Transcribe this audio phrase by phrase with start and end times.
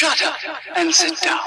[0.00, 0.34] Shut up
[0.76, 1.40] and sit down.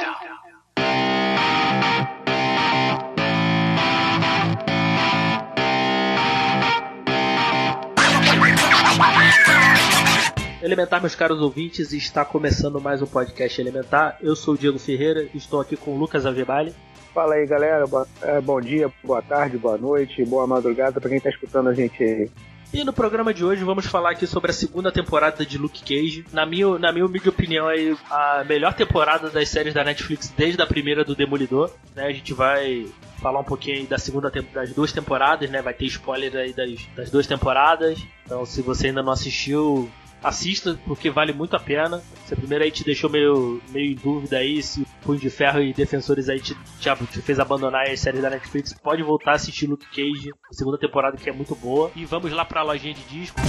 [10.61, 14.17] Elementar, meus caros ouvintes, está começando mais um podcast Elementar.
[14.21, 16.73] Eu sou o Diego Ferreira, estou aqui com o Lucas Algebali.
[17.13, 17.85] Fala aí, galera.
[17.85, 21.73] Boa- é, bom dia, boa tarde, boa noite, boa madrugada pra quem tá escutando a
[21.73, 22.29] gente aí.
[22.73, 26.25] E no programa de hoje vamos falar aqui sobre a segunda temporada de Luke Cage.
[26.33, 30.59] Na minha, na minha humilde opinião, é a melhor temporada das séries da Netflix desde
[30.59, 31.69] a primeira do Demolidor.
[31.95, 32.07] Né?
[32.07, 32.87] A gente vai
[33.21, 35.61] falar um pouquinho da segunda das duas temporadas, né?
[35.61, 38.03] Vai ter spoiler aí das, das duas temporadas.
[38.25, 39.87] Então, se você ainda não assistiu,
[40.23, 42.01] assista, porque vale muito a pena.
[42.25, 45.61] Se a primeira aí te deixou meio, meio em dúvida aí, se Punho de Ferro
[45.61, 49.35] e Defensores aí te, te, te fez abandonar as séries da Netflix, pode voltar a
[49.35, 51.91] assistir Luke Cage, segunda temporada que é muito boa.
[51.95, 53.39] E vamos lá pra lojinha de disco.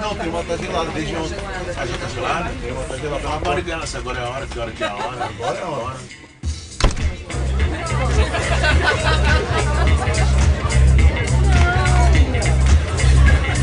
[0.00, 1.36] Não, tem uma tá gelada desde ontem.
[1.76, 2.50] A gente tá gelada?
[2.60, 3.22] Tem uma tá gelada.
[3.22, 5.24] Ela tá ligando se agora é a hora, que hora que é a hora.
[5.24, 5.96] Agora é a hora.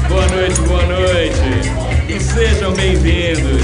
[0.08, 2.08] Boa noite, boa noite.
[2.08, 3.64] E sejam bem-vindos.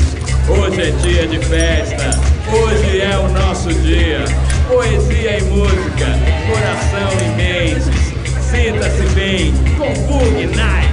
[0.50, 2.10] Hoje é dia de festa.
[2.52, 4.26] Hoje é o nosso dia.
[4.68, 6.06] Poesia e música,
[6.48, 7.86] coração e mentes.
[8.52, 9.52] Sinta-se bem
[10.08, 10.93] Bug Night.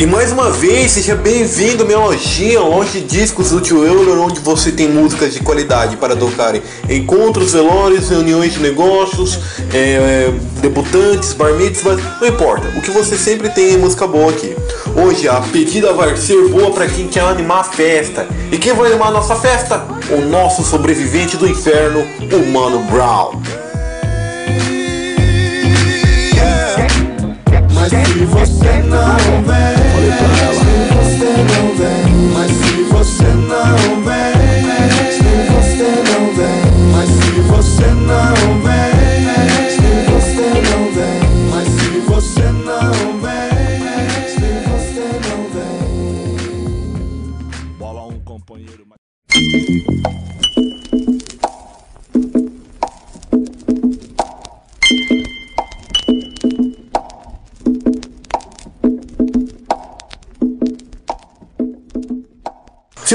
[0.00, 4.18] E mais uma vez, seja bem-vindo à minha lojinha, loja de discos do Tio Euler,
[4.18, 9.38] onde você tem músicas de qualidade para tocar em encontros, velórios, reuniões de negócios,
[9.74, 12.66] é, debutantes, bar mitzvahs, não importa.
[12.78, 14.56] O que você sempre tem é música boa aqui.
[14.96, 18.26] Hoje a pedida vai ser boa para quem quer animar a festa.
[18.50, 19.84] E quem vai animar a nossa festa?
[20.16, 23.38] O nosso sobrevivente do inferno, o Mano Brown.
[27.90, 29.74] Se você não vem,
[30.54, 34.38] se você não vem, mas se você não vem,
[35.10, 36.62] se você não vem,
[36.92, 38.94] mas se você não vem,
[39.74, 41.20] se você não vem,
[41.50, 43.50] mas se você não vem,
[44.28, 46.46] se você não vem.
[47.76, 48.84] Bola um companheiro.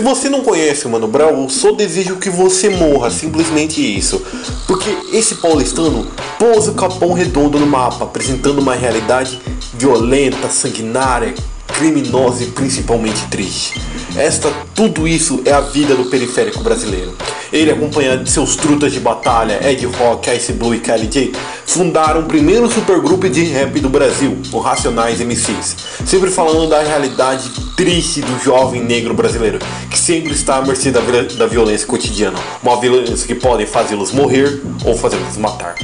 [0.05, 4.21] Você não conhece o Mano Brown, eu só desejo que você morra, simplesmente isso.
[4.67, 6.05] Porque esse paulistano
[6.37, 9.41] pôs o capão redondo no mapa, apresentando uma realidade
[9.73, 11.33] violenta, sanguinária,
[11.65, 13.81] criminosa e principalmente triste.
[14.15, 17.17] Esta, tudo isso é a vida do periférico brasileiro.
[17.55, 21.31] Ele, acompanhado de seus trutas de batalha, Ed Rock, Ice Blue e Kylie J,
[21.65, 25.77] fundaram o primeiro supergrupo de rap do Brasil, o Racionais MCs.
[26.05, 30.99] Sempre falando da realidade triste do jovem negro brasileiro, que sempre está à mercê da,
[30.99, 32.37] da violência cotidiana.
[32.61, 35.75] Uma violência que pode fazê-los morrer ou fazê-los matar.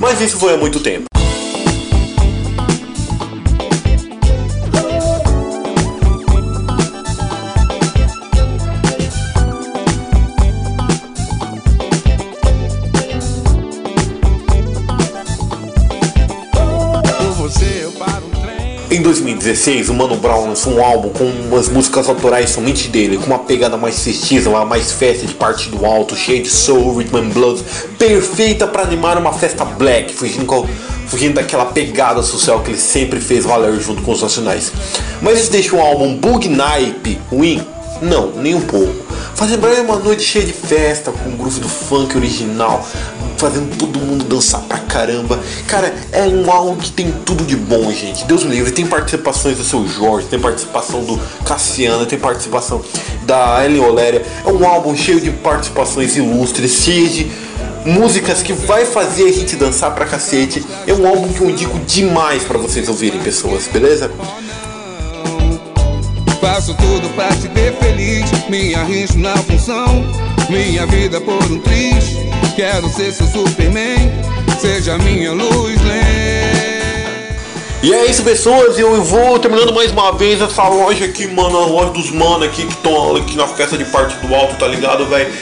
[0.00, 1.04] Mas isso foi há muito tempo.
[18.94, 23.26] Em 2016, o Mano Brown lançou um álbum com umas músicas autorais somente dele, com
[23.26, 27.16] uma pegada mais festiva, uma mais festa de parte do alto, cheia de soul, rhythm
[27.16, 27.64] and blues,
[27.98, 30.64] perfeita para animar uma festa black, fugindo, com-
[31.08, 34.70] fugindo daquela pegada social que ele sempre fez valer junto com os nacionais.
[35.20, 37.66] Mas isso deixa um álbum bug naipe ruim?
[38.00, 38.94] Não, nem um pouco.
[39.34, 42.86] Faz lembrar uma noite cheia de festa, com o groove do funk original,
[43.36, 45.38] fazendo todo mundo dançar pra caramba.
[45.66, 48.24] Cara, é um álbum que tem tudo de bom, gente.
[48.24, 48.72] Deus me livre.
[48.72, 52.82] Tem participações do seu Jorge, tem participação do Cassiano, tem participação
[53.22, 54.24] da Ellen Oléria.
[54.44, 57.30] É um álbum cheio de participações ilustres, cheio de
[57.84, 60.64] músicas que vai fazer a gente dançar pra cacete.
[60.86, 64.10] É um álbum que eu indico demais pra vocês ouvirem, pessoas, beleza?
[66.40, 68.30] Faço tudo pra te ver feliz.
[68.48, 70.04] Me arrisco na função.
[70.50, 72.04] Minha vida por um triz.
[72.54, 74.12] Quero ser seu Superman.
[74.60, 76.14] Seja minha luz, lente.
[77.82, 78.78] E é isso, pessoas.
[78.78, 81.58] Eu vou terminando mais uma vez essa loja aqui, mano.
[81.58, 84.66] A loja dos mano aqui que estão aqui na festa de parte do alto, tá
[84.66, 85.32] ligado, velho?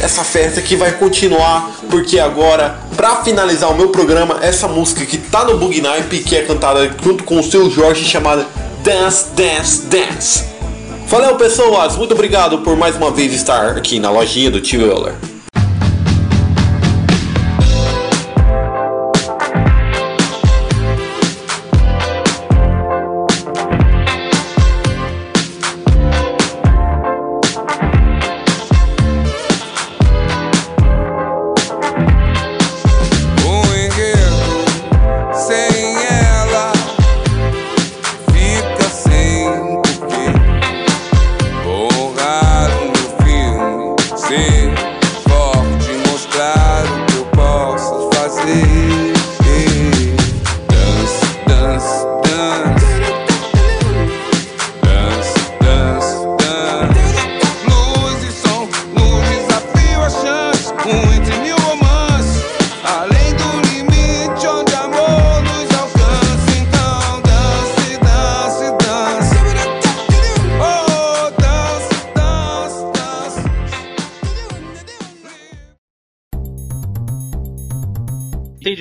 [0.00, 5.18] essa festa que vai continuar, porque agora, pra finalizar o meu programa, essa música que
[5.18, 8.46] tá no Bug Night, que é cantada junto com o seu Jorge, chamada
[8.82, 10.44] Dance, Dance, Dance.
[11.06, 11.96] Valeu, pessoas!
[11.96, 15.14] Muito obrigado por mais uma vez estar aqui na lojinha do Tio Euler.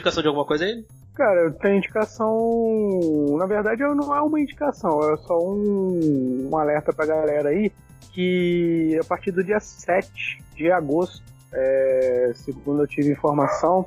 [0.02, 0.84] Indicação de alguma coisa aí?
[1.14, 3.38] Cara, tenho indicação.
[3.38, 7.72] Na verdade, não é uma indicação, é só um, um alerta pra galera aí
[8.12, 13.86] que a partir do dia 7 de agosto, é, segundo eu tive informação,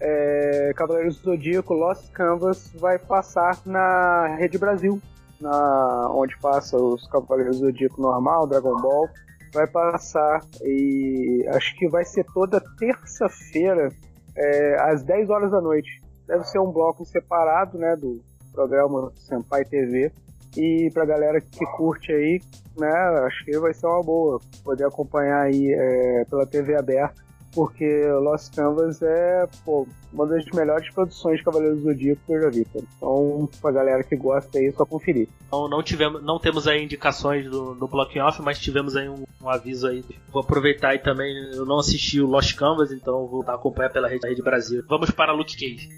[0.00, 5.00] é, Cavaleiros do Zodíaco Lost Canvas vai passar na Rede Brasil,
[5.40, 9.08] na, onde passa os Cavaleiros do Zodíaco normal, Dragon Ball.
[9.54, 13.90] Vai passar e acho que vai ser toda terça-feira
[14.36, 16.00] é, às 10 horas da noite.
[16.26, 18.20] Deve ser um bloco separado, né, do
[18.52, 20.12] programa Senpai TV.
[20.56, 22.40] E pra galera que curte aí,
[22.78, 22.92] né,
[23.26, 27.22] acho que vai ser uma boa poder acompanhar aí é, pela TV aberta,
[27.54, 32.40] porque Lost Canvas é pô, uma das melhores produções de Cavaleiros do Zodíaco que eu
[32.42, 32.64] já vi.
[32.64, 32.84] Cara.
[32.96, 35.28] Então, pra galera que gosta aí, é só conferir.
[35.46, 39.24] Então não tivemos, não temos aí indicações do, no Blocking Off, mas tivemos aí um,
[39.40, 40.04] um aviso aí.
[40.32, 44.26] Vou aproveitar e também eu não assisti o Lost Canvas, então vou acompanhar pela rede,
[44.26, 44.82] rede Brasil.
[44.88, 45.88] Vamos para Luke Cage.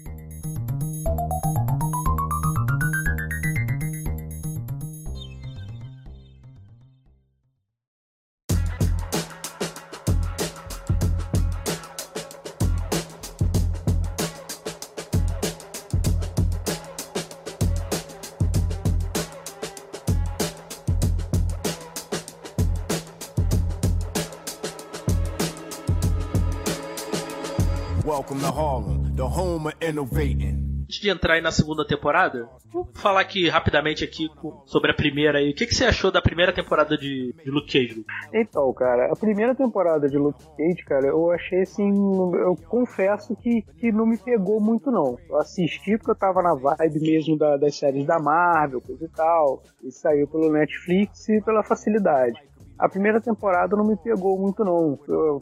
[30.03, 34.27] Antes de entrar aí na segunda temporada, vou falar aqui rapidamente aqui
[34.67, 35.49] sobre a primeira aí.
[35.49, 38.05] O que, que você achou da primeira temporada de, de Luke Cage?
[38.31, 41.89] Então, cara, a primeira temporada de Luke Cage, cara, eu achei assim.
[42.35, 45.17] Eu confesso que, que não me pegou muito, não.
[45.27, 49.09] Eu assisti porque eu tava na vibe mesmo da- das séries da Marvel, coisa e
[49.09, 49.63] tal.
[49.83, 52.39] E saiu pelo Netflix e pela facilidade.
[52.77, 54.99] A primeira temporada não me pegou muito, não.
[55.07, 55.39] Eu-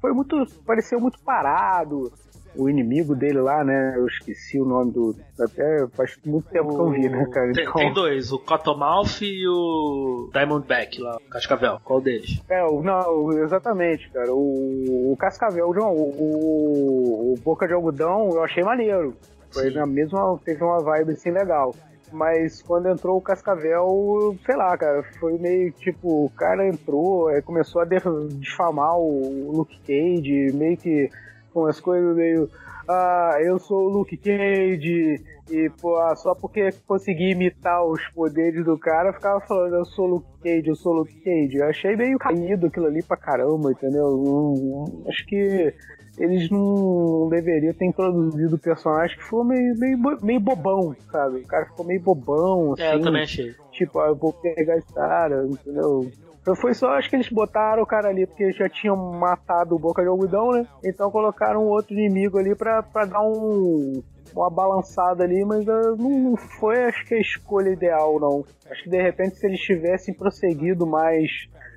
[0.00, 0.44] foi muito.
[0.66, 2.12] pareceu muito parado.
[2.56, 3.94] O inimigo dele lá, né?
[3.96, 5.14] Eu esqueci o nome do.
[5.38, 7.52] Até faz muito tempo que eu vi, né, cara?
[7.52, 11.78] Tem, Então- tem dois, o Cottonmouth e o Diamondback lá, o Cascavel.
[11.84, 12.42] Qual deles?
[12.48, 14.32] É, o- não, exatamente, cara.
[14.32, 19.14] O, o Cascavel, não, o, o, o Boca de Algodão eu achei maneiro.
[19.52, 21.74] Foi na mesma, teve uma vibe assim legal.
[22.10, 27.82] Mas quando entrou o Cascavel, sei lá, cara, foi meio tipo, o cara entrou, começou
[27.82, 27.86] a
[28.30, 31.10] difamar o Luke Cage, meio que
[31.52, 32.48] com as coisas meio.
[32.88, 38.64] Ah, eu sou o Luke Cage, e pô, ah, só porque consegui imitar os poderes
[38.64, 41.56] do cara, ficava falando, eu sou o Luke Cage, eu sou o Luke Cage.
[41.56, 44.86] Eu achei meio caído aquilo ali pra caramba, entendeu?
[45.06, 45.74] Acho que
[46.18, 51.38] eles não deveriam ter introduzido o personagem que foi meio, meio, meio bobão, sabe?
[51.38, 52.82] O cara ficou meio bobão, assim.
[52.82, 53.54] É, eu também achei.
[53.72, 56.10] Tipo, ah, eu vou pegar esse cara, entendeu?
[56.48, 59.78] Então foi só, acho que eles botaram o cara ali porque já tinham matado o
[59.78, 60.66] Boca de Algodão, né?
[60.82, 64.02] Então colocaram outro inimigo ali pra, pra dar um,
[64.34, 68.46] uma balançada ali, mas ah, não foi, acho que, a escolha ideal, não.
[68.70, 71.30] Acho que de repente se eles tivessem prosseguido mais.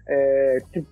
[0.07, 0.87] É, tipo,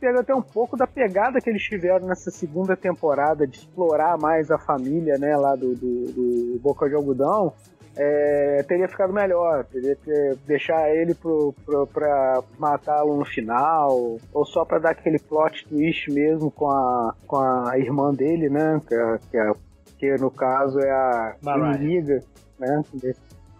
[0.00, 4.48] pego até um pouco da pegada que eles tiveram nessa segunda temporada de explorar mais
[4.48, 7.52] a família, né, lá do, do, do Boca de Algodão,
[7.96, 9.64] é, teria ficado melhor.
[9.64, 15.18] Teria que deixar ele pro, pro, pra matá-lo no final, ou só pra dar aquele
[15.18, 18.80] plot twist mesmo com a, com a irmã dele, né?
[18.86, 19.52] Que, é- que, é-
[19.98, 21.76] que no caso é a Mariah.
[21.76, 22.20] inimiga,
[22.58, 22.82] né?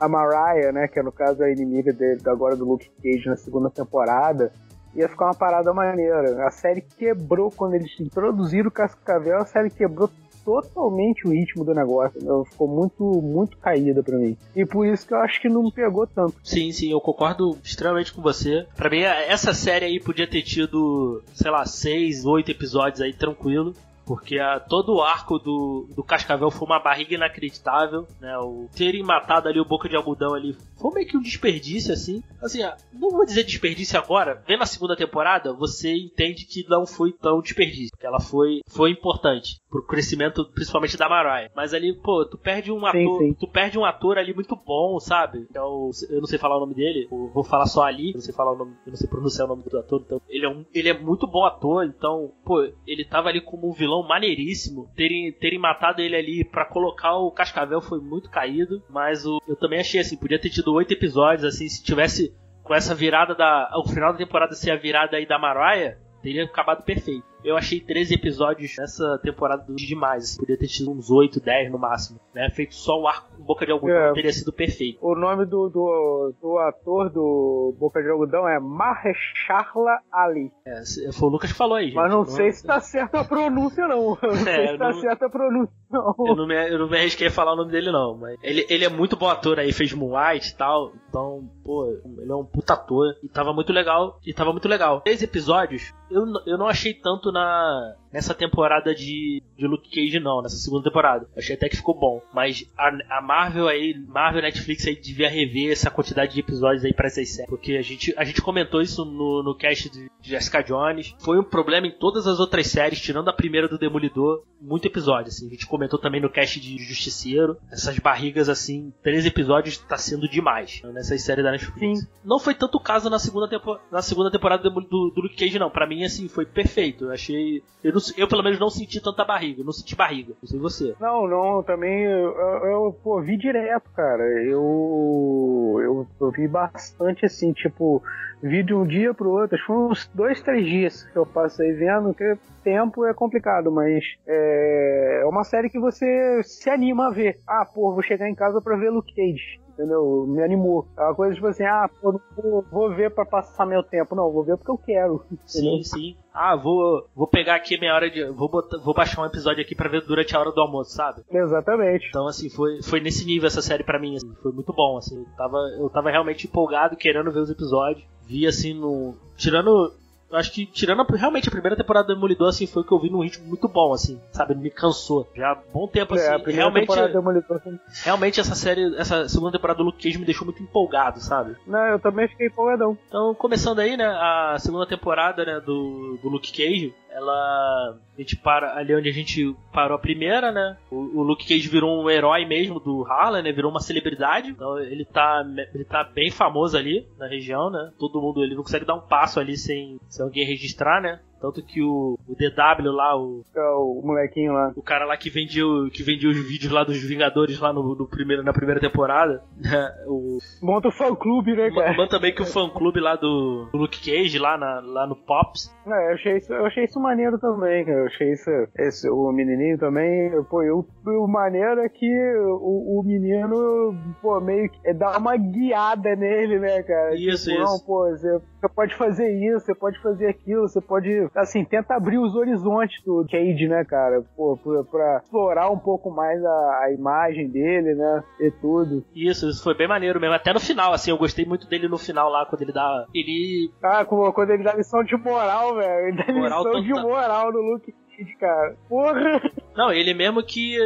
[0.00, 0.88] A Mariah, né?
[0.88, 4.52] Que no caso é a inimiga dele, agora do Luke Cage na segunda temporada.
[4.96, 6.46] ia ficar uma parada maneira.
[6.46, 10.08] A série quebrou quando eles introduziram o Cascavel, a série quebrou
[10.44, 12.20] totalmente o ritmo do negócio.
[12.50, 14.36] Ficou muito, muito caída pra mim.
[14.54, 16.34] E por isso que eu acho que não pegou tanto.
[16.42, 18.66] Sim, sim, eu concordo extremamente com você.
[18.76, 23.74] Pra mim, essa série aí podia ter tido, sei lá, seis, oito episódios aí tranquilo.
[24.06, 28.36] Porque a, todo o arco do, do Cascavel foi uma barriga inacreditável, né?
[28.38, 32.22] O terem matado ali o Boca de Algodão ali foi meio que um desperdício, assim.
[32.42, 32.60] Assim,
[32.92, 34.42] não vou dizer desperdício agora.
[34.46, 37.96] Vendo a segunda temporada, você entende que não foi tão desperdício.
[37.98, 41.50] Que ela foi, foi importante pro crescimento, principalmente da Mariah.
[41.56, 43.34] Mas ali, pô, tu perde um Sim, ator, sim.
[43.34, 45.46] tu perde um ator ali muito bom, sabe?
[45.50, 48.14] Que é o- eu não sei falar o nome dele, vou falar só ali, eu
[48.14, 50.44] não sei falar o nome, eu não sei pronunciar o nome do ator, então ele
[50.44, 53.93] é um, ele é muito bom ator, então, pô, ele tava ali como um vilão
[54.02, 54.90] maneiríssimo.
[54.96, 59.56] Terem, terem matado ele ali pra colocar o Cascavel foi muito caído, mas o, eu
[59.56, 63.70] também achei assim, podia ter tido oito episódios assim, se tivesse com essa virada da,
[63.76, 67.33] o final da temporada ser a virada aí da Mariah, teria acabado perfeito.
[67.44, 70.24] Eu achei 13 episódios nessa temporada demais.
[70.24, 72.18] assim, Podia ter tido uns 8, 10 no máximo.
[72.34, 72.48] Né?
[72.50, 74.12] Feito só o arco com boca de algodão É.
[74.14, 74.98] teria sido perfeito.
[75.00, 80.50] O nome do, do, do ator do Boca de Algodão é Mahershala Ali.
[80.66, 80.82] É,
[81.12, 81.94] foi o Lucas que falou aí, gente.
[81.96, 84.16] Mas não sei se tá certa a pronúncia, não.
[84.22, 86.14] Não sei É, se tá não- certa a pronúncia, não.
[86.26, 88.16] Eu não, me, eu não me arrisquei a falar o nome dele, não.
[88.16, 90.92] Mas ele, ele é muito bom ator aí, fez Moonlight e tal.
[91.08, 91.86] Então, pô,
[92.18, 93.14] ele é um puta ator.
[93.22, 94.18] E tava muito legal.
[94.24, 95.00] E tava muito legal.
[95.02, 100.40] Três episódios, eu, eu não achei tanto na nessa temporada de, de Luke Cage, não.
[100.40, 101.26] Nessa segunda temporada.
[101.36, 102.22] Achei até que ficou bom.
[102.32, 106.94] Mas a, a Marvel aí, Marvel Netflix aí devia rever essa quantidade de episódios aí
[106.94, 107.50] pra essas séries.
[107.50, 111.14] Porque a gente, a gente comentou isso no, no cast de Jessica Jones.
[111.18, 114.44] Foi um problema em todas as outras séries, tirando a primeira do Demolidor.
[114.60, 115.48] Muito episódio, assim.
[115.48, 117.56] A gente comentou também no cast de Justiceiro.
[117.70, 122.00] Essas barrigas, assim, três episódios tá sendo demais né, nessas séries da Netflix.
[122.00, 122.06] Sim.
[122.24, 125.36] Não foi tanto o caso na segunda, tempo, na segunda temporada do, do, do Luke
[125.36, 125.68] Cage, não.
[125.68, 127.04] Pra mim, assim, foi perfeito.
[127.06, 127.62] Eu achei.
[127.82, 129.62] Eu, não- eu, pelo menos, não senti tanta barriga.
[129.62, 130.34] Não senti barriga.
[130.42, 130.94] Não sei você.
[131.00, 134.22] Não, não, também eu, eu, eu, pô, vi direto, cara.
[134.42, 138.02] Eu, eu, eu vi bastante assim, tipo,
[138.42, 139.56] vi de um dia pro outro.
[139.56, 143.70] Acho que foi uns dois, três dias que eu passei vendo, que tempo é complicado,
[143.70, 147.38] mas é, é uma série que você se anima a ver.
[147.46, 149.60] Ah, pô, vou chegar em casa pra ver Luke Cage.
[149.74, 150.24] Entendeu?
[150.28, 150.86] Me animou.
[150.96, 154.14] É uma coisa tipo assim, ah, pô, não vou, vou ver pra passar meu tempo.
[154.14, 155.24] Não, vou ver porque eu quero.
[155.44, 156.16] Sim, sim.
[156.36, 158.24] Ah, vou, vou pegar aqui minha hora de.
[158.32, 161.22] Vou, botar- vou baixar um episódio aqui pra ver durante a hora do almoço, sabe?
[161.30, 162.08] Exatamente.
[162.08, 165.16] Então, assim, foi, foi nesse nível essa série pra mim, assim, foi muito bom, assim,
[165.20, 169.14] eu tava, eu tava realmente empolgado, querendo ver os episódios, vi, assim, no...
[169.36, 169.92] tirando,
[170.34, 172.92] eu acho que, tirando a- realmente a primeira temporada do Demolidor, assim, foi o que
[172.92, 176.24] eu vi num ritmo muito bom, assim, sabe, me cansou, já há bom tempo, assim,
[176.24, 179.84] é, a primeira realmente, temporada do Demolidor foi- realmente essa série, essa segunda temporada do
[179.84, 181.54] Luke Cage me deixou muito empolgado, sabe?
[181.66, 182.98] Não, eu também fiquei empolgadão.
[183.08, 188.36] Então, começando aí, né, a segunda temporada, né, do, do Luke Cage, ela, a gente
[188.36, 192.10] para ali onde a gente parou a primeira, né, o, o Luke Cage virou um
[192.10, 196.76] herói mesmo do Harlem, né, virou uma celebridade, então ele tá, ele tá bem famoso
[196.76, 200.24] ali na região, né, todo mundo, ele não consegue dar um passo ali sem, sem
[200.24, 204.72] alguém registrar, né, tanto que o, o DW lá, o, É, O molequinho lá.
[204.74, 208.08] o cara lá que vendia, que vendia os vídeos lá dos Vingadores lá no, no
[208.08, 211.92] primeiro, na primeira temporada, né, o, Monta o fã clube, né, cara?
[211.92, 215.16] Manda também que o fã clube lá do, do Luke Cage, lá, na, lá no
[215.16, 215.70] Pops.
[215.86, 217.98] É, eu achei isso, eu achei isso maneiro também, cara.
[217.98, 222.06] Eu achei isso, esse, o menininho também, pô, eu, o maneiro é que
[222.46, 227.14] o, o menino, pô, meio que é dar uma guiada nele, né, cara?
[227.14, 227.72] Isso, tipo, isso.
[227.72, 231.94] Não, pô, você, você pode fazer isso, você pode fazer aquilo, você pode, assim, tenta
[231.94, 234.22] abrir os horizontes do Cage, né, cara?
[234.36, 239.04] Pô, pra, pra explorar um pouco mais a, a imagem dele, né, e tudo.
[239.14, 240.34] Isso, isso foi bem maneiro mesmo.
[240.34, 243.06] Até no final, assim, eu gostei muito dele no final lá, quando ele dá.
[243.14, 243.70] Ele.
[243.82, 247.08] Ah, quando ele dá lição de moral, velho, ele dá Moral lição de total.
[247.08, 248.76] moral no Luke Cage, cara.
[248.88, 249.40] Porra!
[249.76, 250.76] Não, ele mesmo que.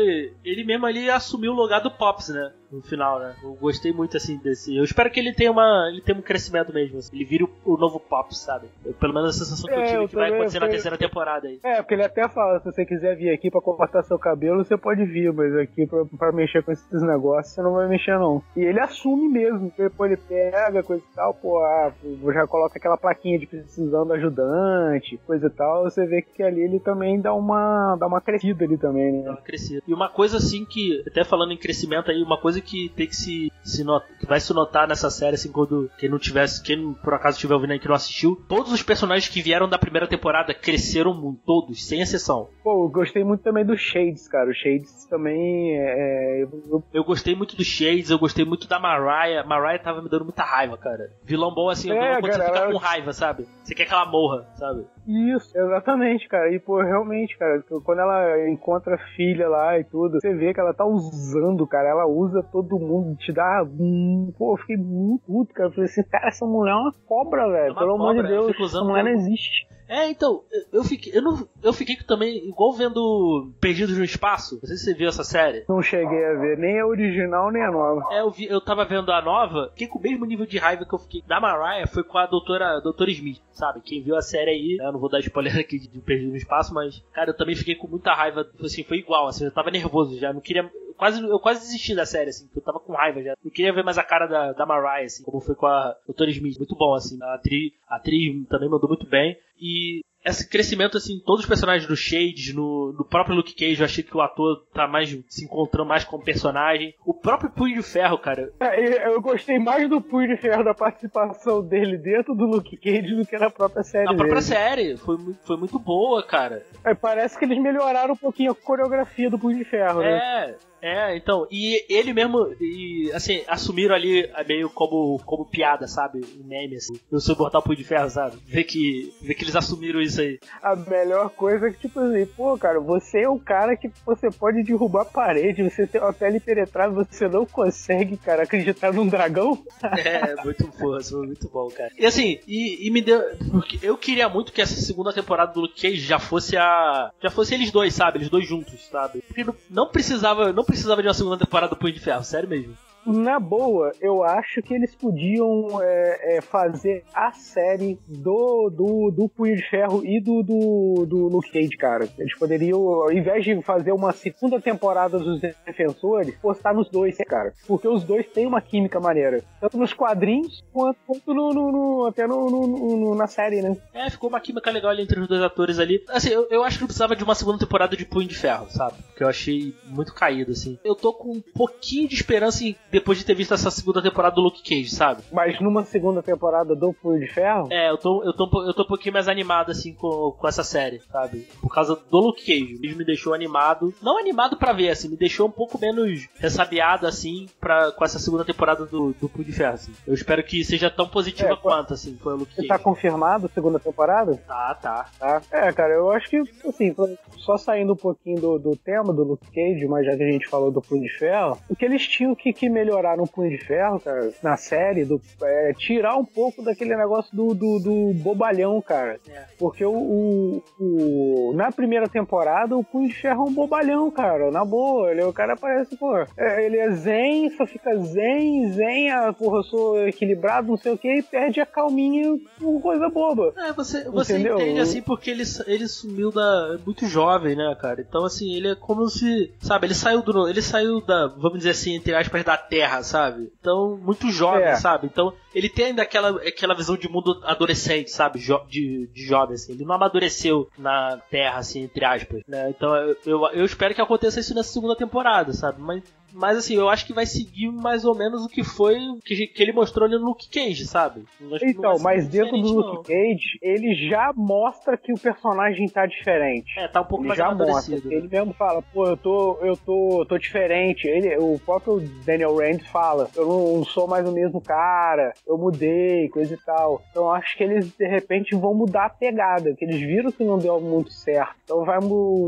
[0.44, 2.52] Ele mesmo ali assumiu o lugar do Pops, né?
[2.70, 3.34] No final, né?
[3.42, 4.76] Eu gostei muito, assim, desse.
[4.76, 5.88] Eu espero que ele tenha uma.
[5.90, 6.98] Ele tenha um crescimento mesmo.
[6.98, 7.14] assim.
[7.16, 8.66] Ele vire o, o novo Pops, sabe?
[8.84, 10.98] Eu- pelo menos a sensação que eu É, tive eu que vai acontecer na terceira
[10.98, 11.58] temporada aí.
[11.62, 14.76] É, porque ele até fala, se você quiser vir aqui pra cortar seu cabelo, você
[14.76, 18.42] pode vir, mas aqui pra, pra mexer com esses negócios, você não vai mexer não.
[18.54, 21.90] E ele assume mesmo, depois ele pega, coisa e tal, pô, ah,
[22.34, 26.60] já coloca aquela plaquinha de precisando de ajudante, coisa e tal, você vê que ali
[26.62, 29.28] ele também dá uma, dá uma crescida ali também, né?
[29.30, 29.82] uma crescida.
[29.86, 33.16] E uma coisa assim que, até falando em crescimento aí, uma coisa que tem que
[33.16, 36.92] se, se not, que vai se notar nessa série, assim, quando quem não tivesse, quem
[36.94, 40.06] por acaso estiver ouvindo aí que não assistiu, todos os personagens que vieram da primeira
[40.06, 42.48] temporada cresceram muito, todos, sem exceção.
[42.62, 44.50] Pô, eu gostei muito também do Shades, cara.
[44.50, 46.42] O Shades também é.
[46.42, 49.44] eu- Eu gostei muito do Shades, eu gostei muito da Mariah.
[49.46, 51.10] Mariah tava me dando muita raiva, cara.
[51.24, 53.46] Vilão bom assim, É, vilão você cara, fica ela- com raiva, sabe?
[53.62, 54.84] Você quer que ela morra, sabe?
[55.08, 56.52] Isso, exatamente, cara.
[56.52, 60.60] E, pô, realmente, cara, quando ela encontra a filha lá e tudo, você vê que
[60.60, 61.88] ela tá usando, cara.
[61.88, 63.64] Ela usa todo mundo, te dá.
[63.64, 65.70] Hum, pô, eu fiquei muito puto, cara.
[65.70, 67.72] Eu falei assim, cara, essa mulher é uma cobra, velho.
[67.72, 69.66] uma Pelo amor de Deus, essa mulher não existe.
[69.88, 70.42] É, então,
[70.72, 74.58] eu- fiquei, eu, não, eu fiquei também igual vendo Perdidos no Espaço.
[74.62, 75.64] Não sei se você viu essa série.
[75.68, 78.02] Não cheguei a ver nem a original nem a nova.
[78.12, 80.84] É, eu, vi, eu tava vendo a nova, fiquei com o mesmo nível de raiva
[80.84, 83.80] que eu fiquei da Mariah foi com a doutora, doutora Smith, sabe?
[83.80, 86.74] Quem viu a série aí, eu não vou dar spoiler aqui de Perdido no Espaço,
[86.74, 90.18] mas, cara, eu também fiquei com muita raiva, assim, foi igual, assim, eu tava nervoso
[90.18, 93.22] já, não queria, quase, eu quase desisti da série, assim, porque eu tava com raiva
[93.22, 95.94] já, não queria ver mais a cara da, da Mariah, assim, como foi com a
[96.06, 100.48] doutora Smith, muito bom, assim, a atriz, a atriz também mandou muito bem, e esse
[100.48, 104.14] crescimento, assim, todos os personagens do Shades, no, no próprio Luke Cage, eu achei que
[104.14, 106.92] o ator tá mais se encontrando mais como personagem.
[107.06, 108.50] O próprio Punho de Ferro, cara.
[108.60, 113.14] É, Eu gostei mais do Punho de Ferro da participação dele dentro do Luke Cage
[113.14, 114.42] do que na própria série A própria dele.
[114.42, 116.62] série foi, foi muito boa, cara.
[116.84, 120.18] É, parece que eles melhoraram um pouquinho a coreografia do Punho de Ferro, né?
[120.18, 121.46] É, é, então.
[121.50, 126.20] E ele mesmo, e, assim, assumiram ali é, meio como, como piada, sabe?
[126.38, 126.98] Um meme, assim.
[127.10, 128.38] Eu sou o Punho de Ferro, sabe?
[128.46, 130.38] Ver que, ver que eles assumiram isso aí.
[130.62, 134.30] A melhor coisa é que, tipo assim, pô, cara, você é o cara que você
[134.30, 139.06] pode derrubar a parede, você tem uma pele penetrável, você não consegue, cara, acreditar num
[139.06, 139.58] dragão?
[139.98, 141.90] É, muito foi muito bom, cara.
[141.98, 143.20] E assim, e, e me deu.
[143.50, 147.10] Porque eu queria muito que essa segunda temporada do Luke Cage já fosse a.
[147.22, 148.18] Já fosse eles dois, sabe?
[148.18, 149.22] Eles dois juntos, sabe?
[149.26, 150.52] Porque não, não precisava.
[150.52, 152.76] Não precisava de uma segunda temporada do Punho de Ferro, sério mesmo.
[153.10, 159.28] Na boa, eu acho que eles podiam é, é, fazer a série do, do, do
[159.28, 162.08] Punho de Ferro e do, do, do Luke Cage, cara.
[162.18, 167.52] Eles poderiam, ao invés de fazer uma segunda temporada dos Defensores, postar nos dois, cara.
[167.66, 169.42] Porque os dois têm uma química maneira.
[169.60, 173.76] Tanto nos quadrinhos quanto, quanto no, no- no- até no, na série, né?
[173.94, 176.04] É, ficou uma química legal ali entre os dois atores ali.
[176.08, 178.66] Assim, eu, eu acho que não precisava de uma segunda temporada de Punho de Ferro,
[178.70, 178.96] sabe?
[179.08, 180.78] Porque eu achei muito caído, assim.
[180.84, 184.34] Eu tô com um pouquinho de esperança em, depois de ter visto essa segunda temporada
[184.34, 185.22] do Luke Cage, sabe?
[185.32, 188.74] Mas numa segunda temporada do Punho de Ferro, É, eu tô, eu tô, um eu
[188.74, 191.46] tô um pouquinho mais animado, assim, com, com essa série, sabe?
[191.60, 192.78] Por causa do Luke Cage.
[192.82, 193.94] Ele me deixou animado.
[194.02, 198.18] Não animado pra ver, assim, me deixou um pouco menos ressabiado, assim, pra, com essa
[198.18, 199.92] segunda temporada do, do Punho de Ferro, assim.
[200.06, 202.68] Eu espero que seja tão positiva É, quanto, assim, foi o Luke Cage.
[202.68, 204.36] tá confirmado a segunda temporada?
[204.46, 205.06] Tá, tá.
[205.18, 205.42] tá?
[205.52, 206.94] É, cara, eu acho que, assim,
[207.36, 210.48] só saindo um pouquinho do, do tema do Luke Cage, mas já que a gente
[210.48, 213.58] falou do Punho de Ferro, o que eles tinham que, que melhorar no Punho de
[213.64, 218.80] Ferro, cara, na série, do, é, tirar um pouco daquele negócio do, do, do bobalhão,
[218.80, 219.18] cara.
[219.58, 224.50] Porque o, o- o- na primeira temporada, o Punho de Ferro é um bobalhão, cara,
[224.50, 225.10] na boa.
[225.10, 229.58] Ele, o cara parece, pô, é, ele é zen, só fica zen, zen, ah, porra,
[229.58, 233.52] eu sou equilibrado, não sei o que, e perde a calminha por coisa boba.
[233.56, 234.56] É, você, você Entendeu?
[234.56, 236.78] entende assim porque ele, ele sumiu da.
[236.84, 238.00] muito jovem, né, cara?
[238.00, 239.52] Então, assim, ele é como se.
[239.60, 240.48] Sabe, ele saiu do.
[240.48, 241.26] Ele saiu da.
[241.28, 243.50] Vamos dizer assim, entre aspas, da terra, sabe?
[243.60, 244.76] Então, muito jovem, É.
[244.76, 245.06] sabe?
[245.06, 248.38] Então, ele tem ainda aquela, aquela visão de mundo adolescente, sabe?
[248.38, 249.72] Jo- de, de jovem, assim.
[249.72, 252.70] Ele não amadureceu na terra, assim, entre aspas, né?
[252.70, 255.80] Então, eu, eu, eu espero que aconteça isso nessa segunda temporada, sabe?
[255.80, 256.02] Mas.
[256.38, 259.62] Mas assim, eu acho que vai seguir mais ou menos o que foi que, que
[259.62, 261.24] ele mostrou ali no Luke Cage, sabe?
[261.62, 263.02] Então, mas dentro do Luke não.
[263.02, 266.78] Cage, ele já mostra que o personagem tá diferente.
[266.78, 267.96] É, tá um pouco Ele mais já mostra.
[267.96, 268.02] né?
[268.10, 271.06] Ele mesmo fala, pô, eu tô, eu tô, tô diferente.
[271.06, 276.28] Ele, o próprio Daniel Rand fala, eu não sou mais o mesmo cara, eu mudei,
[276.28, 277.02] coisa e tal.
[277.10, 280.58] Então acho que eles de repente vão mudar a pegada, que eles viram que não
[280.58, 281.56] deu muito certo.
[281.64, 281.98] Então vai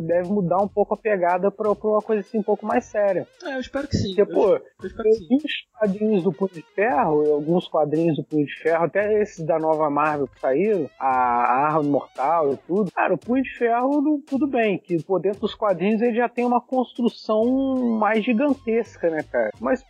[0.02, 3.26] deve mudar um pouco a pegada pra, pra uma coisa assim um pouco mais séria.
[3.44, 4.14] É, eu espero que sim.
[4.14, 5.26] Porque, pô, eu, eu espero que sim.
[5.30, 9.44] e os quadrinhos do Punho de Ferro, alguns quadrinhos do Punho de Ferro, até esses
[9.44, 14.22] da nova Marvel que saíram, a Arma Mortal e tudo, cara, o Punho de Ferro,
[14.26, 19.22] tudo bem, que por dentro dos quadrinhos ele já tem uma construção mais gigantesca, né,
[19.22, 19.50] cara?
[19.60, 19.84] Mas,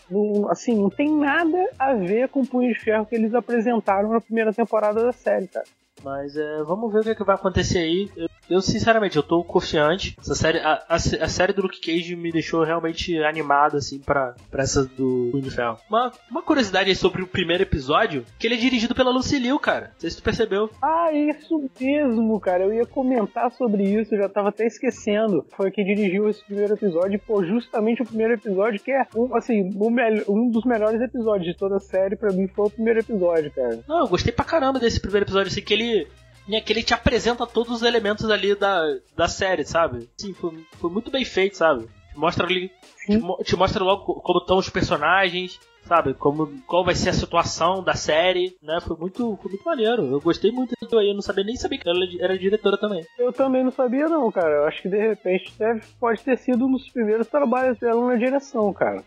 [0.49, 4.21] assim, não tem nada a ver com o Punho de Ferro que eles apresentaram na
[4.21, 5.67] primeira temporada da série, cara.
[6.05, 8.11] Mas é, vamos ver o que, é que vai acontecer aí.
[8.17, 10.17] Eu, eu, sinceramente, eu tô confiante.
[10.21, 14.35] Essa série, a, a, a, série do Luke Cage me deixou realmente animado, assim, pra,
[14.51, 15.79] pra essa do Winterfell.
[15.89, 19.59] Uma, uma curiosidade aí sobre o primeiro episódio, que ele é dirigido pela Lucy Liu,
[19.59, 19.87] cara.
[19.93, 20.69] Não sei se tu percebeu.
[20.83, 22.65] Ah, isso mesmo, cara.
[22.65, 25.45] Eu ia comentar sobre isso, eu já tava até esquecendo.
[25.57, 29.63] Foi que dirigiu esse primeiro episódio, pô, justamente o primeiro episódio, que é, um, assim,
[29.63, 29.95] um,
[30.29, 33.79] um dos melhores episódios de toda a série, pra mim, foi o primeiro episódio, cara.
[33.87, 35.90] Não, eu gostei pra caramba desse primeiro episódio, assim, que ele
[36.49, 38.83] né, que ele te apresenta todos os elementos ali da,
[39.17, 40.09] da série, sabe?
[40.17, 41.87] Sim, foi, foi muito bem feito, sabe?
[42.13, 42.71] Te mostra ali.
[43.07, 46.15] Te, te, mostra logo como estão os personagens, sabe?
[46.15, 48.81] Como, qual vai ser a situação da série, né?
[48.81, 50.07] Foi muito, foi muito maneiro.
[50.07, 51.09] Eu gostei muito aí.
[51.09, 53.07] Eu não sabia nem saber que ela era diretora também.
[53.19, 54.57] Eu também não sabia, não, cara.
[54.57, 58.17] Eu acho que de repente deve, pode ter sido um dos primeiros trabalhos dela na
[58.17, 59.05] direção, cara.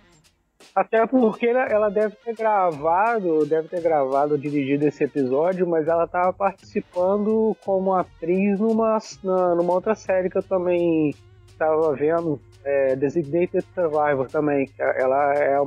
[0.76, 6.34] Até porque ela deve ter gravado, deve ter gravado, dirigido esse episódio, mas ela estava
[6.34, 11.14] participando como atriz numa, numa outra série que eu também
[11.48, 14.70] estava vendo, é, Designated Survivor também.
[14.80, 15.60] Ela é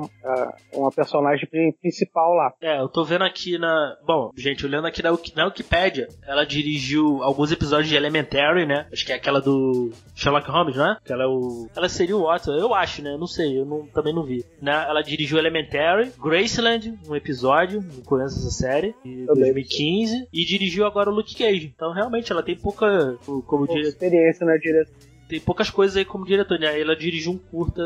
[0.74, 1.48] uma personagem
[1.80, 2.52] principal lá.
[2.60, 3.96] É, eu tô vendo aqui na.
[4.06, 8.86] Bom, gente, olhando aqui na, na Wikipedia, ela dirigiu alguns episódios de Elementary, né?
[8.92, 10.96] Acho que é aquela do Sherlock Holmes, né?
[11.04, 11.68] Que ela é o.
[11.76, 13.16] Ela seria o Watson, eu acho, né?
[13.18, 14.44] Não sei, eu não, também não vi.
[14.60, 14.72] Né?
[14.88, 21.10] Ela dirigiu Elementary, Graceland, um episódio, não conheço essa série, de 2015, e dirigiu agora
[21.10, 21.72] o Luke Cage.
[21.74, 23.16] Então, realmente, ela tem pouca.
[23.24, 24.94] Como pouca experiência na direção
[25.28, 26.80] tem poucas coisas aí como diretor, né?
[26.80, 27.82] Ela dirigiu um curta.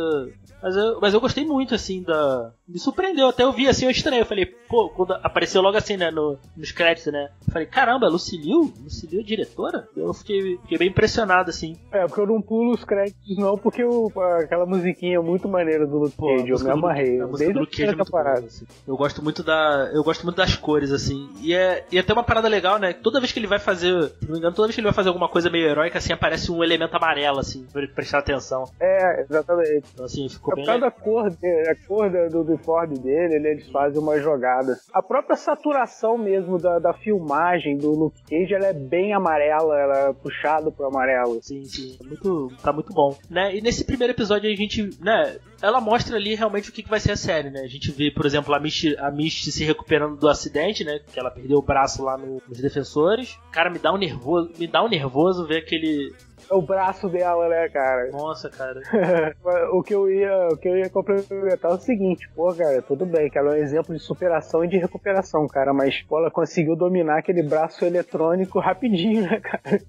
[0.62, 2.52] Mas eu, mas eu gostei muito, assim, da.
[2.68, 3.28] Me surpreendeu.
[3.28, 4.22] Até eu vi assim, eu estranhei.
[4.22, 7.30] Eu falei, pô, quando apareceu logo assim, né, no, nos créditos, né?
[7.46, 8.72] Eu falei, caramba, Lucilio?
[8.82, 9.88] Lucilio é diretora?
[9.96, 11.76] Eu fiquei, fiquei bem impressionado, assim.
[11.90, 15.86] É, porque eu não pulo os créditos, não, porque eu, aquela musiquinha é muito maneira
[15.86, 17.20] do Luke Cage, eu me amarrei.
[17.20, 18.66] A música do Luke Cage é muito boa, assim.
[18.86, 19.90] Eu gosto muito da.
[19.92, 21.28] Eu gosto muito das cores, assim.
[21.40, 22.92] E é, e é até uma parada legal, né?
[22.92, 24.10] Toda vez que ele vai fazer.
[24.20, 26.12] Se não me engano, toda vez que ele vai fazer alguma coisa meio heróica, assim,
[26.12, 28.64] aparece um elemento amarelo, assim, pra ele prestar atenção.
[28.80, 29.84] É, exatamente.
[29.94, 30.64] Então, assim, ficou é bem.
[30.64, 34.76] Por causa da cor, a cor do uniforme dele, eles fazem uma jogada.
[34.92, 39.98] A própria saturação mesmo da, da filmagem do Luke Cage, ela é bem amarela, ela
[40.08, 41.38] é puxado pro amarelo.
[41.42, 41.96] Sim, sim.
[42.00, 43.16] É muito, tá muito bom.
[43.28, 43.56] Né?
[43.56, 47.00] E nesse primeiro episódio a gente, né, ela mostra ali realmente o que, que vai
[47.00, 47.60] ser a série, né?
[47.60, 51.00] A gente vê, por exemplo, a Misty, a Misty se recuperando do acidente, né?
[51.12, 53.38] Que ela perdeu o braço lá no, nos defensores.
[53.52, 56.12] Cara, me dá um nervoso, me dá um nervoso ver aquele
[56.50, 58.10] o braço dela, né, cara?
[58.10, 58.80] Nossa, cara.
[59.72, 63.06] o que eu ia, o que eu ia complementar é o seguinte, pô, cara, tudo
[63.06, 66.30] bem, que ela é um exemplo de superação e de recuperação, cara, mas pô, ela
[66.30, 69.80] conseguiu dominar aquele braço eletrônico rapidinho, né, cara?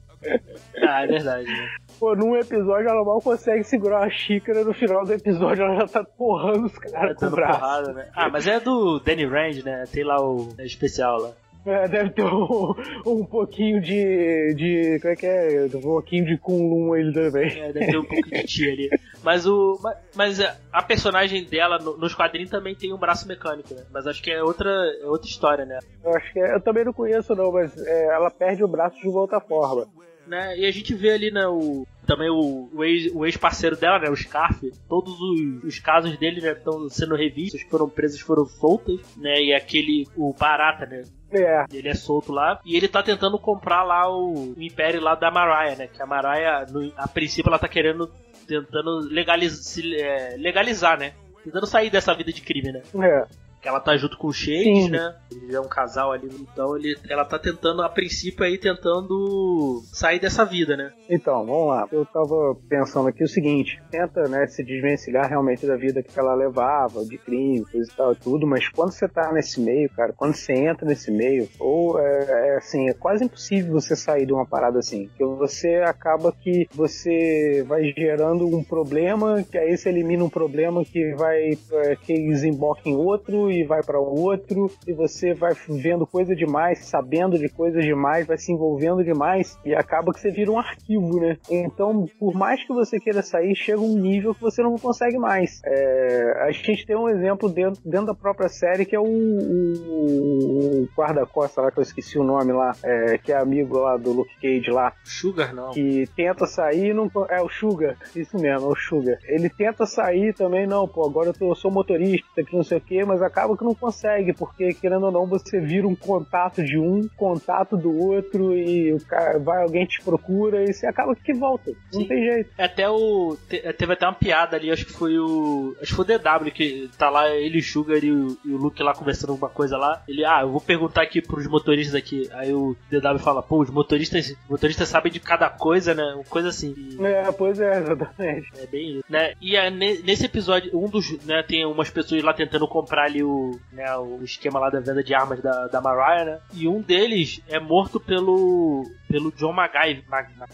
[0.87, 1.67] Ah, é verdade, né?
[1.99, 5.87] Pô, num episódio ela mal consegue segurar a xícara, no final do episódio ela já
[5.87, 7.59] tá porrando os caras com o braço.
[7.59, 8.09] Porrada, né?
[8.15, 9.83] Ah, mas é do Danny Rand, né?
[9.91, 11.31] Tem lá o especial lá.
[11.65, 12.73] É, deve ter um,
[13.05, 14.99] um pouquinho de, de.
[14.99, 15.67] Como é que é?
[15.75, 17.59] Um pouquinho de Kunlun ele também.
[17.59, 18.89] É, deve ter um pouco de tia ali.
[19.23, 19.79] Mas o.
[20.15, 20.39] Mas
[20.71, 23.83] a personagem dela nos quadrinhos também tem um braço mecânico, né?
[23.91, 24.69] Mas acho que é outra,
[25.01, 25.79] é outra história, né?
[26.03, 28.99] Eu acho que é, eu também não conheço, não, mas é, ela perde o braço
[28.99, 29.87] de uma outra forma.
[30.31, 30.59] Né?
[30.59, 34.71] E a gente vê ali, né, o, também o, o ex-parceiro dela, né, o Scarf,
[34.87, 39.53] todos os, os casos dele, né, estão sendo revistos, foram presos, foram soltas, né, e
[39.53, 41.65] aquele, o Barata, né, é.
[41.73, 42.61] Ele é solto lá.
[42.65, 45.87] E ele tá tentando comprar lá o, o império lá da Mariah, né?
[45.87, 48.11] Que a Mariah, no, a princípio, ela tá querendo.
[48.45, 51.13] Tentando legaliz, é, legalizar, né?
[51.41, 52.81] Tentando sair dessa vida de crime, né?
[53.01, 55.15] É ela tá junto com o Shades, né?
[55.31, 60.19] Ele é um casal ali, então ele, ela tá tentando, a princípio aí, tentando sair
[60.19, 60.91] dessa vida, né?
[61.09, 61.87] Então, vamos lá.
[61.91, 66.33] Eu tava pensando aqui o seguinte, tenta, né, se desvencilhar realmente da vida que ela
[66.33, 70.35] levava, de crime, coisa e tal, tudo, mas quando você tá nesse meio, cara, quando
[70.35, 74.45] você entra nesse meio, ou é, é assim, é quase impossível você sair de uma
[74.45, 80.23] parada assim, que você acaba que você vai gerando um problema, que aí você elimina
[80.23, 84.93] um problema que vai, é, que desemboca em outro, e vai para o outro, e
[84.93, 90.13] você vai vendo coisa demais, sabendo de coisas demais, vai se envolvendo demais, e acaba
[90.13, 91.37] que você vira um arquivo, né?
[91.49, 95.61] Então, por mais que você queira sair, chega um nível que você não consegue mais.
[95.65, 100.83] É, a gente tem um exemplo dentro, dentro da própria série que é o, o,
[100.83, 104.11] o guarda-costa lá, que eu esqueci o nome lá, é, que é amigo lá do
[104.11, 104.93] Luke Cage lá.
[105.03, 105.71] Sugar, não.
[105.71, 107.09] Que tenta sair e não.
[107.29, 109.17] É o Sugar, isso mesmo, é o Sugar.
[109.25, 112.77] Ele tenta sair também, não, pô, agora eu, tô, eu sou motorista, que não sei
[112.77, 115.95] o que, mas acaba acaba que não consegue, porque querendo ou não, você vira um
[115.95, 120.85] contato de um, contato do outro, e o cara, vai, alguém te procura e você
[120.85, 121.71] acaba que volta.
[121.93, 122.07] Não Sim.
[122.07, 122.51] tem jeito.
[122.57, 123.37] Até o.
[123.49, 125.75] te- teve até uma piada ali, acho que foi o.
[125.81, 128.57] Acho que foi o DW que tá lá, ele, o Sugar e o, e o
[128.57, 130.01] Luke lá conversando alguma coisa lá.
[130.07, 132.29] Ele, ah, eu vou perguntar aqui pros motoristas aqui.
[132.33, 136.03] Aí o DW fala, pô, os motoristas, motoristas sabem de cada coisa, né?
[136.15, 136.73] Uma coisa assim.
[136.77, 138.47] E- É, pois é, exatamente.
[138.57, 139.33] É bem isso, né?
[139.41, 143.23] E é, ne- nesse episódio, um dos, né, tem umas pessoas lá tentando comprar ali
[143.23, 143.30] o,
[143.71, 146.39] né, o esquema lá da venda de armas da, da Mariah, né?
[146.53, 150.47] E um deles é morto pelo pelo John MacGyver, Ma- Ma-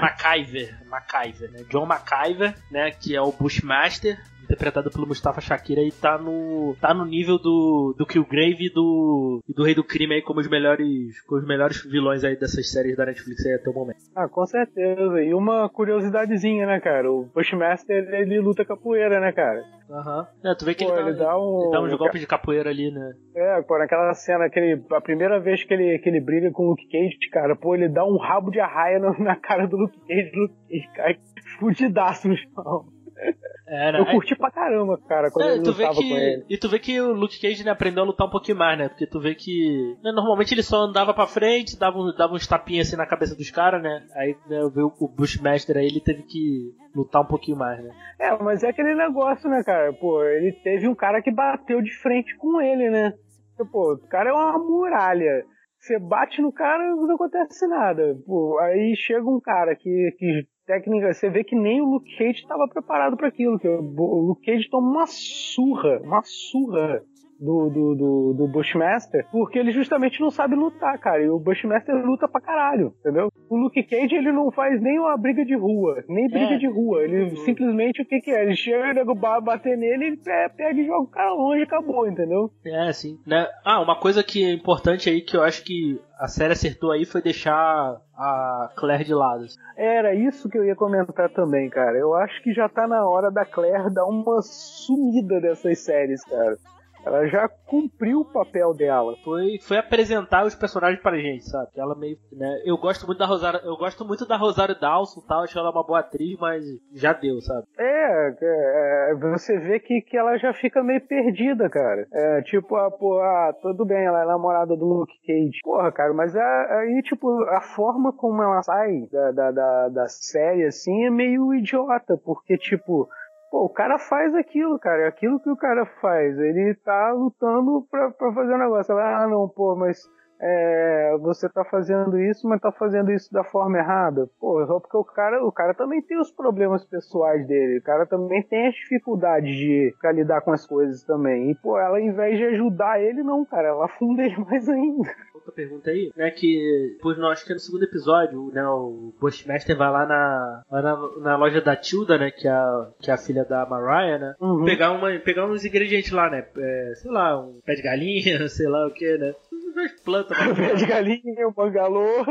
[0.00, 1.64] MacIver, MacIver, né?
[1.70, 6.94] John MacIver, né, que é o Bushmaster, interpretado pelo Mustafa Shakira e tá no tá
[6.94, 10.48] no nível do do Killgrave e do e do Rei do Crime aí como os
[10.48, 13.98] melhores como os melhores vilões aí dessas séries da Netflix aí até o momento.
[14.16, 15.22] Ah, com certeza.
[15.22, 17.12] E uma curiosidadezinha, né, cara?
[17.12, 19.62] O Bushmaster, ele luta capoeira, né, cara?
[19.90, 20.26] Aham.
[20.44, 22.26] É, tu vê que Pô, ele, ele dá, dá um- ele dá uns golpes de
[22.26, 23.12] capoeira ali, né?
[23.34, 26.64] É, pô, naquela cena, que ele, a primeira vez que ele, que ele briga com
[26.64, 29.76] o Luke Cage, cara, pô, ele dá um rabo de arraia na, na cara do
[29.76, 31.18] Luke Cage, o Luke Cage cai
[31.58, 32.86] fudidaço no chão.
[33.70, 34.00] É, né?
[34.00, 36.44] Eu curti pra caramba, cara, quando É, ele lutava com que, ele.
[36.48, 38.88] e tu vê que o Luke Cage né, aprendeu a lutar um pouquinho mais, né?
[38.88, 39.94] Porque tu vê que.
[40.02, 43.36] né, normalmente ele só andava pra frente, dava, um- dava uns tapinhas assim na cabeça
[43.36, 44.06] dos caras, né?
[44.16, 47.82] Aí né, eu vi o o Bushmaster aí, ele teve que lutar um pouquinho mais,
[47.84, 47.90] né?
[48.18, 49.92] É, mas é aquele negócio, né, cara?
[49.92, 53.12] Pô, ele teve um cara que bateu de frente com ele, né?
[53.56, 55.44] Porque, Pô, o cara é uma muralha.
[55.80, 58.16] Você bate no cara não acontece nada.
[58.26, 62.40] Pô, aí chega um cara que, que técnica, você vê que nem o Luke Cage
[62.40, 63.58] estava preparado para aquilo.
[63.58, 67.02] Que o, Luke Cage toma uma surra, uma surra
[67.38, 71.22] do, do, do, do Bushmaster, porque ele justamente não sabe lutar, cara.
[71.22, 73.28] E o Bushmaster luta pra caralho, entendeu?
[73.48, 76.58] O Luke Cage, ele não faz nem uma briga de rua, nem briga É.
[76.58, 77.02] de rua.
[77.02, 78.42] Ele simplesmente, o que que é?
[78.44, 81.60] Ele chega, o nego ba- bater nele, ele pe- pega e joga o cara longe
[81.60, 82.50] e acabou, entendeu?
[82.66, 83.16] É, sim.
[83.26, 83.46] Né?
[83.64, 87.04] Ah, uma coisa que é importante aí que eu acho que a série acertou aí
[87.04, 89.44] foi deixar a Claire de lado.
[89.76, 91.96] Era isso que eu ia comentar também, cara.
[91.96, 96.56] Eu acho que já tá na hora da Claire dar uma sumida dessas séries, cara.
[97.04, 99.14] Ela já cumpriu o papel dela.
[99.24, 101.68] Foi, foi apresentar os personagens pra gente, sabe?
[101.76, 102.60] Ela meio, né?
[102.64, 105.82] Eu gosto muito da Rosário, eu gosto muito da Rosário Dawson, tal, acho ela uma
[105.84, 107.66] boa atriz, mas já deu, sabe?
[107.78, 112.06] É, é, você vê que, que ela já fica meio perdida, cara.
[112.12, 115.60] É, tipo, ah, pô, ah, tudo bem, ela é namorada do Luke Cage.
[115.62, 120.08] Porra, cara, mas a- aí, tipo, a forma como ela sai da, da, da, da
[120.08, 123.08] série, assim, é meio idiota, porque, tipo,
[123.50, 126.38] pô, o cara faz aquilo, cara, é aquilo que o cara faz.
[126.38, 128.92] Ele tá lutando pra, pra fazer um negócio.
[128.92, 129.98] Ela, ah, não, pô, mas
[130.40, 134.28] é, você tá fazendo isso, mas tá fazendo isso da forma errada.
[134.40, 138.06] Pô, só porque o cara, o cara também tem os problemas pessoais dele, o cara
[138.06, 141.50] também tem as dificuldades de pra lidar com as coisas também.
[141.50, 145.10] E, pô, ela, ao invés de ajudar ele, não, cara, ela afunda ele mais ainda.
[145.34, 146.30] Outra pergunta aí, né?
[146.30, 148.64] Que depois, não, acho que é no segundo episódio, né?
[148.66, 152.30] O Bushmaster vai lá na, lá na, na loja da Tilda, né?
[152.30, 154.34] Que é a, que é a filha da Mariah, né?
[154.40, 154.64] Uhum.
[154.64, 156.46] Pegar, uma, pegar uns ingredientes lá, né?
[156.56, 159.34] É, sei lá, um pé de galinha, sei lá o que, né?
[159.78, 162.24] Umas plantas, Pé de galinha, o bangalô,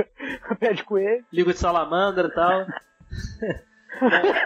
[0.60, 1.24] pé de coelho.
[1.32, 2.66] língua de salamandra e tal.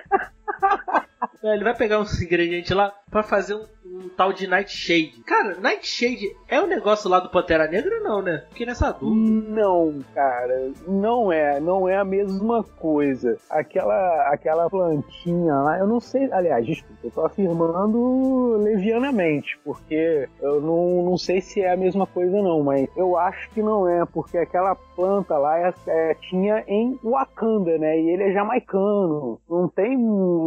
[1.42, 5.22] É, ele vai pegar uns ingredientes lá pra fazer um, um tal de Nightshade.
[5.26, 8.44] Cara, Nightshade é o negócio lá do Pantera Negra não, né?
[8.50, 9.50] Fiquei nessa dúvida.
[9.50, 13.38] Não, cara, não é, não é a mesma coisa.
[13.48, 20.60] Aquela, aquela plantinha lá, eu não sei, aliás, desculpa, eu tô afirmando levianamente, porque eu
[20.60, 24.04] não, não sei se é a mesma coisa não, mas eu acho que não é,
[24.06, 29.68] porque aquela planta lá é, é- tinha em Wakanda, né, e ele é jamaicano, não
[29.68, 29.96] tem,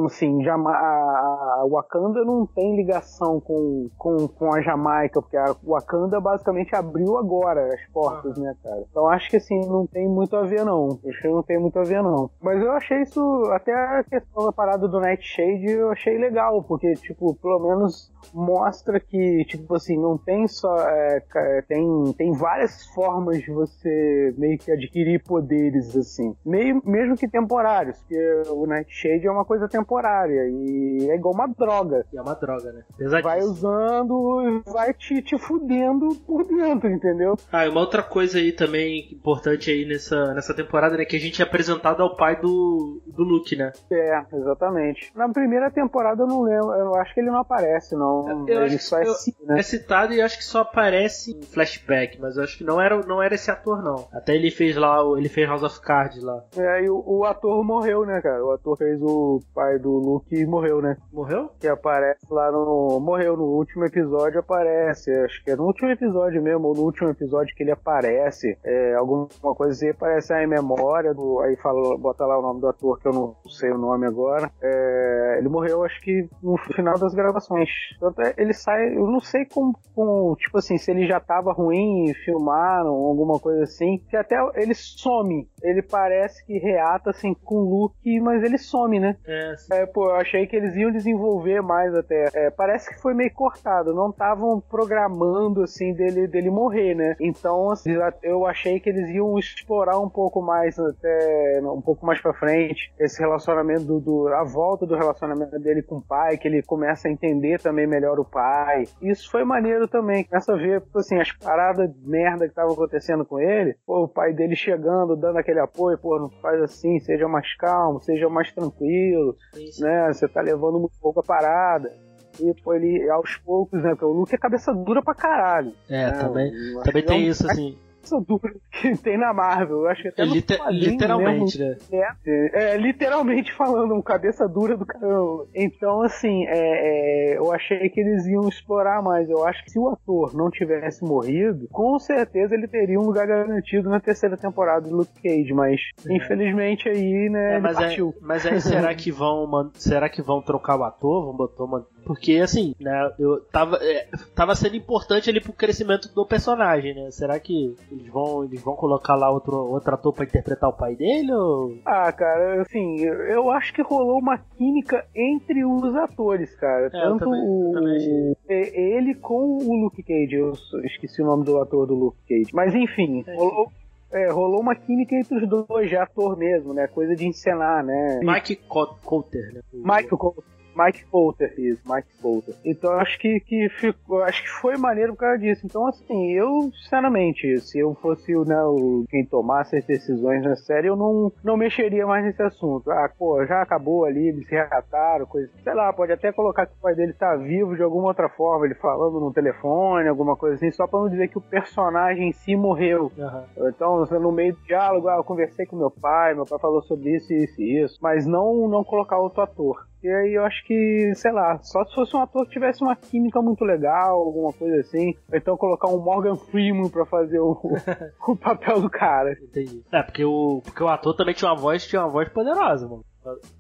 [0.05, 6.19] assim, Jama a Wakanda não tem ligação com, com, com a Jamaica, porque a Wakanda
[6.19, 8.83] basicamente abriu agora as portas, né, cara?
[8.89, 10.99] Então acho que assim, não tem muito a ver não.
[11.07, 12.29] Acho que não tem muito a ver não.
[12.41, 13.21] Mas eu achei isso,
[13.51, 18.99] até a questão da parada do Nightshade, eu achei legal, porque, tipo, pelo menos mostra
[18.99, 20.75] que, tipo assim, não tem só.
[20.89, 21.21] é,
[21.67, 26.35] tem, tem várias formas de você meio que adquirir poderes, assim.
[26.45, 28.17] Meio, mesmo que temporários, porque
[28.49, 32.05] o Nightshade é uma coisa temporária e é igual uma droga.
[32.11, 32.83] E é uma droga, né?
[33.27, 37.35] Vai usando e vai te, te fudendo por dentro, entendeu?
[37.51, 41.03] Ah, e uma outra coisa aí também importante aí nessa, nessa temporada, né?
[41.03, 43.73] Que a gente é apresentado ao pai do, do Luke, né?
[43.91, 45.11] É, exatamente.
[45.13, 48.47] Na primeira temporada eu não lembro, eu acho que ele não aparece, não.
[48.47, 49.03] Eu ele só é
[49.43, 49.59] né?
[49.59, 52.97] É citado e acho que só aparece em flashback, mas eu acho que não era,
[53.05, 54.07] não era esse ator, não.
[54.13, 56.45] Até ele fez lá, ele fez House of Cards lá.
[56.55, 58.41] É, e o, o ator morreu, né, cara?
[58.41, 60.95] O ator fez o pai do Luke e morreu, né?
[61.11, 61.51] Morreu?
[61.59, 62.99] Que aparece lá no.
[63.01, 65.11] Morreu morreu no último episódio, aparece.
[65.11, 68.57] Acho que é no último episódio mesmo, ou no último episódio que ele aparece.
[68.63, 71.13] É, alguma coisa assim, aparece aí em memória.
[71.13, 74.05] Do, aí fala, bota lá o nome do ator, que eu não sei o nome
[74.05, 74.51] agora.
[74.61, 77.69] É, ele morreu, acho que no final das gravações.
[77.99, 81.51] Tanto é, ele sai, eu não sei como, como, tipo assim, se ele já tava
[81.51, 83.97] ruim, filmaram, alguma coisa assim.
[84.09, 85.49] Que até ele some.
[85.63, 89.17] Ele parece que reata assim com o look, mas ele some, né?
[89.25, 92.29] É, É, pô, eu achei que eles iam desenvolver mais até.
[92.33, 97.15] É, parece que foi meio cortado, não estavam programando assim dele, dele morrer, né?
[97.19, 97.91] Então, assim,
[98.23, 102.93] eu achei que eles iam explorar um pouco mais até um pouco mais para frente
[102.99, 107.07] esse relacionamento do, do, a volta do relacionamento dele com o pai, que ele começa
[107.07, 108.85] a entender também melhor o pai.
[109.01, 112.73] Isso foi maneiro também, começa a ver tipo assim as paradas de merda que estavam
[112.73, 116.99] acontecendo com ele, pô, o pai dele chegando, dando aquele apoio, pô, não faz assim,
[116.99, 119.35] seja mais calmo, seja mais tranquilo,
[119.79, 120.07] né?
[120.13, 122.06] Você tá levando muito pouco a parada.
[122.39, 123.89] E pô, ele aos poucos, né?
[123.91, 125.71] Porque o Luke é cabeça dura pra caralho.
[125.89, 126.11] É, né?
[126.19, 127.71] também, Eu também que é tem um isso, assim.
[127.71, 129.79] cabeça dura que tem na Marvel.
[129.79, 132.07] Eu acho que até É, liter- literalmente, mesmo, né?
[132.25, 135.45] é, é, literalmente falando, um cabeça dura do caramba.
[135.53, 139.29] Então, assim, é, é, eu achei que eles iam explorar mais.
[139.29, 143.27] Eu acho que se o ator não tivesse morrido, com certeza ele teria um lugar
[143.27, 145.51] garantido na terceira temporada do Luke Cage.
[145.53, 148.13] Mas, infelizmente, aí, né, É, mas, é, partiu.
[148.21, 151.25] mas aí será que vão será que vão trocar o ator?
[151.25, 151.85] Vão botar uma...
[152.07, 157.11] Porque assim, né, eu tava é, tava sendo importante ali pro crescimento do personagem, né?
[157.11, 160.95] Será que eles vão eles vão colocar lá outro outro ator pra interpretar o pai
[160.95, 166.85] dele ou Ah, cara, assim, eu, acho que rolou uma química entre os atores, cara.
[166.87, 170.35] É, Tanto também- o, ele com o Luke Cage.
[170.35, 170.53] Eu
[170.85, 172.51] esqueci o nome do ator do Luke Cage.
[172.53, 173.67] Mas enfim, rolou,
[174.11, 176.87] é, rolou uma química entre os dois, de ator mesmo, né?
[176.87, 178.19] Coisa de encenar, né?
[178.23, 179.61] Mike Co- Coulter, né?
[179.73, 180.35] Mike Col-
[180.77, 182.55] Mike Poulter, isso, Mike Poulter.
[182.63, 185.65] Então acho que, que ficou, acho que foi maneiro por causa disso.
[185.65, 190.87] Então, assim, eu, sinceramente, se eu fosse né, o, quem tomasse as decisões na série,
[190.87, 192.91] eu não, não mexeria mais nesse assunto.
[192.91, 195.49] Ah, pô, já acabou ali, eles se reataram, coisa.
[195.63, 198.65] Sei lá, pode até colocar que o pai dele tá vivo de alguma outra forma,
[198.65, 202.33] ele falando no telefone, alguma coisa assim, só pra não dizer que o personagem em
[202.33, 203.11] si morreu.
[203.17, 203.45] Aham.
[203.57, 207.15] Então, no meio do diálogo, ah, eu conversei com meu pai, meu pai falou sobre
[207.15, 209.87] isso, isso e isso, mas não, não colocar outro ator.
[210.03, 212.95] E aí eu acho que, sei lá, só se fosse um ator que tivesse uma
[212.95, 217.57] química muito legal, alguma coisa assim, ou então colocar um Morgan Freeman pra fazer o,
[218.27, 219.33] o papel do cara.
[219.41, 219.83] Entendi.
[219.91, 223.03] É, porque o, porque o ator também tinha uma voz, tinha uma voz poderosa, mano.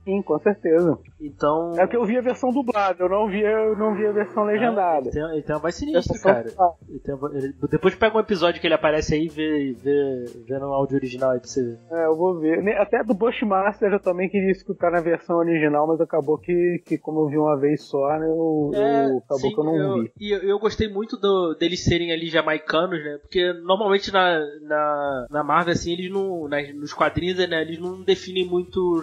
[0.03, 0.97] Sim, com certeza.
[1.19, 1.73] Então.
[1.77, 4.43] É que eu vi a versão dublada, eu não vi, eu não vi a versão
[4.45, 5.07] legendada.
[5.07, 6.49] Ele tem, ele tem uma voz sinistra, cara.
[6.49, 9.73] só- Ele tem uma- ele- depois pega um episódio que ele aparece aí e vê,
[9.81, 11.77] vê, vê no áudio original aí pra você ver.
[11.91, 12.67] É, eu vou ver.
[12.77, 17.21] Até do Bushmaster eu também queria escutar na versão original, mas acabou que, que como
[17.21, 20.11] eu vi uma vez só, né, eu, eu- acabou sim, que eu não vi.
[20.19, 23.17] E eu, eu gostei muito do, deles serem ali jamaicanos, né?
[23.21, 26.47] Porque normalmente na, na, na Marvel, assim, eles não.
[26.47, 29.01] nas- nos quadrinhos, né, eles não definem muito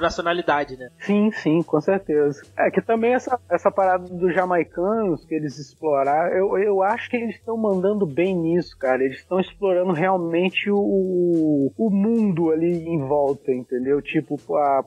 [0.76, 0.88] né?
[1.00, 2.42] Sim, sim, com certeza.
[2.56, 7.16] É que também essa, essa parada dos jamaicanos que eles exploraram, eu, eu acho que
[7.16, 9.02] eles estão mandando bem nisso, cara.
[9.02, 14.00] Eles estão explorando realmente o, o mundo ali em volta, entendeu?
[14.00, 14.84] Tipo, pô, ah,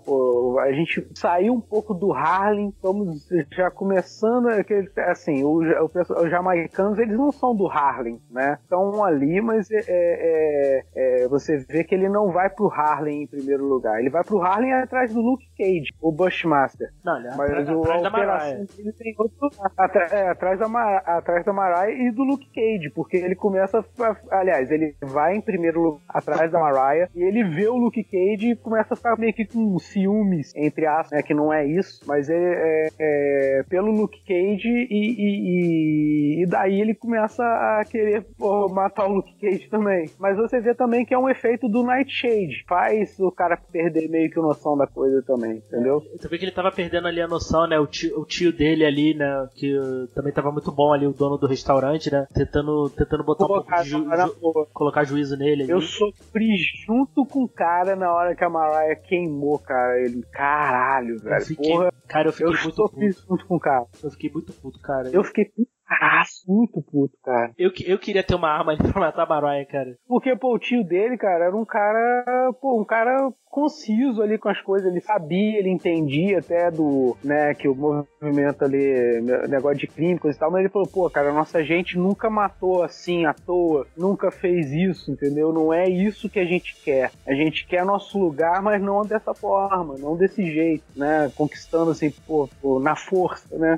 [0.63, 6.29] a gente saiu um pouco do Harlem, estamos já começando aquele, assim, o, o, os
[6.29, 8.57] jamaicanos, eles não são do Harlem, né?
[8.61, 13.27] Estão ali, mas é, é- é, você vê que ele não vai pro Harlem em
[13.27, 13.99] primeiro lugar.
[13.99, 16.89] Ele vai pro Harlem atrás do Luke Cage, o Bushmaster.
[17.03, 18.65] Não, ele é Mas atrás, o, atrás da Mariah.
[18.77, 22.89] dele tem outro atra- é, atrás, da Mar, atrás da Mariah e do Luke Cage,
[22.91, 23.79] porque ele começa.
[23.99, 28.03] a- aliás, ele vai em primeiro lugar atrás da Mariah e ele vê o Luke
[28.03, 31.65] Cage e começa a ficar meio que com ciúmes, entre aspas, né, que não é
[31.65, 37.43] isso, mas ele é, é pelo Luke Cage e, e, e- e daí ele começa
[37.43, 40.09] a querer pô, matar o Luke Cage também.
[40.19, 44.29] Mas você vê também que é um efeito do Nightshade, faz o cara perder meio
[44.29, 46.01] que noção da coisa também, entendeu?
[46.21, 47.79] Eu vi que ele tava perdendo ali a noção, né?
[47.79, 49.47] O tio, o tio dele ali, né?
[49.55, 49.75] Que
[50.13, 52.27] também tava muito bom ali, o dono do restaurante, né?
[52.33, 55.71] Tentando, tentando botar um cara, de ju- ju- colocar juízo nele ali.
[55.71, 56.55] Eu sofri
[56.85, 59.99] junto com o cara na hora que a Mariah queimou, cara.
[60.01, 61.45] Ele, caralho, Eu velho.
[61.45, 63.25] fiquei- Porra, cara, eu fiquei eu muito sofri puto.
[63.27, 63.85] junto com o cara.
[64.03, 65.09] Eu fiquei muito puto, cara.
[65.11, 65.45] Eu fiquei
[65.87, 67.51] putaço, muito puto, cara.
[67.57, 69.97] Eu, eu queria ter uma arma ali pra matar a Mariah, cara.
[70.07, 74.49] Porque, pô, o tio dele, cara, era um cara, pô, um cara conciso ali com
[74.49, 74.89] as coisas.
[74.91, 80.19] Ele sabia, ele entendia até do, né, que o movimento ali, ne- negócio de crime,
[80.19, 83.87] coisa e tal, mas ele falou, pô, cara, nossa gente nunca matou assim à toa,
[83.97, 85.51] nunca fez isso, entendeu?
[85.51, 87.11] Não é isso que a gente quer.
[87.25, 91.31] A gente quer nosso lugar, mas não dessa forma, não desse jeito, né?
[91.35, 93.77] Conquistando assim, pô, pô, na força, né?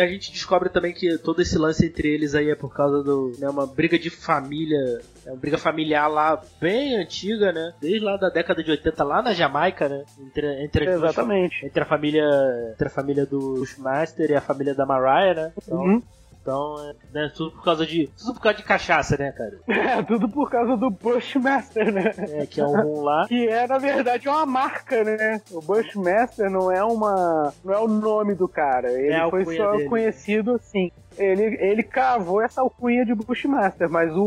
[0.00, 2.72] A gente, a gente descobre também que todo esse lance entre eles aí é por
[2.74, 3.32] causa do.
[3.38, 5.00] Né, uma briga de família.
[5.24, 7.72] É uma briga familiar lá bem antiga, né?
[7.80, 10.04] Desde lá da década de 80, lá na Jamaica, né?
[10.20, 11.64] Entre, entre, duas Exatamente.
[11.66, 12.26] entre a família
[12.72, 15.52] entre a família do Bushmaster e a família da Mariah, né?
[15.62, 16.02] Então, Uhum.
[16.46, 19.58] Então é, né, tudo por causa de tudo por causa de cachaça, né, cara?
[19.98, 22.12] É, tudo por causa do Bushmaster, né?
[22.18, 23.26] É, que é um rum lá.
[23.26, 25.40] Que é, na verdade, uma marca, né?
[25.50, 27.52] O Bushmaster não é uma.
[27.64, 28.92] não é o nome do cara.
[28.92, 29.88] Ele É foi só dele.
[29.88, 30.90] conhecido assim.
[31.16, 34.22] Ele, ele cavou essa alcunha de Bushmaster, mas o,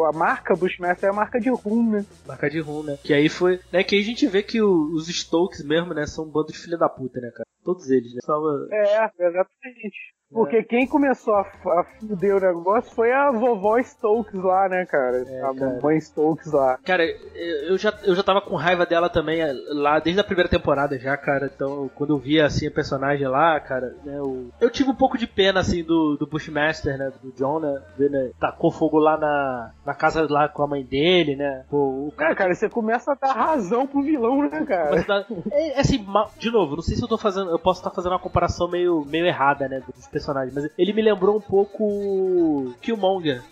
[0.00, 2.04] o- a marca Bushmaster é a marca de rum, né?
[2.26, 2.96] Marca de rum, né?
[3.02, 3.60] Que aí foi.
[3.72, 6.48] Né, que aí a gente vê que o- os Stokes mesmo, né, são um bando
[6.52, 7.46] de filha da puta, né, cara?
[7.64, 8.20] Todos eles, né?
[8.24, 8.40] Só,
[8.72, 10.12] É, exatamente.
[10.34, 15.18] Porque quem começou a, a fuder o negócio foi a vovó Stokes lá, né, cara?
[15.28, 15.54] É, a cara.
[15.74, 16.78] mamãe Stokes lá.
[16.78, 20.48] Cara, eu já, eu já tava com raiva dela também eh, lá desde a primeira
[20.48, 21.50] temporada já, cara.
[21.54, 25.18] Então, quando eu via assim a personagem lá, cara, né, eu, eu tive um pouco
[25.18, 29.70] de pena assim do, do Bushmaster, né, do John, né, né, tacou fogo lá na,
[29.86, 31.64] na casa lá com a mãe dele, né.
[31.70, 31.76] Pô,
[32.08, 35.02] o Cara, cara, você começa a dar razão pro vilão, né, cara?
[35.04, 36.04] Dá- é, é assim,
[36.38, 37.50] de novo, não sei se eu tô fazendo.
[37.50, 39.82] Eu posso estar fazendo uma comparação meio, meio errada, né?
[39.94, 43.42] Dos personagens, mas ele me lembrou um pouco Killmonger.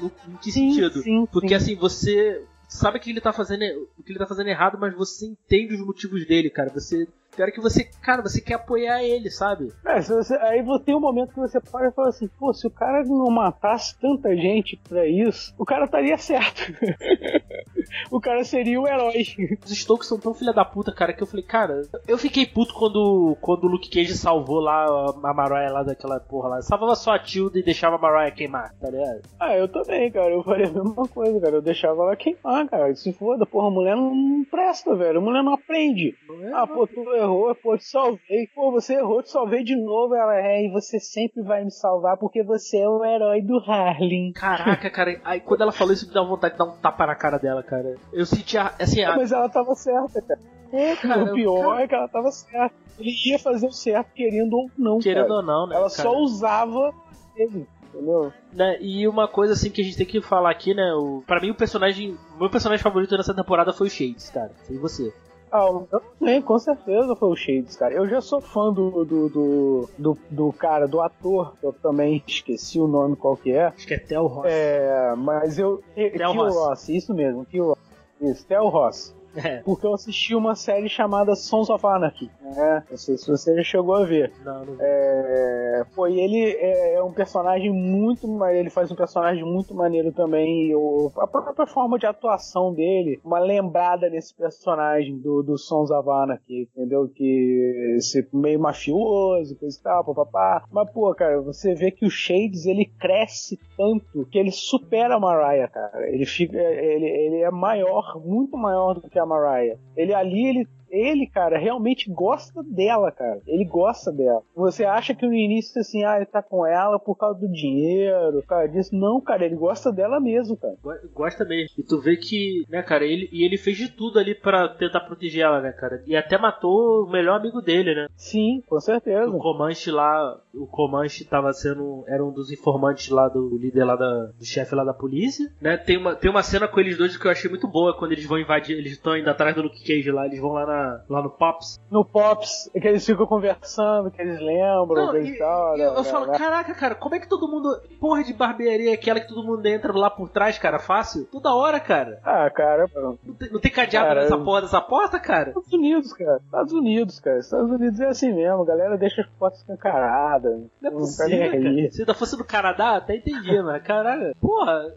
[0.00, 1.02] No, em que Sim, sentido?
[1.02, 1.54] sim, Porque sim.
[1.54, 3.62] assim, você sabe que ele tá fazendo
[3.98, 6.70] o que ele tá fazendo errado, mas você entende os motivos dele, cara.
[6.70, 7.06] Você.
[7.36, 9.72] Pior que você, cara, você quer apoiar ele, sabe?
[9.84, 12.66] É, você- aí você tem um momento que você para e fala assim, pô, se
[12.66, 16.62] o cara não matasse tanta gente pra isso, o cara estaria certo.
[18.10, 19.24] o cara seria o herói.
[19.64, 22.74] Os Stokes são tão filha da puta, cara, que eu falei, cara, eu fiquei puto
[22.74, 26.62] quando, quando o Luke Cage salvou lá a Mariah lá daquela porra lá.
[26.62, 29.22] Salvava só a Tilda e deixava a Mariah queimar, tá ligado?
[29.40, 30.30] Ah, eu também, cara.
[30.30, 31.56] Eu faria a mesma coisa, cara.
[31.56, 32.94] Eu deixava ela queimar, cara.
[32.94, 35.18] Se foda, porra, a mulher não, não presta, velho.
[35.18, 36.14] A mulher não aprende.
[36.54, 38.46] Ah, pô, tu errou, pô, te salvei.
[38.54, 40.14] Pô, você errou, te salvei de novo.
[40.14, 44.32] Ela é, e você sempre vai me salvar porque você é o herói do Harlem.
[44.32, 47.14] Caraca, cara, aí quando ela falou isso me deu vontade de dar um tapa na
[47.14, 47.96] cara dela, cara.
[48.12, 49.16] Eu sentia, assim, a...
[49.16, 50.40] Mas ela tava certa, cara.
[50.72, 52.74] É, cara, o pior cara- é que ela tava certa.
[52.98, 55.34] Ele ia fazer o certo querendo ou não, querendo cara.
[55.34, 55.76] ou não, né?
[55.76, 56.02] Ela cara?
[56.08, 56.92] só usava
[57.36, 58.32] ele, entendeu?
[58.52, 60.92] Né, E uma coisa assim que a gente tem que falar aqui, né?
[60.94, 62.16] O, pra mim o personagem.
[62.36, 64.50] O meu personagem favorito nessa temporada foi o Shades, cara.
[64.70, 65.12] E você?
[65.56, 67.94] Ah, eu também, com certeza foi o Shades, cara.
[67.94, 72.20] Eu já sou fã do, do, do, do, do cara, do ator, que eu também
[72.26, 73.66] esqueci o nome qual que é.
[73.66, 74.46] Acho que é Tel Ross.
[74.48, 75.80] É, mas eu.
[75.94, 76.56] Theo Ross.
[76.56, 77.78] Ross, isso mesmo, Theo Ross.
[78.20, 79.14] Isso, Theo Ross.
[79.36, 79.58] É.
[79.58, 82.28] Porque eu assisti uma série chamada Sons of Anarchy.
[82.54, 82.84] Né?
[82.90, 84.32] Não sei se você já chegou a ver.
[84.44, 84.76] Não, não.
[84.80, 90.12] É, pô, e ele é, é um personagem muito ele faz um personagem muito maneiro
[90.12, 90.68] também.
[90.68, 95.90] E o, a própria forma de atuação dele, uma lembrada nesse personagem do, do Sons
[95.90, 97.08] of Anarchy, entendeu?
[97.08, 100.64] Que esse meio mafioso, coisa e tal, papapá.
[100.70, 105.20] Mas, pô, cara, você vê que o Shades ele cresce tanto que ele supera a
[105.20, 106.08] Mariah, cara.
[106.08, 106.56] Ele fica.
[106.56, 109.78] Ele, ele é maior, muito maior do que a Mariah.
[109.96, 113.40] Ele ali, ele ele, cara, realmente gosta dela, cara.
[113.46, 114.42] Ele gosta dela.
[114.54, 118.42] Você acha que no início, assim, ah, ele tá com ela por causa do dinheiro,
[118.46, 118.94] causa disso.
[118.94, 120.74] Não, cara, ele gosta dela mesmo, cara.
[120.82, 121.68] Go- Gosta mesmo.
[121.78, 125.00] E tu vê que, né, cara, ele, e ele fez de tudo ali pra tentar
[125.00, 126.02] proteger ela, né, cara?
[126.06, 128.06] E até matou o melhor amigo dele, né?
[128.16, 129.28] Sim, com certeza.
[129.30, 133.96] O Comanche lá, o Comanche tava sendo, era um dos informantes lá do líder lá
[133.96, 135.76] da, do chefe lá da polícia, né?
[135.76, 138.26] Tem uma, tem uma cena com eles dois que eu achei muito boa quando eles
[138.26, 141.22] vão invadir, eles estão indo atrás do Luke Cage lá, eles vão lá na, lá
[141.22, 141.80] no Pops.
[141.90, 145.76] No Pops, é que eles ficam conversando, que eles lembram, Não, e- tal.
[145.76, 147.68] e eu, né, eu falo, né, caraca, cara, como é que todo mundo.
[148.00, 151.26] Porra de barbearia é aquela que todo mundo entra lá por trás, cara, fácil?
[151.30, 152.20] Toda hora, cara.
[152.24, 155.48] Ah, cara, Não tem, não tem cadeado Cara, nessa eu- porra dessa porta, cara?
[155.50, 156.40] Estados Unidos, cara.
[156.44, 157.38] Estados Unidos, cara.
[157.38, 158.62] Estados Unidos é assim mesmo.
[158.62, 160.52] A galera deixa as portas escancaradas.
[160.52, 161.90] Não é Não tá possível, nem cara.
[161.90, 164.92] Se ainda fosse do Canadá, até entendia, mas caralho, porra.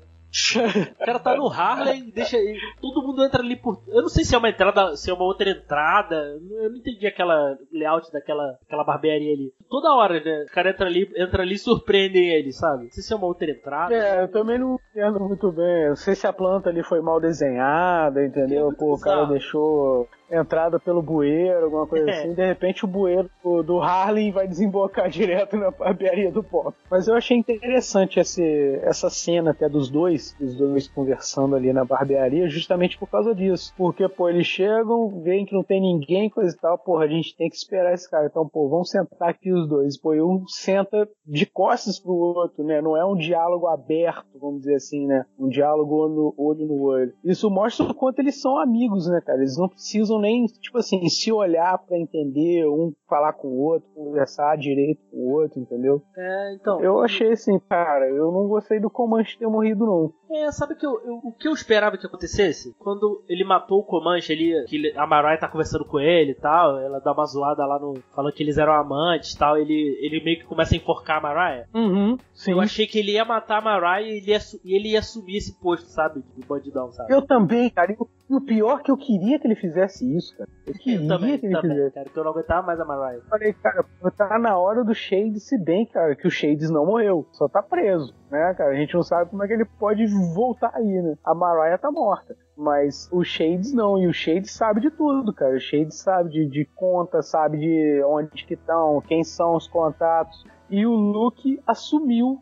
[1.01, 2.37] O cara tá no Harlem, deixa.
[2.81, 3.81] Todo mundo entra ali por.
[3.87, 6.15] Eu não sei se é uma entrada, se é uma outra entrada.
[6.51, 9.53] Eu não entendi aquela layout daquela aquela barbearia ali.
[9.69, 10.45] Toda hora, né?
[10.49, 12.85] O cara entra ali, entra ali e surpreendem ele, sabe?
[12.85, 13.93] Não sei se é uma outra entrada.
[13.93, 15.83] É, eu também não entendo muito bem.
[15.83, 18.71] Eu não sei se a planta ali foi mal desenhada, entendeu?
[18.71, 22.13] É Pô, o cara deixou entrada pelo bueiro, alguma coisa É.
[22.19, 22.33] assim.
[22.33, 26.75] De repente o bueiro do, do Harlem vai desembocar direto na barbearia do pop.
[26.89, 31.85] Mas eu achei interessante esse, essa cena até dos dois, os dois conversando ali na
[31.85, 33.73] barbearia, justamente por causa disso.
[33.77, 37.35] Porque, pô, eles chegam, veem que não tem ninguém, coisa e tal, porra, a gente
[37.35, 38.25] tem que esperar esse cara.
[38.27, 39.99] Então, pô, vamos sentar aqui os dois.
[39.99, 42.81] Pô, e um senta de costas pro outro, né?
[42.81, 45.25] Não é um diálogo aberto, vamos dizer assim, né?
[45.39, 47.13] Um diálogo no olho no olho.
[47.23, 49.39] Isso mostra o quanto eles são amigos, né, cara?
[49.39, 53.59] Eles não precisam precisam nem, tipo assim, se olhar pra entender, um falar com o
[53.59, 56.01] outro, conversar direito com o outro, entendeu?
[56.17, 56.81] É, então.
[56.81, 60.13] Eu achei assim, cara, eu não gostei do Comanche ter morrido, não.
[60.29, 62.75] É, sabe que eu, eu- o que eu esperava que acontecesse?
[62.77, 66.77] Quando ele matou o Comanche, ele, que a Mariah tá conversando com ele e tal,
[66.79, 67.93] ela dá uma zoada lá no.
[68.13, 71.21] falando que eles eram amantes e tal, ele, ele meio que começa a enforcar a
[71.21, 71.67] Mariah.
[71.73, 72.51] Uhum, sim.
[72.51, 75.37] Eu achei que ele ia matar a Mariah e ele ia, e ele ia assumir
[75.37, 76.21] esse posto, sabe?
[76.35, 77.13] De bandidão, sabe?
[77.13, 77.91] Eu também, cara.
[77.93, 77.95] E
[78.35, 80.49] o- pior que eu queria que ele fizesse isso, cara.
[80.65, 81.93] Eu Eu também, que também, fizesse.
[81.95, 83.17] cara, que eu não aguentava mais a Mariah.
[83.17, 83.85] Eu falei, cara,
[84.17, 87.61] tá na hora do Shades, se bem, cara, que o Shades não morreu, só tá
[87.61, 88.71] preso, né, cara?
[88.71, 91.15] A gente não sabe como é que ele pode voltar aí, né?
[91.23, 95.55] A Mariah tá morta, mas o Shades não, e o Shades sabe de tudo, cara.
[95.55, 100.45] O Shades sabe de, de conta, sabe de onde que estão, quem são os contatos.
[100.69, 102.39] E o Luke assumiu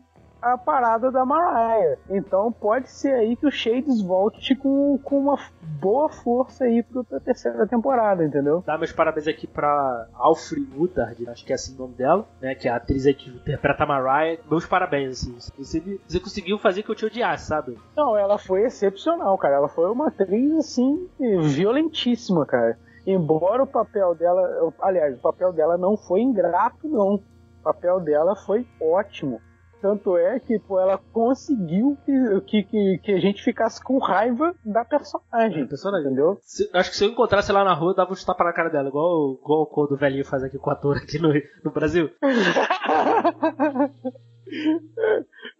[0.54, 1.98] a parada da Mariah.
[2.08, 5.38] Então pode ser aí que o Shades volte com, com uma
[5.80, 8.62] boa força aí pra terceira temporada, entendeu?
[8.66, 12.54] Dar meus parabéns aqui pra Alfred Woodard, acho que é assim o nome dela, né?
[12.54, 14.40] Que é a atriz aí que interpreta a Mariah.
[14.50, 15.36] Meus parabéns, assim.
[15.58, 17.76] Você, você conseguiu fazer que eu te odiasse, sabe?
[17.96, 19.56] Não, ela foi excepcional, cara.
[19.56, 22.78] Ela foi uma atriz, assim, violentíssima, cara.
[23.06, 24.72] Embora o papel dela.
[24.80, 27.14] Aliás, o papel dela não foi ingrato, não.
[27.14, 27.22] O
[27.62, 29.40] papel dela foi ótimo.
[29.80, 34.54] Tanto é que pô, ela conseguiu que, que, que, que a gente ficasse com raiva
[34.64, 35.66] da personagem.
[35.66, 36.06] personagem.
[36.06, 36.38] Entendeu?
[36.42, 38.68] Se- acho que se eu encontrasse ela na rua, eu dava um tapa na cara
[38.70, 41.28] dela, igual, igual o velhinho faz aqui com o ator aqui no,
[41.64, 42.10] no Brasil.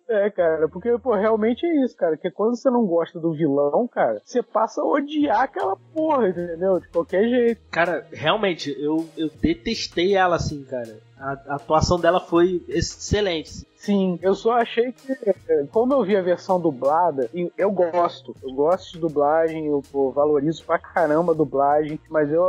[0.08, 2.16] É, cara, porque, pô, realmente é isso, cara.
[2.16, 6.78] Que quando você não gosta do vilão, cara, você passa a odiar aquela porra, entendeu?
[6.78, 7.60] De qualquer jeito.
[7.72, 10.98] Cara, realmente, eu, eu detestei ela assim, cara.
[11.18, 13.66] A, a atuação dela foi excelente.
[13.76, 15.14] Sim, eu só achei que,
[15.70, 19.80] como eu vi a versão dublada, eu gosto, eu gosto de dublagem, eu
[20.12, 22.42] valorizo pra caramba a dublagem, mas eu,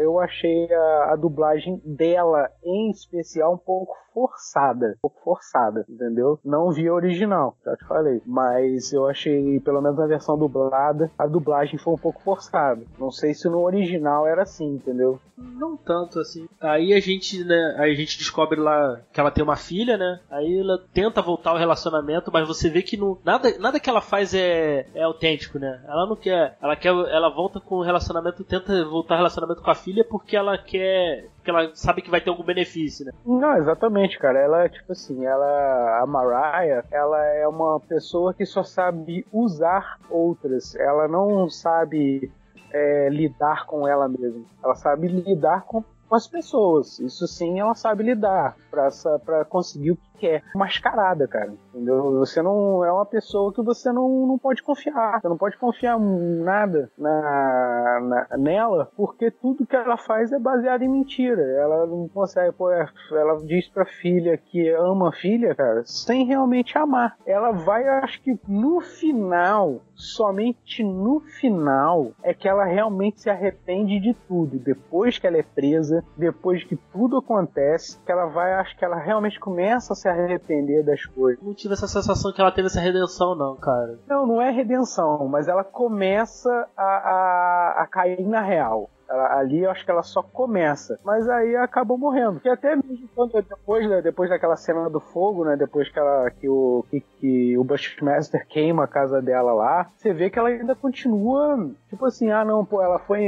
[0.00, 6.38] eu achei a, a dublagem dela, em especial, um pouco forçada, um pouco forçada, entendeu?
[6.44, 11.10] Não vi a original, já te falei, mas eu achei, pelo menos na versão dublada,
[11.18, 12.82] a dublagem foi um pouco forçada.
[12.98, 15.20] Não sei se no original era assim, entendeu?
[15.36, 16.48] Não tanto assim.
[16.60, 20.20] Aí a gente, né, a gente descobre lá que ela tem uma filha, né?
[20.30, 24.00] Aí ela tenta voltar ao relacionamento, mas você vê que não, nada, nada que ela
[24.00, 25.82] faz é, é autêntico, né?
[25.86, 29.70] Ela não quer, ela quer, ela volta com o relacionamento, tenta voltar ao relacionamento com
[29.70, 33.12] a filha porque ela quer, porque ela sabe que vai ter algum benefício, né?
[33.24, 34.38] Não, exatamente, cara.
[34.38, 36.00] Ela, tipo assim, ela.
[36.02, 40.74] A Mariah, ela é uma pessoa que só sabe usar outras.
[40.76, 42.30] Ela não sabe
[42.72, 44.44] é, lidar com ela mesma.
[44.62, 46.98] Ela sabe lidar com, com as pessoas.
[46.98, 50.42] Isso sim, ela sabe lidar pra conseguir o que quer.
[50.54, 51.52] Mascarada, cara.
[51.74, 52.12] Entendeu?
[52.18, 55.20] Você não é uma pessoa que você não, não pode confiar.
[55.20, 60.82] Você não pode confiar nada na, na- nela, porque tudo que ela faz é baseado
[60.82, 61.42] em mentira.
[61.42, 66.24] Ela não consegue, pô, é- ela diz pra filha que ama a filha, cara, sem
[66.24, 67.16] realmente amar.
[67.26, 73.98] Ela vai, acho que no final, somente no final, é que ela realmente se arrepende
[74.00, 74.58] de tudo.
[74.58, 78.96] Depois que ela é presa, depois que tudo acontece, que ela vai, acho que ela
[78.96, 81.42] realmente começa a se arrepender das coisas.
[81.42, 83.98] Não tive essa sensação que ela teve essa redenção, não, cara.
[84.06, 88.90] Não, não é redenção, mas ela começa a, a, a cair na real.
[89.10, 90.98] Ela- ali eu acho que ela só começa.
[91.04, 92.40] Mas aí acabou morrendo.
[92.40, 95.56] Que até mesmo quando depois, da- depois daquela cena do fogo, né?
[95.56, 100.12] Depois que, ela, que, o, que, que o Bushmaster queima a casa dela lá, você
[100.12, 103.20] vê que ela ainda continua, tipo assim, ah não, pô, ela foi.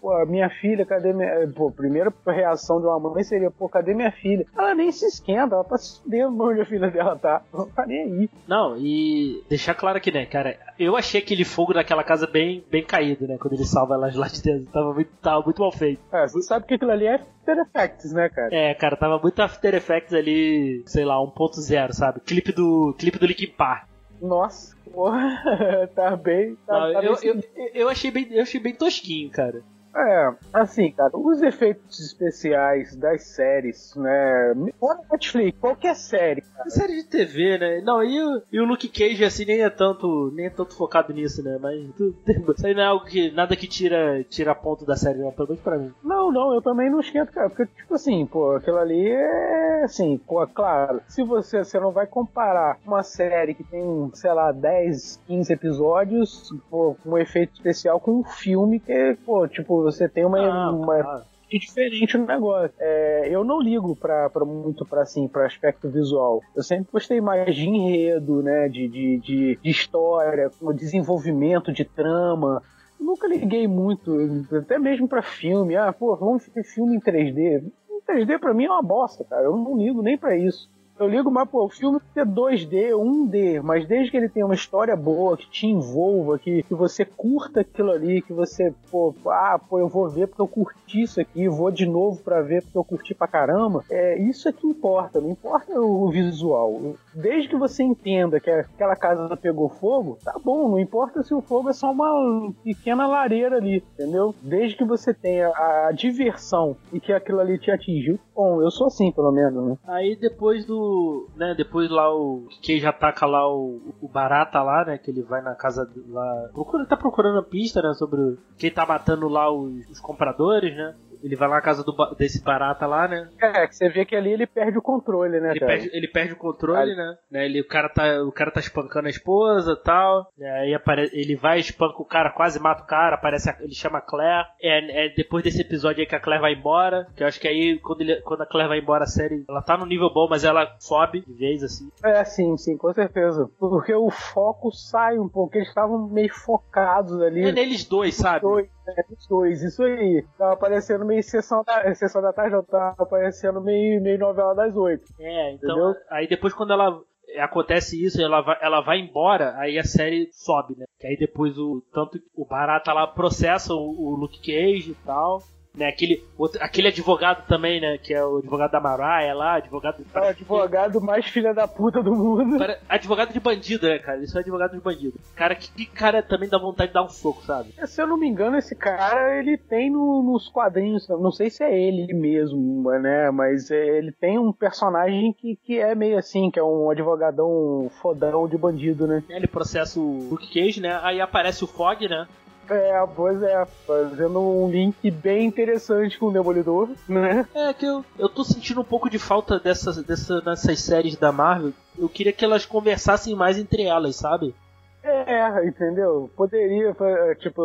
[0.00, 1.48] Pô, minha filha, cadê minha.
[1.54, 4.46] Pô, primeira reação de uma mãe seria, pô, cadê minha filha?
[4.56, 7.42] Ela nem se esquenta, ela tá se fudendo onde a filha dela tá.
[7.52, 8.30] Não tá nem aí.
[8.46, 12.82] Não, e deixar claro aqui, né, cara, eu achei aquele fogo naquela casa bem, bem
[12.82, 14.72] caído, né, quando ele salva elas lá de dentro.
[14.72, 16.00] Tava muito, tava muito mal feito.
[16.10, 18.48] É, você sabe que aquilo ali é After Effects, né, cara?
[18.50, 22.20] É, cara, tava muito After Effects ali, sei lá, 1.0, sabe?
[22.20, 23.88] Clipe do, clipe do Linkin Park.
[24.22, 26.56] Nossa, porra, tá bem.
[26.66, 29.62] Tá, Não, tá eu, bem eu, eu, achei bem, eu achei bem tosquinho, cara.
[29.94, 34.54] É, assim, cara, os efeitos especiais das séries, né?
[34.78, 36.70] Fora Netflix, qualquer série, cara.
[36.70, 37.80] Série de TV, né?
[37.80, 41.12] Não, e o, e o Luke Cage, assim, nem é tanto, nem é tanto focado
[41.12, 41.58] nisso, né?
[41.60, 45.32] Mas isso aí não é algo que, nada que tira, tira ponto da série, não,
[45.32, 45.92] pelo menos pra mim.
[46.04, 47.50] Não, não, eu também não esquento, cara.
[47.50, 51.00] Porque, tipo assim, pô, aquilo ali é assim, pô, claro.
[51.08, 56.52] Se você, você não vai comparar uma série que tem, sei lá, 10, 15 episódios,
[56.70, 60.38] pô, com um efeito especial com um filme que, pô, tipo, você tem uma.
[60.40, 62.72] Ah, uma é diferente o negócio.
[62.78, 66.40] É, eu não ligo pra, pra muito pra assim, pra aspecto visual.
[66.54, 68.68] Eu sempre gostei mais de enredo, né?
[68.68, 72.62] De, de, de, de história, com desenvolvimento de trama.
[72.98, 74.16] nunca liguei muito,
[74.56, 75.76] até mesmo pra filme.
[75.76, 77.64] Ah, pô, vamos ver filme em 3D.
[77.90, 79.42] Em 3D pra mim é uma bosta, cara.
[79.42, 80.70] Eu não ligo nem pra isso.
[81.00, 84.54] Eu ligo mais, pô, o filme ter 2D, 1D, mas desde que ele tenha uma
[84.54, 89.58] história boa, que te envolva, que, que você curta aquilo ali, que você, pô, ah,
[89.58, 92.76] pô, eu vou ver porque eu curti isso aqui, vou de novo pra ver porque
[92.76, 96.78] eu curti pra caramba, é isso é que importa, não importa o visual.
[97.14, 101.40] Desde que você entenda que aquela casa pegou fogo, tá bom, não importa se o
[101.40, 104.34] fogo é só uma pequena lareira ali, entendeu?
[104.42, 108.86] Desde que você tenha a diversão e que aquilo ali te atingiu, bom, eu sou
[108.86, 109.78] assim, pelo menos, né?
[109.86, 110.89] Aí depois do.
[111.36, 112.46] Né, depois lá o.
[112.78, 114.98] Já ataca lá o, o Barata lá, né?
[114.98, 116.48] Que ele vai na casa lá.
[116.52, 117.92] Procura, tá procurando a pista, né?
[117.94, 120.94] Sobre quem tá matando lá os, os compradores, né?
[121.22, 123.28] Ele vai lá na casa do, desse Barata lá, né?
[123.40, 125.72] É, que você vê que ali ele perde o controle, né, Ele cara?
[125.72, 127.14] perde, ele perde o controle, né?
[127.30, 127.44] né?
[127.44, 130.26] Ele, o, cara tá, o cara tá espancando a esposa e tal.
[130.40, 133.16] Aí apare, ele vai, espanca o cara, quase mata o cara.
[133.16, 134.46] Aparece, a- ele chama a Claire.
[134.62, 137.06] É, é depois desse episódio aí que a Claire vai embora.
[137.16, 139.44] Que eu acho que aí, quando, ele- quando a Claire vai embora, a série.
[139.48, 141.90] Ela tá no nível bom, mas ela sobe de vez, assim.
[142.04, 143.50] É, sim, sim, com certeza.
[143.58, 147.44] Porque o foco sai um pouco, eles estavam meio focados ali.
[147.48, 148.40] É neles dois, sabe?
[148.40, 150.24] Dois, é, os dois, isso aí.
[150.36, 154.76] Tava aparecendo meio sessão da, sessão da tarde, não, tava aparecendo meio, meio novela das
[154.76, 155.04] oito.
[155.18, 155.70] É, então.
[155.70, 155.94] Entendeu?
[156.10, 157.00] Aí depois quando ela.
[157.38, 160.84] Acontece isso, ela vai, ela vai embora, aí a série sobe, né?
[160.98, 161.80] Que aí depois o.
[161.92, 165.40] Tanto o Barata lá processa o, o Luke Cage e tal.
[165.72, 167.96] Né, aquele, outro- aquele advogado também, né?
[167.96, 170.04] Que é o advogado da Mariah lá, advogado.
[170.12, 172.58] É o advogado mais filha da puta do mundo.
[172.88, 174.18] Advogado de bandido, né, cara?
[174.22, 175.14] Isso é advogado de bandido.
[175.36, 177.72] Cara, que, que cara também dá vontade de dar um soco, sabe?
[177.86, 181.62] Se eu não me engano, esse cara, ele tem no- nos quadrinhos, não sei se
[181.62, 183.30] é ele mesmo, né?
[183.30, 187.88] Mas é, ele tem um personagem que, que é meio assim, que é um advogadão
[188.02, 189.22] fodão de bandido, né?
[189.28, 190.98] Ele processa o Luke Cage, né?
[191.02, 192.26] Aí aparece o Fog, né?
[192.70, 197.46] É, pois é, fazendo um link bem interessante com o Demolidor, né?
[197.54, 201.32] É que eu, eu tô sentindo um pouco de falta dessas, dessa, dessas séries da
[201.32, 201.72] Marvel.
[201.98, 204.54] Eu queria que elas conversassem mais entre elas, sabe?
[205.02, 206.30] É, entendeu?
[206.36, 207.62] Poderia, fa- tipo,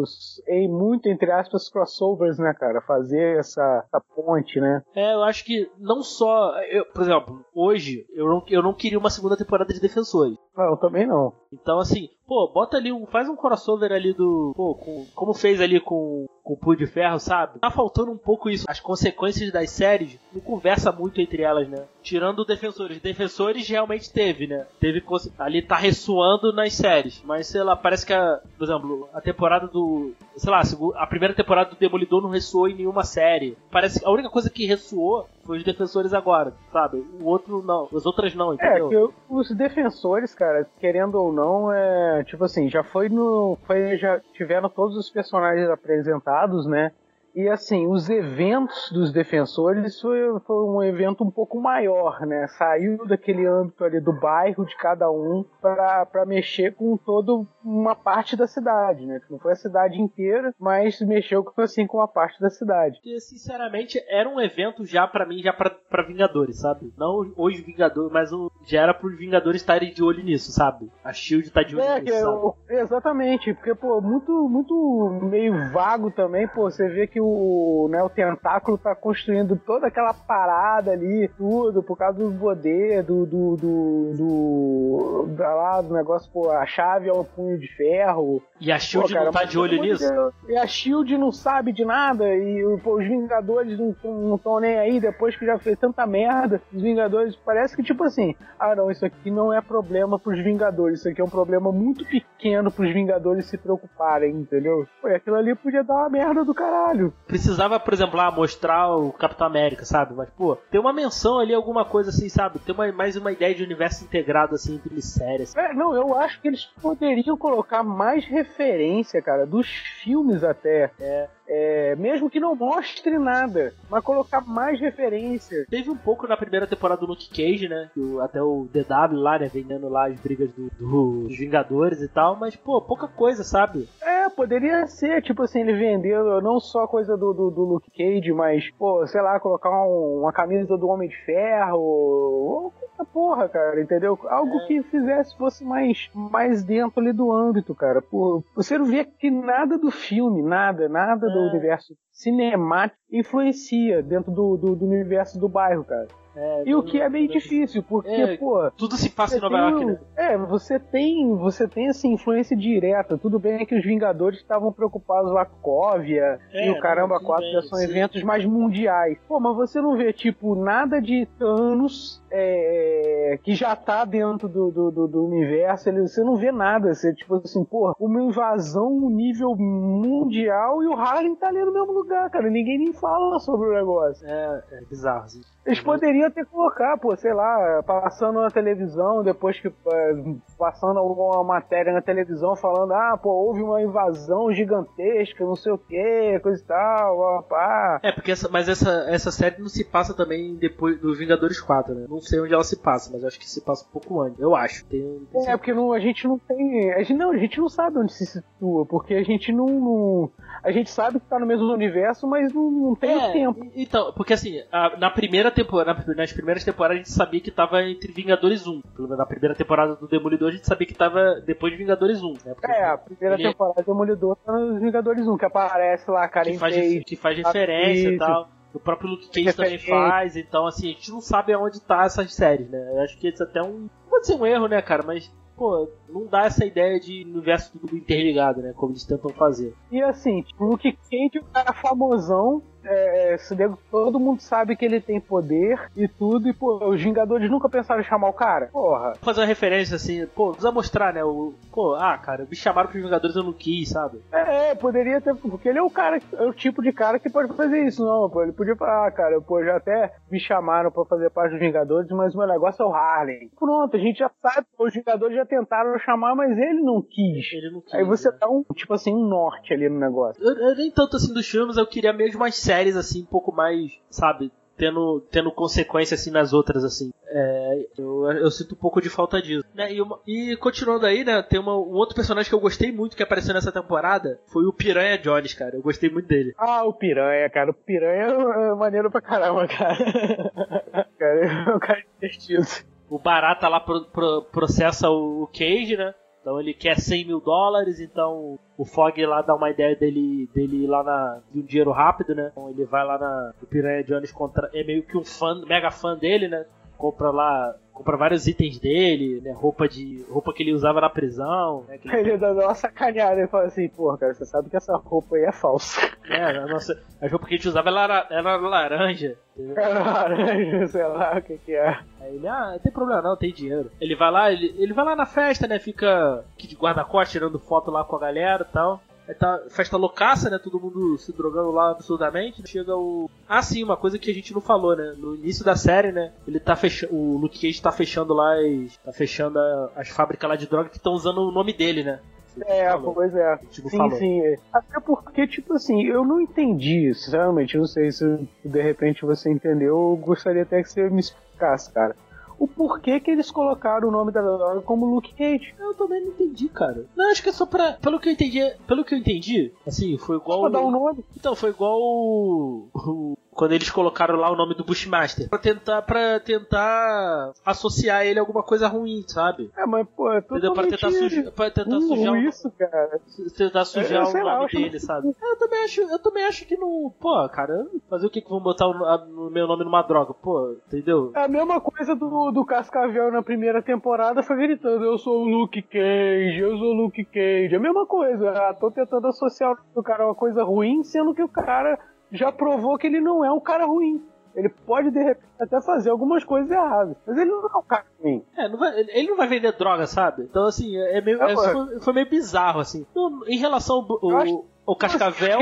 [0.00, 2.80] os, em muito entre aspas, crossovers, né, cara?
[2.80, 4.82] Fazer essa, essa ponte, né?
[4.94, 6.52] É, eu acho que não só.
[6.64, 10.36] Eu, por exemplo, hoje eu não, eu não queria uma segunda temporada de Defensores.
[10.56, 11.32] Não, também não.
[11.52, 13.06] Então, assim, pô, bota ali um.
[13.06, 14.52] Faz um crossover ali do.
[14.56, 17.58] Pô, com, como fez ali com, com o Punho de Ferro, sabe?
[17.58, 18.64] Tá faltando um pouco isso.
[18.68, 21.84] As consequências das séries não conversa muito entre elas, né?
[22.02, 23.00] Tirando Defensores.
[23.00, 24.66] Defensores realmente teve, né?
[24.80, 25.02] Teve.
[25.38, 27.22] Ali tá ressoando nas séries.
[27.24, 28.40] Mas, sei lá, parece que a.
[28.56, 30.12] Por exemplo, a temporada do.
[30.36, 30.62] Sei lá,
[30.96, 33.56] a primeira temporada do Demolidor não ressoou em nenhuma série.
[33.70, 37.04] Parece que a única coisa que ressoou os Defensores agora, sabe?
[37.20, 37.88] O outro não.
[37.94, 38.88] As outras não, É, entendeu?
[38.88, 43.58] que o- os defensores, cara, querendo ou não, é tipo assim, já foi no.
[43.66, 46.92] Foi, já tiveram todos os personagens apresentados, né?
[47.34, 52.46] E assim, os eventos dos defensores foi, foi um evento um pouco maior, né?
[52.58, 57.32] Saiu daquele âmbito ali do bairro de cada um para pra mexer com toda
[57.64, 59.20] uma parte da cidade, né?
[59.30, 62.96] Não foi a cidade inteira, mas mexeu com, assim com uma parte da cidade.
[62.96, 66.92] Porque, sinceramente, era um evento já pra mim, já pra, pra Vingadores, sabe?
[66.98, 70.90] Não os Vingadores, mas o, já era pros Vingadores estarem de olho nisso, sabe?
[71.02, 75.70] A Shield tá de olho É, nisso, que eu- exatamente, porque, pô, muito, muito meio
[75.70, 80.92] vago também, pô, você vê que o, né, o tentáculo tá construindo toda aquela parada
[80.92, 86.50] ali, tudo, por causa do poder, do, do, do, do, da lá, do negócio, pô,
[86.50, 88.42] a chave é um punho de ferro.
[88.60, 90.32] E a Shield Pô, cara, não tá de olho de nisso?
[90.48, 95.00] E a Shield não sabe de nada, e pô, os Vingadores não estão nem aí,
[95.00, 99.04] depois que já fez tanta merda, os Vingadores, parece que tipo assim, ah não, isso
[99.04, 103.46] aqui não é problema pros Vingadores, isso aqui é um problema muito pequeno pros Vingadores
[103.46, 104.86] se preocuparem, entendeu?
[105.00, 107.11] Pô, aquilo ali podia dar uma merda do caralho.
[107.26, 110.14] Precisava, por exemplo, lá mostrar o Capitão América, sabe?
[110.14, 112.58] Mas, pô, tem uma menção ali, alguma coisa assim, sabe?
[112.58, 115.54] Tem uma, mais uma ideia de universo integrado, assim, entre séries.
[115.56, 119.66] É, não, eu acho que eles poderiam colocar mais referência, cara, dos
[120.02, 120.90] filmes até.
[121.00, 125.66] É, é, mesmo que não mostre nada, mas colocar mais referência.
[125.68, 127.90] Teve um pouco na primeira temporada do Luke Cage, né?
[127.96, 129.48] O- até o DW lá, né?
[129.52, 132.36] Vendendo lá as brigas do- do- dos Vingadores e tal.
[132.36, 133.88] Mas, pô, pouca coisa, sabe?
[134.00, 138.32] É, poderia ser, tipo assim, ele vendendo não só coisa do, do, do Luke Cage,
[138.32, 143.48] mas, pô, sei lá, colocar um- uma camisa do Homem de Ferro, ou qualquer porra,
[143.48, 144.18] cara, entendeu?
[144.28, 148.00] Algo que fizesse, fosse mais, mais dentro ali do âmbito, cara.
[148.02, 154.30] Pô, você não vê que nada do filme, nada, nada do universo cinemático influencia dentro
[154.30, 156.06] do, do, do universo do bairro, cara.
[156.34, 158.70] É, E o que é meio difícil, porque, É, pô.
[158.76, 159.98] Tudo se passa em Nova York, né?
[160.16, 163.18] É, você tem, você tem essa influência direta.
[163.18, 167.18] Tudo bem que os Vingadores estavam preocupados com a Cóvia É, e o caramba não,
[167.18, 167.84] tudo 4 bem, já são sim.
[167.84, 169.18] eventos mais mundiais.
[169.28, 174.70] Pô, mas você não vê, tipo, nada de Thanos é, que já tá dentro do,
[174.70, 175.88] do, do- do universo.
[175.88, 176.94] ele- você não vê nada.
[176.94, 181.92] Você, tipo assim, pô, uma invasão nível mundial e o Harlem tá ali no mesmo
[181.92, 182.48] lugar, cara.
[182.50, 184.26] Ninguém nem fala sobre o negócio.
[184.26, 185.40] É, é bizarro, assim.
[185.64, 190.14] Eles poderiam até colocar, pô, sei lá, passando na televisão, depois que é,
[190.58, 195.78] passando alguma matéria na televisão falando, ah, pô, houve uma invasão gigantesca, não sei o
[195.78, 198.00] que, coisa e tal, pá.
[198.02, 201.94] É, porque essa, mas essa, essa série não se passa também depois dos Vingadores 4,
[201.94, 202.06] né?
[202.08, 204.40] Não sei onde ela se passa, mas acho que se passa um pouco antes.
[204.40, 204.84] Eu acho.
[204.86, 206.92] Tem, tem É, porque não, a gente não tem.
[206.92, 209.66] A gente, não, a gente não sabe onde se situa, porque a gente não.
[209.66, 210.30] não-
[210.64, 213.66] a gente sabe que tá no mesmo universo, mas não, não tem É, o tempo.
[213.76, 217.82] Então, porque assim, a- na primeira temporada, nas primeiras temporadas a gente sabia que tava
[217.82, 218.80] entre Vingadores 1.
[218.80, 222.22] Pelo menos na primeira temporada do Demolidor a gente sabia que tava depois de Vingadores
[222.22, 222.54] 1, né?
[222.54, 226.26] Porque É, a primeira ele- temporada do Demolidor tá nos Vingadores 1, que aparece lá,
[226.28, 227.04] cara, que em faz, Cage.
[227.04, 228.48] que faz referência e tal.
[228.74, 232.34] O próprio Luke Cage também faz, então assim, a gente não sabe aonde tá essas
[232.34, 232.92] séries, né?
[232.94, 233.86] Eu acho que isso é até um.
[234.08, 235.02] Pode ser um erro, né, cara?
[235.06, 238.72] Mas, pô, não dá essa ideia de universo tudo interligado, né?
[238.74, 239.74] Como eles tentam fazer.
[239.90, 242.62] E assim, tipo, o Luke Cage é um cara famosão.
[242.84, 247.00] É, se nego- todo mundo sabe que ele tem poder e tudo, e pô, os
[247.02, 248.66] Vingadores nunca pensaram em chamar o cara.
[248.72, 249.10] Porra.
[249.12, 251.24] Vou fazer uma referência assim, pô, precisa mostrar, né?
[251.24, 254.20] O, pô, ah, cara, me chamaram pros Vingadores, eu não quis, sabe?
[254.32, 257.52] É, poderia ter, porque ele é o cara, é o tipo de cara que pode
[257.54, 258.42] fazer isso, não, pô.
[258.42, 262.10] Ele podia falar, ah, cara, pô, já até me chamaram pra fazer parte dos Vingadores,
[262.10, 263.50] mas o meu negócio é o Harley.
[263.58, 267.52] Pronto, a gente já sabe, os Vingadores já tentaram chamar, mas ele não quis.
[267.52, 267.94] Ele não quis.
[267.94, 268.36] Aí você né?
[268.40, 270.42] dá um, tipo assim, um norte ali no negócio.
[270.42, 273.52] Eu, eu nem tanto assim dos filmes, eu queria mesmo umas séries assim, um pouco
[273.52, 274.50] mais, sabe?
[274.76, 277.12] Tendo, tendo consequência assim nas outras, assim.
[277.28, 279.64] É, eu, eu sinto um pouco de falta disso.
[279.74, 279.92] Né?
[279.92, 281.42] E, uma- e continuando aí, né?
[281.42, 284.40] Tem uma- um outro personagem que eu gostei muito que apareceu nessa temporada.
[284.46, 285.76] Foi o Piranha Jones, cara.
[285.76, 286.54] Eu gostei muito dele.
[286.58, 287.70] Ah, o Piranha, cara.
[287.70, 289.96] O Piranha é maneiro pra caramba, cara.
[291.18, 292.66] cara, é um cara divertido.
[293.10, 296.14] O Barata lá pro- pro- processa o Cage, né?
[296.42, 300.84] Então ele quer 100 mil dólares, então o Fog lá dá uma ideia dele, dele
[300.84, 302.50] ir lá na, de um dinheiro rápido, né?
[302.50, 303.54] Então ele vai lá na.
[303.62, 306.66] O Piranha Jones contra, é meio que um fã, mega fã dele, né?
[307.02, 307.74] Compra lá.
[307.92, 309.50] Compra vários itens dele, né?
[309.52, 310.24] Roupa de.
[310.30, 311.98] roupa que ele usava na prisão, né?
[312.04, 315.34] Ele- Ele dá uma sacaneada e fala assim, pô, cara, você sabe que essa roupa
[315.34, 316.00] aí é falsa.
[316.28, 319.36] né, a nossa, a roupa que a gente usava era, era laranja.
[319.56, 319.74] entendeu?
[319.74, 321.98] Cara, laranja, sei lá o que que é.
[322.20, 323.90] Aí ele, ah, não tem problema não, tem dinheiro.
[324.00, 325.80] Ele vai lá, ele, ele vai lá na festa, né?
[325.80, 329.02] Fica de guarda-costas tirando foto lá com a galera e tal.
[329.28, 330.58] Aí tá festa loucaça, né?
[330.58, 332.66] Todo mundo se drogando lá absurdamente.
[332.68, 333.30] Chega o.
[333.48, 335.14] Ah, sim, uma coisa que a gente não falou, né?
[335.16, 336.32] No início da série, né?
[336.46, 337.14] Ele tá fechando.
[337.14, 338.96] O Luke Cage tá fechando lá as.
[338.96, 342.20] Tá fechando a- as fábricas lá de droga que estão usando o nome dele, né?
[342.66, 343.14] É, Falou.
[343.14, 343.56] pois é.
[343.70, 344.18] Tipo, sim, falou.
[344.18, 344.40] sim.
[344.42, 344.56] é.
[344.72, 347.76] Até porque, tipo assim, eu não entendi, sinceramente.
[347.76, 348.24] Eu não sei se
[348.64, 350.10] de repente você entendeu.
[350.10, 352.14] Eu gostaria até que você me explicasse, cara.
[352.62, 355.74] O porquê que eles colocaram o nome da droga como Luke Cage.
[355.80, 357.06] Eu também não entendi, cara.
[357.16, 357.94] Não, acho que é só pra.
[357.94, 358.60] Pelo que eu entendi.
[358.86, 360.60] Pelo que eu entendi, assim, foi igual.
[360.60, 361.24] Pra dar um nome.
[361.36, 365.48] Então, foi igual o- quando eles colocaram lá o nome do Bushmaster.
[365.48, 369.70] Pra tentar, pra tentar associar ele a alguma coisa ruim, sabe?
[369.76, 370.72] É, mas, pô, é Entendeu?
[370.72, 373.20] Pra tentar, suja, pra tentar sujar, isso, cara.
[373.56, 375.28] tentar sujar Eu sei o lá, eu nome acho dele, sabe?
[375.42, 377.12] Eu também acho, eu também acho que não.
[377.20, 380.32] Pô, cara, fazer o que que vão botar o, a- o meu nome numa droga?
[380.34, 381.32] Pô, entendeu?
[381.34, 385.44] É a mesma coisa do, do Cascavel na primeira temporada, foi gritando, eu sou o
[385.44, 387.74] Luke Cage, eu sou o Luke Cage.
[387.74, 391.34] É a mesma coisa, ah, tô tentando associar o cara a uma coisa ruim, sendo
[391.34, 391.98] que o cara
[392.32, 394.22] já provou que ele não é um cara ruim.
[394.54, 398.04] Ele pode, de repente, até fazer algumas coisas erradas, mas ele não é um cara
[398.22, 398.44] ruim.
[398.56, 400.42] É, não vai- ele não vai vender droga, sabe?
[400.42, 403.06] Então, assim, é meio, É, é- foi, foi meio bizarro, assim.
[403.14, 405.60] No- em relação ao, ao Cascavel,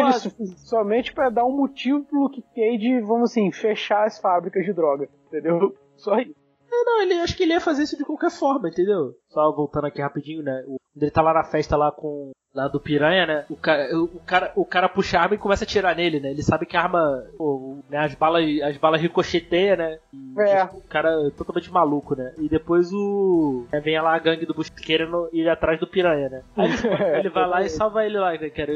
[0.56, 5.08] somente pra dar um motivo pro Luke Cage, vamos assim, fechar as fábricas de droga,
[5.28, 5.74] entendeu?
[5.96, 6.34] Só isso.
[6.72, 9.12] É, não, ele, acho que ele ia fazer isso de qualquer forma, entendeu?
[9.28, 10.62] Só voltando aqui rapidinho, né?
[10.66, 12.30] O, quando ele tá lá na festa lá com.
[12.52, 13.44] Lá do piranha, né?
[13.48, 16.30] O cara, o, cara, o cara puxa a arma e começa a atirar nele, né?
[16.32, 17.24] Ele sabe que a arma.
[17.38, 19.98] pô, né, as balas as balas ricocheteiam, né?
[20.12, 20.64] E É.
[20.64, 22.32] O cara é totalmente maluco, né?
[22.38, 23.66] E depois o.
[23.72, 26.42] né, vem lá a gangue do Bush querendo ir atrás do piranha, né?
[26.56, 28.72] Aí ele, vai lá e salva ele lá, né, cara?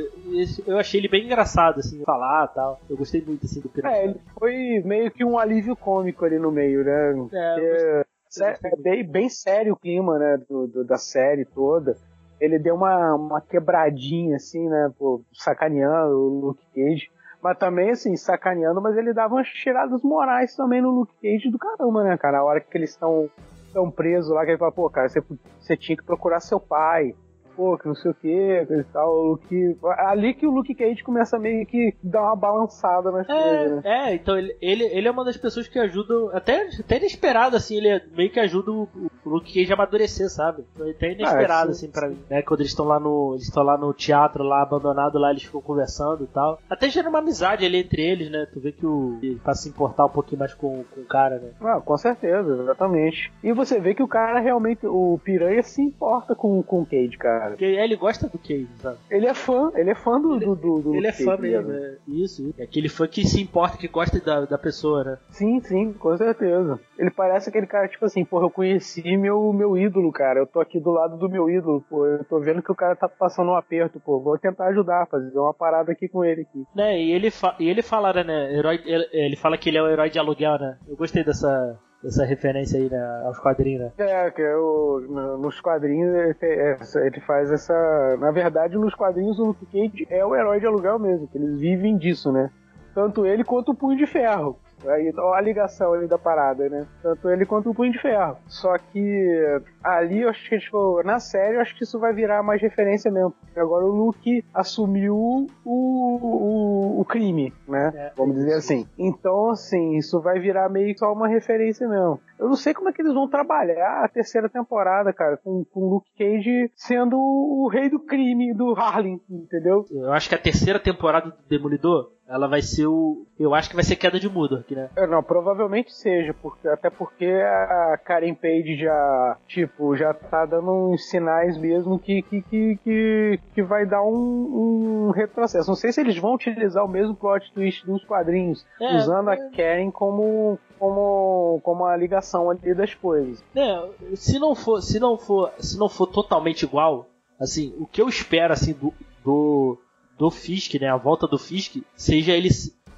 [0.66, 2.80] Eu achei ele bem engraçado, assim, falar e tal.
[2.88, 3.96] Eu gostei muito, assim, do piranha.
[3.96, 7.28] É, ele foi meio que um alívio cômico ali no meio, né?
[7.32, 11.96] É, sé- é bem, bem sério o clima, né, do, do- da série toda.
[12.40, 17.10] Ele deu uma, uma quebradinha, assim, né, pô, sacaneando o Luke Cage.
[17.42, 21.58] Mas também, assim, sacaneando, mas ele dava umas tiradas morais também no Luke Cage do
[21.58, 22.38] caramba, né, cara?
[22.38, 23.28] A hora que eles estão
[23.72, 25.22] tão presos lá, que ele fala, pô, cara, você,
[25.60, 27.14] você tinha que procurar seu pai
[27.56, 29.76] pô, que não sei o que, e tal, o Luke...
[29.98, 33.82] Ali que o Luke Cage começa meio que dar uma balançada nas coisas, né?
[33.84, 37.56] É, é, então ele, ele, ele é uma das pessoas que ajudam, até, até inesperado,
[37.56, 38.88] assim, ele é meio que ajuda o,
[39.24, 40.64] o Luke Cage a amadurecer, sabe?
[40.78, 42.42] Até inesperado, Ah, sim, assim, pra mim, né?
[42.42, 43.32] Quando eles estão lá no.
[43.34, 46.58] Eles estão lá no teatro, lá abandonado, lá eles ficam conversando e tal.
[46.68, 48.46] Até gera uma amizade ali entre eles, né?
[48.52, 49.18] Tu vê que o.
[49.22, 51.50] Ele passa a se importar um pouquinho mais com, com o cara, né?
[51.60, 53.32] Ah, com certeza, exatamente.
[53.42, 57.16] E você vê que o cara realmente, o Piranha se importa com, com o Cage,
[57.18, 57.43] cara.
[57.50, 58.98] Porque ele gosta do Cage, sabe?
[59.10, 61.78] Ele é fã, ele é fã do, do, do, do Ele é fã mesmo, né?
[61.78, 62.10] é.
[62.10, 62.54] Isso, isso.
[62.58, 65.18] É aquele fã que se importa, que gosta da, da pessoa, né?
[65.30, 66.78] Sim, sim, com certeza.
[66.98, 70.40] Ele parece aquele cara, tipo assim, porra, eu conheci meu, meu ídolo, cara.
[70.40, 72.06] Eu tô aqui do lado do meu ídolo, pô.
[72.06, 74.20] Eu tô vendo que o cara tá passando um aperto, pô.
[74.20, 76.64] Vou tentar ajudar, fazer uma parada aqui com ele aqui.
[76.74, 79.82] Né, e ele, fa e ele fala, né, herói, ele, ele fala que ele é
[79.82, 80.78] o herói de aluguel, né?
[80.88, 83.92] Eu gostei dessa, dessa referência aí, né, aos quadrinhos, né?
[83.98, 88.16] É, que é o, no- nos quadrinhos essa- ele faz essa.
[88.20, 91.58] Na verdade, nos quadrinhos o Luke Cage é o herói de aluguel mesmo, que eles
[91.58, 92.50] vivem disso, né?
[92.94, 94.56] Tanto ele quanto o Punho de Ferro.
[94.88, 96.86] Aí ó a ligação ali da parada, né?
[97.02, 98.36] Tanto ele quanto o Punho de Ferro.
[98.46, 102.42] Só que ali eu acho que tipo, na série eu acho que isso vai virar
[102.42, 103.32] mais referência mesmo.
[103.32, 107.92] Porque agora o Luke assumiu o, o, o crime, né?
[107.94, 108.12] É.
[108.16, 108.86] Vamos dizer assim.
[108.98, 112.20] Então, assim, isso vai virar meio que só uma referência mesmo.
[112.38, 115.80] Eu não sei como é que eles vão trabalhar a terceira temporada, cara, com, com
[115.80, 119.84] o Luke Cage sendo o rei do crime do Harlem, entendeu?
[119.90, 123.26] Eu acho que a terceira temporada do Demolidor, ela vai ser o.
[123.38, 124.88] Eu acho que vai ser queda de Mudok, né?
[124.96, 130.70] É, Não, provavelmente seja, porque, até porque a Karen Page já, tipo, já tá dando
[130.72, 135.68] uns sinais mesmo que, que, que, que, que vai dar um, um retrocesso.
[135.68, 139.34] Não sei se eles vão utilizar o mesmo plot twist dos quadrinhos, É, usando a
[139.34, 139.50] é.
[139.50, 143.42] Karen como, como, como a ligação ali das coisas.
[143.56, 147.06] É, se não for, se não for, se não for totalmente igual,
[147.40, 148.92] assim, o que eu espero assim do
[149.24, 149.78] do,
[150.18, 152.50] do Fisk, né, a volta do Fisk, seja ele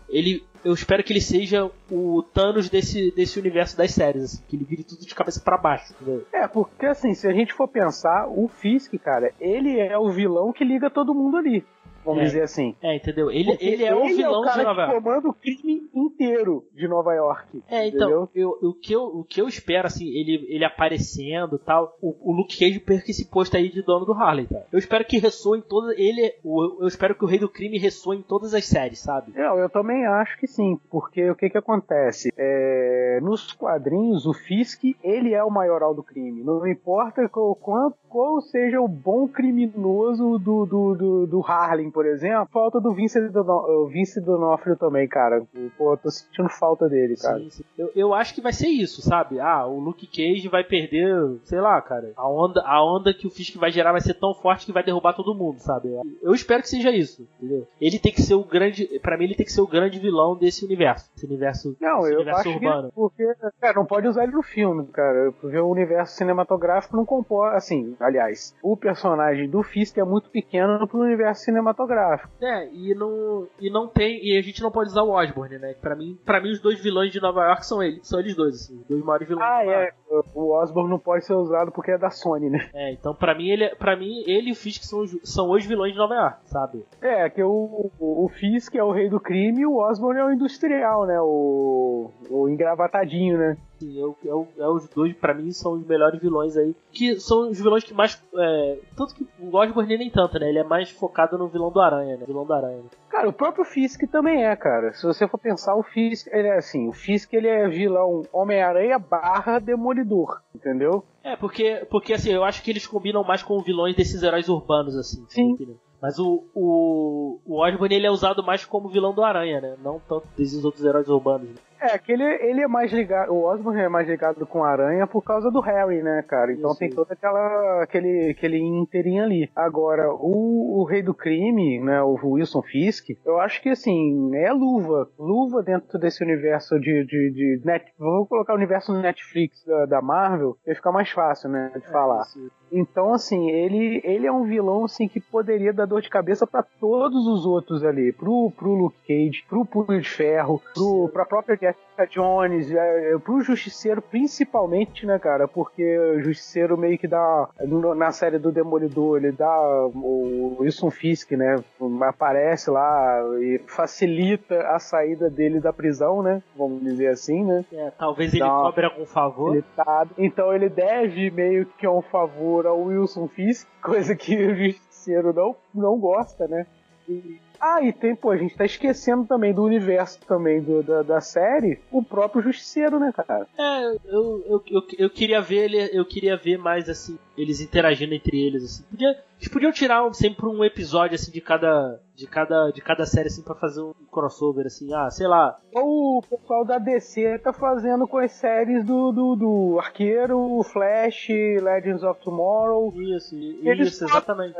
[0.09, 4.57] ele eu espero que ele seja o Thanos desse, desse universo das séries, assim, que
[4.57, 6.26] ele vire tudo de cabeça pra baixo, entendeu?
[6.32, 10.53] É, porque assim, se a gente for pensar, o Fisk, cara, ele é o vilão
[10.53, 11.64] que liga todo mundo ali.
[12.07, 12.25] Vamos É.
[12.27, 12.75] dizer assim.
[12.81, 13.31] É, entendeu?
[13.31, 15.05] Ele, Porque ele é o vilão cara de Nova que York.
[15.05, 17.63] comanda o crime inteiro de Nova York.
[17.69, 21.59] É, então, eu, o, que eu, o que eu espero, assim, ele, ele aparecendo e
[21.59, 24.63] tal, o, o Luke Cage perca esse posto aí de dono do Harley, tá?
[24.73, 25.99] Eu espero que ressoe em todas.
[25.99, 29.33] Ele, o, eu espero que o Rei do Crime ressoe em todas as séries, sabe?
[29.37, 32.33] Não, eu também acho que sim, porque o que que acontece?
[32.37, 36.43] É, nos quadrinhos, o Fisk, ele é o maioral do crime.
[36.45, 42.07] Não importa qual, qual, qual seja o bom criminoso do, do, do, do Harlem, por
[42.07, 45.45] exemplo, falta do Vince, Dono, o Vince Donofrio também, cara.
[45.77, 47.39] Pô, eu tô sentindo falta dele, cara.
[47.41, 47.64] Sim, sim.
[47.77, 49.39] Eu, eu acho que vai ser isso, sabe?
[49.39, 51.14] Ah, o Luke Cage vai perder,
[51.45, 52.12] sei lá, cara.
[52.17, 54.83] A onda, a onda que o Fisk vai gerar vai ser tão forte que vai
[54.83, 55.91] derrubar todo mundo, sabe?
[56.23, 57.67] Eu espero que seja isso, entendeu?
[57.79, 58.99] Ele tem que ser o grande.
[59.01, 61.11] Pra mim, ele tem que ser o grande vilão desse universo.
[61.14, 62.89] Esse universo, Não, esse eu universo acho urbano.
[62.89, 67.05] que porque, cara, não pode usar ele no filme, cara, porque o universo cinematográfico não
[67.05, 72.31] comporta, assim, aliás, o personagem do Fisk é muito pequeno pro universo cinematográfico.
[72.43, 74.19] É, e não, e não tem.
[74.25, 75.75] E a gente não pode usar o Osborne, né?
[75.81, 78.07] Pra mim, pra mim os dois vilões de Nova York são eles.
[78.07, 79.91] São eles dois, assim, os dois maiores vilões Ah, é,
[80.35, 82.71] o Osborn não pode ser usado porque é da Sony, né?
[82.75, 85.65] É, então pra mim ele, pra mim, ele e o Fisk são, os- são os
[85.65, 86.85] vilões de Nova York, sabe?
[87.01, 90.33] É, que o, o, Fisk é o rei do crime e o Osborn é o
[90.33, 91.19] industrial, né?
[91.21, 93.57] O, o engravatadinho, né?
[93.83, 96.74] Eu, eu, é os dois, pra mim, são os melhores vilões aí.
[96.93, 98.22] Que são os vilões que mais.
[98.35, 100.49] É, tanto que o Osborne nem tanto, né?
[100.49, 102.24] Ele é mais focado no vilão do Aranha, né?
[102.27, 102.79] Vilão do Aranha.
[102.79, 102.89] né?
[103.09, 104.93] Cara, o próprio Fisk também é, cara.
[104.93, 108.99] Se você for pensar, o Fisk, ele é assim, o Fisk ele é vilão Homem-Aranha
[108.99, 111.05] barra Demolidor, entendeu?
[111.22, 114.97] É, porque, porque assim, eu acho que eles combinam mais com vilões desses heróis urbanos,
[114.97, 115.24] assim.
[115.29, 115.53] Sim.
[115.53, 115.77] entendeu?
[116.01, 119.77] Mas o, o, o Osborn ele é usado mais como vilão do Aranha, né?
[119.83, 121.49] Não tanto desses outros heróis urbanos.
[121.49, 121.57] Né?
[121.81, 125.07] É, que ele, ele é mais ligado, o Osborn é mais ligado com a Aranha
[125.07, 126.53] por causa do Harry, né, cara?
[126.53, 129.51] Então Isso, tem todo aquela, aquele, aquele inteirinho ali.
[129.55, 134.53] Agora, o, o Rei do Crime, né, o Wilson Fisk, eu acho que, assim, é
[134.53, 135.09] luva.
[135.18, 140.03] Luva dentro desse universo de, de, de net, vou colocar o universo Netflix da, da
[140.03, 142.22] Marvel, vai ficar mais fácil, né, de falar.
[142.22, 142.51] Isso.
[142.71, 146.62] Então, assim, ele, ele é um vilão assim, que poderia dar dor de cabeça pra
[146.62, 148.12] todos os outros ali.
[148.12, 153.19] Pro, pro Luke Cage, pro Punho de Ferro, pro, pra própria Jessica Jones, é, é,
[153.19, 155.49] pro Justiceiro principalmente, né, cara?
[155.49, 157.49] Porque o Justiceiro meio que dá.
[157.97, 159.59] Na série do Demolidor, ele dá.
[159.95, 161.63] O Wilson Fisk, né?
[162.03, 166.43] Aparece lá e facilita a saída dele da prisão, né?
[166.57, 167.65] Vamos dizer assim, né?
[167.73, 168.63] É, talvez ele Não.
[168.63, 169.55] cobre algum favor.
[169.55, 174.55] Ele tá- Então ele deve meio que um favor ao Wilson Fisk, coisa que o
[174.55, 176.67] Justiceiro não, não gosta, né?
[177.09, 181.03] E- Ah, e tem, pô, a gente tá esquecendo também do universo também do- da,
[181.03, 183.47] da série, o próprio Justiceiro, né, cara?
[183.59, 188.15] É, eu, eu, eu, eu queria ver ele, eu queria ver mais assim, eles interagindo
[188.15, 188.83] entre eles assim.
[188.91, 193.05] Podia, eles podiam tirar um- sempre um episódio assim de cada de cada de cada
[193.05, 194.93] série assim para fazer um crossover assim.
[194.95, 195.59] Ah, sei lá.
[195.74, 202.03] O pessoal da DC tá fazendo com as séries do, do, do Arqueiro, Flash, Legends
[202.03, 202.91] of Tomorrow.
[203.03, 204.57] Isso, Eles isso exatamente.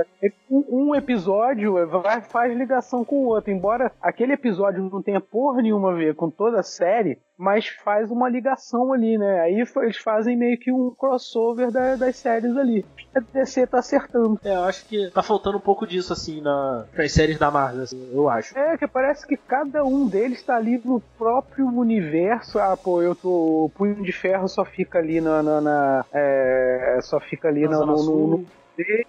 [0.51, 5.63] Um, um episódio vai, faz ligação com o outro, embora aquele episódio não tenha porra
[5.63, 9.41] nenhuma a ver com toda a série, mas faz uma ligação ali, né?
[9.41, 12.85] Aí eles fazem meio que um crossover da- das séries ali.
[13.15, 14.39] A DC tá acertando.
[14.45, 17.83] É, eu acho que tá faltando um pouco disso assim na nas séries da Marvel,
[17.83, 18.57] assim, eu acho.
[18.59, 22.59] É, que parece que cada um deles tá ali no próprio universo.
[22.59, 23.65] Ah, pô, eu tô.
[23.67, 25.43] O Punho de Ferro só fica ali na.
[25.43, 28.47] na, na- é, só fica ali Na no, Zona no-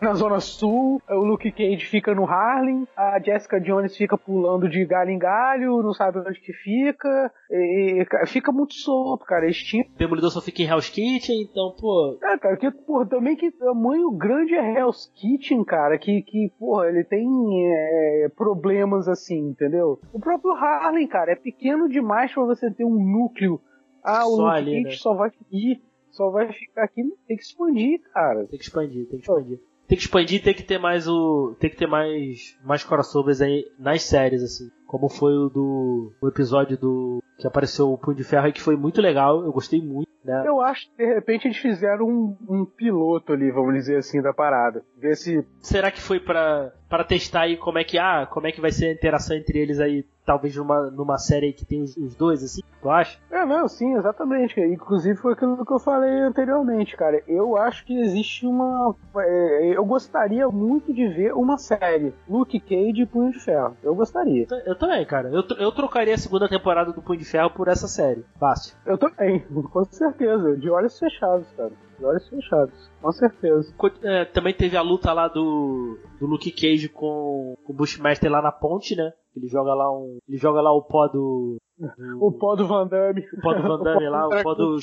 [0.01, 4.85] Na Zona Sul, o Luke Cage fica no Harlem, a Jessica Jones fica pulando de
[4.85, 9.45] galho em galho, não sabe onde que fica, e, fica muito solto, cara.
[9.45, 13.35] Eles tinham Demolidor só fica em Hell's Kitchen, então, pô, é, cara, que, porra, também
[13.35, 19.49] que tamanho grande é Hell's Kitchen, cara, que, que porra, ele tem é, problemas assim,
[19.49, 19.99] entendeu?
[20.13, 23.59] O próprio Harlem, cara, é pequeno demais pra você ter um núcleo.
[24.03, 25.01] Ah, o Só Luke ali, Cage né?
[25.01, 25.81] só vai ir,
[26.17, 28.47] só vai ficar aqui, tem que expandir, cara.
[28.47, 29.59] tem que expandir, tem que expandir.
[29.87, 33.65] Tem que expandir, tem que ter mais o, tem que ter mais mais crossovers aí
[33.79, 38.23] nas séries assim, como foi o do o episódio do que apareceu o Punho de
[38.23, 40.43] Ferro aí que foi muito legal, eu gostei muito, né?
[40.45, 44.33] Eu acho que de repente eles fizeram um, um piloto ali, vamos dizer assim, da
[44.33, 44.83] parada.
[44.97, 48.51] Ver se Será que foi pra para testar aí como é que ah, como é
[48.51, 51.81] que vai ser a interação entre eles aí, talvez numa numa série aí que tem
[51.81, 53.19] os, os dois assim, tu acha?
[53.29, 54.59] É, não, sim, exatamente.
[54.59, 57.21] Inclusive foi aquilo que eu falei anteriormente, cara.
[57.27, 58.95] Eu acho que existe uma.
[59.17, 62.13] é, eu gostaria muito de ver uma série.
[62.27, 63.75] Luke Cage e Punho de Ferro.
[63.83, 64.47] Eu gostaria.
[64.65, 65.29] Eu também, cara.
[65.29, 68.23] Eu, eu trocaria a segunda temporada do Punho de Ferro por essa série.
[68.39, 68.75] Fácil.
[68.85, 69.39] Eu também,
[69.71, 70.55] com certeza.
[70.57, 71.71] De olhos fechados, cara.
[71.99, 72.91] De olhos fechados.
[73.01, 73.73] Com certeza.
[74.03, 78.41] É, também teve a luta lá do, do Luke Cage com, com o Bushmaster lá
[78.41, 79.11] na ponte, né?
[79.35, 80.17] Ele joga lá um.
[80.27, 81.57] Ele joga lá o pó do.
[81.77, 83.23] do- O pó do Van Damme.
[83.37, 84.77] o pó do Van Damme lá, o pó do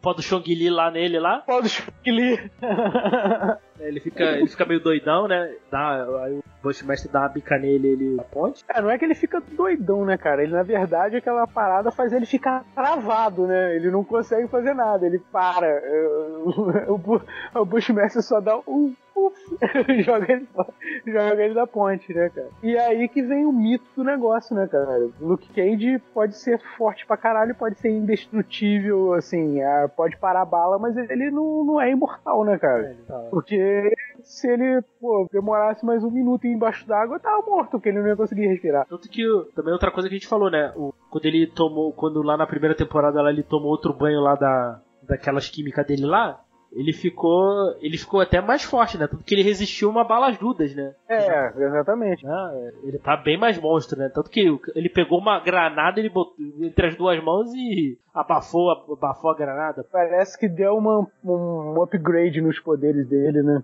[0.00, 1.38] pó do Chong Li lá nele lá.
[1.38, 2.50] O pó do Spike Lee.
[3.80, 5.54] Ele fica, ele fica meio doidão, né?
[5.70, 8.62] Dá, aí o Bushmaster dá uma bica nele ele na ponte.
[8.68, 10.42] É, não é que ele fica doidão, né, cara?
[10.42, 13.74] Ele, na verdade, aquela parada faz ele ficar travado, né?
[13.76, 15.66] Ele não consegue fazer nada, ele para.
[15.66, 16.06] É,
[17.58, 18.94] o Bushmaster só dá um.
[20.04, 20.48] joga, ele,
[21.06, 22.48] joga ele da ponte, né, cara?
[22.62, 25.08] E aí que vem o mito do negócio, né, cara?
[25.20, 30.46] Luke Cage pode ser forte pra caralho, pode ser indestrutível, assim, é, pode parar a
[30.46, 32.96] bala, mas ele não, não é imortal, né, cara?
[33.30, 33.92] Porque
[34.22, 38.16] se ele pô, demorasse mais um minuto embaixo d'água, tava morto, porque ele não ia
[38.16, 38.86] conseguir respirar.
[38.86, 39.22] Tanto que
[39.54, 40.72] também outra coisa que a gente falou, né?
[40.76, 41.92] O, quando ele tomou.
[41.92, 46.06] Quando lá na primeira temporada lá, ele tomou outro banho lá da, daquelas químicas dele
[46.06, 46.40] lá.
[46.72, 47.74] Ele ficou.
[47.80, 49.06] Ele ficou até mais forte, né?
[49.06, 50.94] Tanto que ele resistiu uma bala Judas, né?
[51.08, 52.24] É, exatamente.
[52.24, 52.72] né?
[52.84, 54.08] Ele tá bem mais monstro, né?
[54.08, 59.30] Tanto que ele pegou uma granada, ele botou entre as duas mãos e abafou, abafou
[59.30, 59.84] a granada.
[59.90, 63.62] Parece que deu uma, um upgrade nos poderes dele, né?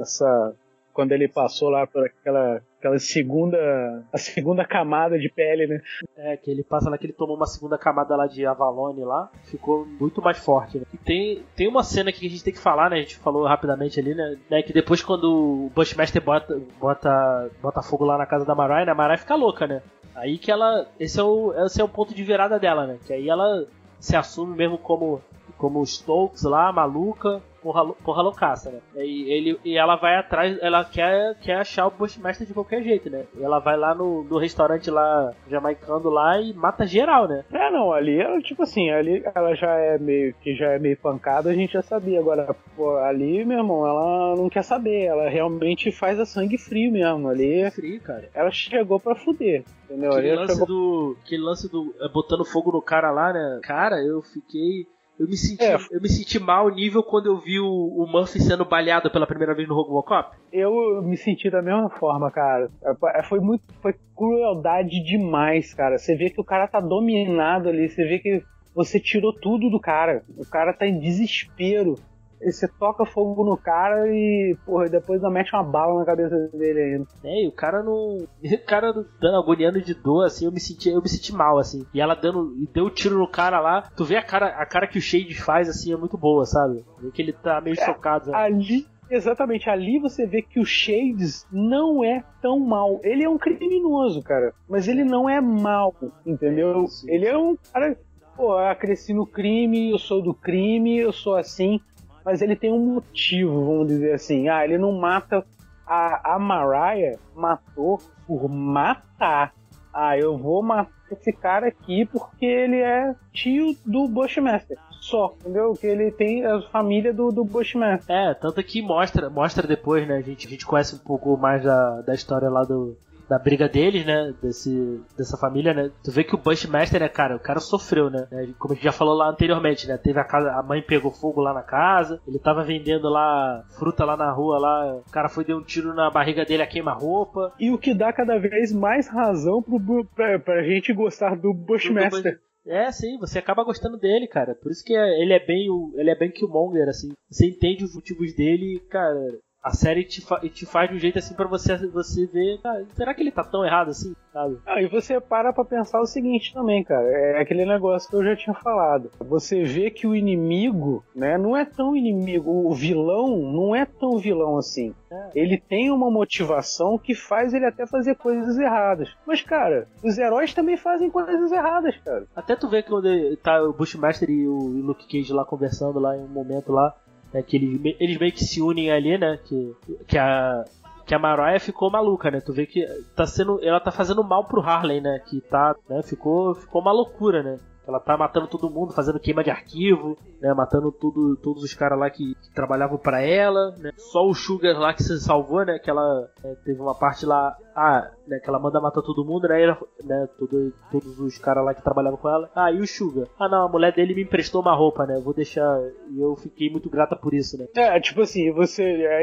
[0.00, 0.54] Essa.
[0.98, 4.04] Quando ele passou lá por aquela, aquela segunda.
[4.12, 5.80] a segunda camada de pele, né?
[6.16, 9.30] É, que ele passa lá que ele tomou uma segunda camada lá de Avalone lá,
[9.44, 10.84] ficou muito mais forte, né?
[10.92, 12.96] E tem, tem uma cena aqui que a gente tem que falar, né?
[12.96, 14.36] A gente falou rapidamente ali, né?
[14.50, 18.84] né, Que depois quando o Bushmaster bota, bota, bota fogo lá na casa da Mariah,
[18.84, 18.90] né?
[18.90, 19.80] A Mariah fica louca, né?
[20.16, 20.88] Aí que ela.
[20.98, 22.98] Esse é o, esse é o ponto de virada dela, né?
[23.06, 23.68] Que aí ela
[24.00, 25.20] se assume mesmo como,
[25.58, 28.80] como Stokes lá, maluca, porra, porra loucaça, né?
[28.96, 33.10] E, ele, e ela vai atrás, ela quer, quer achar o Bushmaster de qualquer jeito,
[33.10, 33.24] né?
[33.36, 37.44] E ela vai lá no, no restaurante lá, jamaicano lá e mata geral, né?
[37.52, 40.96] É, não, ali ela, tipo assim, ali ela já é meio que já é meio
[40.96, 42.20] pancada, a gente já sabia.
[42.20, 46.92] Agora, pô, ali, meu irmão, ela não quer saber, ela realmente faz a sangue frio
[46.92, 47.28] mesmo.
[47.28, 48.28] Ali Frio, cara.
[48.34, 50.12] ela chegou pra fuder, entendeu?
[50.12, 51.16] Aquele lance chegou do.
[51.24, 51.94] Aquele lance do.
[52.00, 53.60] é, botando fogo no cara lá, né?
[53.62, 54.86] Cara, eu fiquei.
[55.18, 55.74] Eu me senti, É.
[55.90, 59.54] eu me senti mal nível quando eu vi o, o Murphy sendo baleado pela primeira
[59.54, 60.36] vez no Robocop.
[60.52, 62.70] Eu me senti da mesma forma, cara.
[63.14, 63.62] É, Foi muito.
[63.82, 65.98] Foi crueldade demais, cara.
[65.98, 68.42] Você vê que o cara tá dominado ali, você vê que
[68.74, 70.22] você tirou tudo do cara.
[70.36, 71.96] O cara tá em desespero.
[72.40, 76.36] E você toca fogo no cara e, porra, depois ainda mete uma bala na cabeça
[76.52, 77.06] dele ainda.
[77.24, 78.26] É, e o cara não.
[78.58, 81.84] O cara dando agoniando de dor, assim, eu me senti, eu me senti mal, assim.
[81.92, 82.54] E ela dando.
[82.58, 83.82] E deu um tiro no cara lá.
[83.96, 86.84] Tu vê a cara, a cara que o Shade faz, assim, é muito boa, sabe?
[87.00, 88.26] Vê que ele tá meio chocado.
[88.26, 88.36] sabe?
[88.36, 93.00] Ali, exatamente, ali você vê que o Shades não é tão mal.
[93.02, 94.52] Ele é um criminoso, cara.
[94.68, 95.94] Mas ele não é mal,
[96.26, 96.86] entendeu?
[96.86, 97.10] Sim.
[97.10, 97.96] Ele é um cara.
[98.36, 101.80] Pô, eu cresci no crime, eu sou do crime, eu sou assim.
[102.28, 104.50] Mas ele tem um motivo, vamos dizer assim.
[104.50, 105.42] Ah, ele não mata.
[105.86, 109.54] A, a Mariah matou por matar.
[109.90, 114.76] Ah, eu vou matar esse cara aqui porque ele é tio do Bushmaster.
[115.00, 115.72] Só, entendeu?
[115.72, 118.14] Que ele tem a família do, do Bushmaster.
[118.14, 120.18] É, tanto que mostra, mostra depois, né?
[120.18, 122.94] A gente, a gente conhece um pouco mais da, da história lá do.
[123.28, 124.32] Da briga deles, né?
[124.42, 125.90] Desse, dessa família, né?
[126.02, 127.36] Tu vê que o Bushmaster, né, cara?
[127.36, 128.26] O cara sofreu, né?
[128.32, 129.98] É, Como a gente já falou lá anteriormente, né?
[129.98, 134.04] Teve a casa, a mãe pegou fogo lá na casa, ele tava vendendo lá fruta
[134.04, 134.94] lá na rua, lá.
[134.96, 137.52] O cara foi deu um tiro na barriga dele a queima-roupa.
[137.60, 142.40] E o que dá cada vez mais razão pro, pra, pra gente gostar do Bushmaster.
[142.66, 144.54] É, sim, você acaba gostando dele, cara.
[144.54, 147.12] Por isso que é- ele é bem o, ele é bem Killmonger, assim.
[147.30, 149.38] Você entende os motivos dele, cara.
[149.62, 152.86] A série te, fa- te faz de um jeito assim pra você, você ver, cara,
[152.94, 154.56] será que ele tá tão errado assim, sabe?
[154.64, 157.06] Ah, e você para pra pensar o seguinte também, cara.
[157.08, 159.10] É aquele negócio que eu já tinha falado.
[159.18, 162.50] Você vê que o inimigo, né, não é tão inimigo.
[162.50, 164.94] O vilão não é tão vilão assim.
[165.10, 165.30] É.
[165.34, 169.08] Ele tem uma motivação que faz ele até fazer coisas erradas.
[169.26, 172.26] Mas, cara, os heróis também fazem coisas erradas, cara.
[172.36, 176.16] Até tu vê que quando tá o Bushmaster e o Luke Cage lá conversando lá
[176.16, 176.94] em um momento lá,
[177.32, 179.76] né, que eles, eles meio que se unem ali, né, que,
[180.06, 180.64] que a
[181.08, 182.38] que a Mariah ficou maluca, né?
[182.38, 185.18] Tu vê que tá sendo, ela tá fazendo mal pro Harley, né?
[185.26, 186.02] Que tá, né?
[186.02, 187.58] Ficou, ficou uma loucura, né?
[187.88, 190.52] Ela tá matando todo mundo, fazendo queima de arquivo, né?
[190.52, 193.92] Matando tudo, todos os caras lá que, que trabalhavam pra ela, né?
[193.96, 195.78] Só o Sugar lá que se salvou, né?
[195.78, 198.38] Que ela é, teve uma parte lá, ah, né?
[198.40, 199.62] Que ela manda matar todo mundo, né?
[199.62, 202.50] Ela- né tudo, todos os caras lá que trabalhavam com ela.
[202.54, 203.26] Ah, e o Sugar?
[203.38, 205.18] Ah, não, a mulher dele me emprestou uma roupa, né?
[205.24, 205.80] Vou deixar.
[206.10, 207.66] E eu fiquei muito grata por isso, né?
[207.74, 208.82] É, tipo assim, você.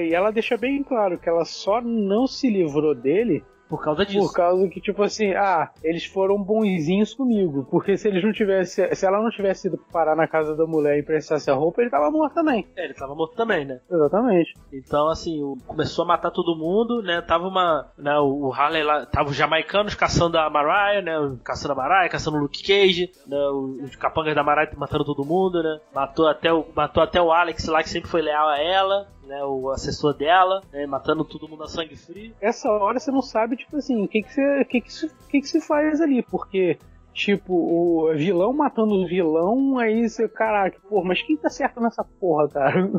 [0.10, 4.28] E ela deixa bem claro que ela só não se livrou dele Por causa disso.
[4.28, 7.68] Por causa que, tipo assim, ah, eles foram bonzinhos comigo.
[7.70, 8.94] Porque se eles não tivessem.
[8.94, 11.90] Se ela não tivesse ido parar na casa da mulher e emprestasse a roupa, ele
[11.90, 12.68] tava morto também.
[12.76, 13.80] É, ele tava morto também, né?
[13.90, 14.54] Exatamente.
[14.72, 17.22] Então, assim, começou a matar todo mundo, né?
[17.22, 17.92] Tava uma.
[17.98, 19.06] Né, o Harley lá.
[19.06, 21.38] Tava os jamaicanos caçando a Mariah, né?
[21.44, 23.38] Caçando a Mariah, caçando o Luke Cage, né?
[23.84, 25.80] Os capangas da Mariah matando todo mundo, né?
[25.94, 29.44] Matou até o, matou até o Alex lá, que sempre foi leal a ela, né?
[29.44, 30.86] O assessor dela, né?
[30.86, 32.34] Matando todo mundo a sangue frio.
[32.42, 35.62] Essa hora você não sabe, tipo assim, o que que, que, que, que que se
[35.62, 36.22] faz ali.
[36.24, 36.78] Porque,
[37.16, 42.04] tipo, o vilão matando o vilão, aí você, caraca, pô, mas quem tá certo nessa
[42.04, 42.90] porra, cara?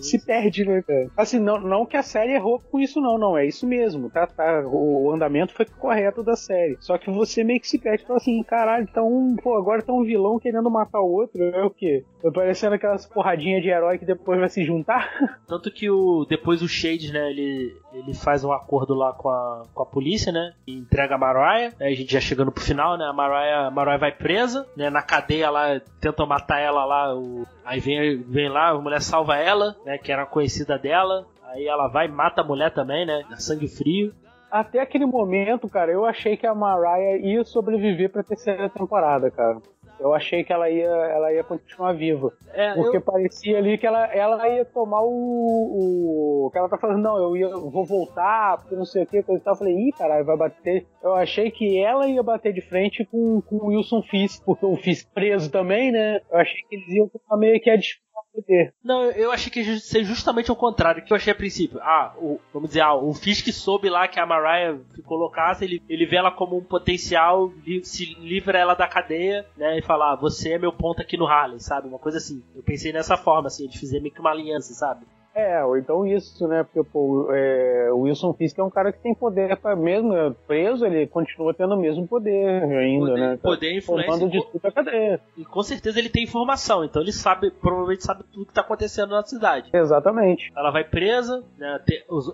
[0.00, 1.10] se perde, né, cara?
[1.14, 3.36] Assim, não, não que a série errou com isso, não, não.
[3.36, 4.26] É isso mesmo, tá?
[4.26, 6.78] tá o, andamento foi correto da série.
[6.80, 9.92] Só que você meio que se perde, fala assim, caralho, tá um, pô, agora tá
[9.92, 12.02] um vilão querendo matar o outro, é o quê?
[12.22, 15.10] Vai parecendo aquelas porradinhas de herói que depois vai se juntar?
[15.46, 19.64] Tanto que o depois o Shade, né, ele, ele faz um acordo lá com a,
[19.74, 22.96] com a polícia, né, e entrega a Mariah, né, a gente já chegando pro final,
[22.96, 27.14] né, a Mariah, a Mariah vai presa, né, na cadeia lá, tentam matar ela lá,
[27.14, 31.66] o, aí vem, vem lá, a mulher salva ela, né, que era conhecida dela, aí
[31.66, 34.14] ela vai e mata a mulher também, né, sangue frio.
[34.50, 39.58] Até aquele momento, cara, eu achei que a Mariah ia sobreviver pra terceira temporada, cara.
[40.00, 42.32] Eu achei que ela ia, ela ia continuar viva.
[42.54, 46.50] É, Porque eu- parecia ali que ela, ela ia tomar o, o.
[46.50, 49.40] que ela tá falando, não, eu ia, vou voltar, porque não sei o que, coisa
[49.40, 49.54] e tal.
[49.54, 50.86] Eu falei, ih, caralho, vai bater.
[51.02, 54.76] Eu achei que ela ia bater de frente com, com o Wilson Fisk, porque o
[54.76, 56.20] Fisk preso também, né?
[56.30, 58.72] Eu achei que eles iam tomar meio que a disputa poder.
[58.82, 61.78] Não, eu- achei que ia ser justamente o contrário, que eu achei a princípio.
[61.82, 65.82] Ah, o, vamos dizer, ah, o Fisk soube lá que a Mariah ficou loucaça, ele,
[65.88, 70.12] ele vê ela como um potencial, li- se livra ela da cadeia, né, e fala,
[70.12, 71.88] ah, você é meu ponto aqui no Harley, sabe?
[71.88, 72.42] Uma coisa assim.
[72.54, 75.06] Eu pensei nessa forma, assim, de fazer meio que uma aliança, sabe?
[75.34, 76.64] É, ou então isso, né?
[76.64, 81.06] Porque pô, é, o Wilson Fisk é um cara que tem poder, mesmo preso, ele
[81.06, 83.38] continua tendo o mesmo poder ainda, Poder- né?
[83.42, 85.20] poder e influência co- disputa cadeia.
[85.38, 89.10] E com certeza ele tem informação, então ele sabe, provavelmente sabe tudo que tá acontecendo
[89.10, 89.70] na cidade.
[89.72, 90.50] Exatamente.
[90.56, 91.80] Ela vai presa, né,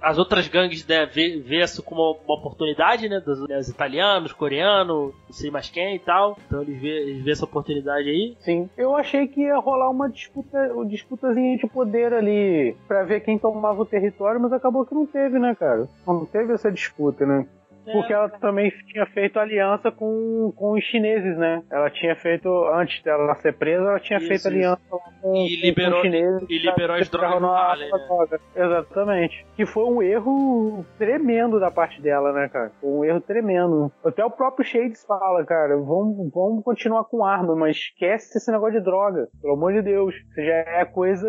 [0.03, 3.21] as outras gangues né, vê, vê isso como uma oportunidade, né?
[3.21, 6.39] Dos, né, os italianos, coreanos, não sei mais quem e tal.
[6.47, 8.37] Então eles vê, eles vê essa oportunidade aí.
[8.41, 8.69] Sim.
[8.77, 13.39] Eu achei que ia rolar uma disputa, uma disputazinha de poder ali pra ver quem
[13.39, 15.89] tomava o território, mas acabou que não teve, né, cara?
[16.07, 17.47] Não teve essa disputa, né?
[17.93, 21.63] Porque ela também tinha feito aliança com, com os chineses, né?
[21.71, 24.49] Ela tinha feito, antes dela ser presa, ela tinha Isso, feito isso.
[24.49, 24.81] aliança
[25.21, 26.47] com, E liberou- com os chineses.
[26.51, 27.89] e liberou as drogas no a né?
[28.07, 28.41] droga.
[28.55, 29.47] Exatamente.
[29.57, 32.71] Que foi um erro tremendo da parte dela, né, cara?
[32.81, 33.91] Foi um erro tremendo.
[34.05, 38.79] Até o próprio Shades fala, cara, vamos, vamos continuar com arma, mas esquece esse negócio
[38.79, 39.29] de droga.
[39.41, 40.15] Pelo amor de Deus.
[40.15, 41.27] Isso já é coisa.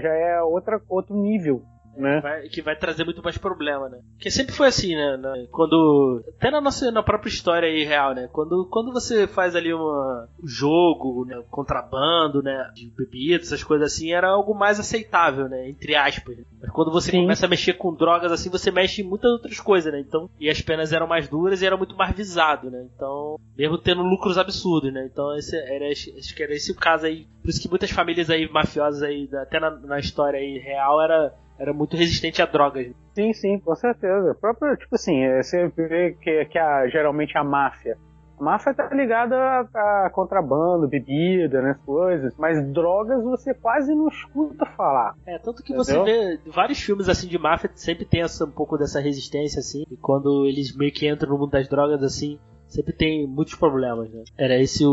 [0.00, 1.62] Já é outra, outro nível.
[1.96, 2.20] Né?
[2.20, 3.98] Vai- que vai trazer muito mais problema, né?
[4.14, 5.18] Porque sempre foi assim, né?
[5.50, 6.24] Quando.
[6.38, 8.28] Até na nossa na própria história aí real, né?
[8.32, 11.42] Quando, quando você faz ali uma, um jogo, né?
[11.50, 12.70] contrabando, né?
[12.74, 15.68] De bebidas, essas coisas assim, era algo mais aceitável, né?
[15.68, 16.36] Entre aspas.
[16.36, 16.44] né?
[16.60, 17.22] Mas quando você Sim.
[17.22, 20.00] começa a mexer com drogas assim, você mexe em muitas outras coisas, né?
[20.00, 20.28] Então.
[20.40, 22.86] E as penas eram mais duras e era muito mais visado, né?
[22.94, 23.36] Então.
[23.56, 25.08] Mesmo tendo lucros absurdos, né?
[25.12, 27.26] Então esse era, acho que era esse o caso aí.
[27.42, 31.34] Por isso que muitas famílias aí mafiosas aí, até na, na história aí real, era.
[31.62, 32.88] Era muito resistente a drogas.
[33.14, 34.36] Sim, sim, com certeza.
[34.40, 37.96] Próprio, tipo assim, é, você vê que, que a, geralmente a máfia.
[38.36, 42.34] A máfia tá ligada a, a contrabando, bebida, né, coisas.
[42.36, 45.14] Mas drogas você quase não escuta falar.
[45.24, 46.02] É, tanto que Entendeu?
[46.02, 49.84] você vê vários filmes assim de máfia sempre tem essa, um pouco dessa resistência assim.
[49.88, 52.40] E quando eles meio que entram no mundo das drogas assim,
[52.72, 54.24] sempre tem muitos problemas, né?
[54.36, 54.84] Era esse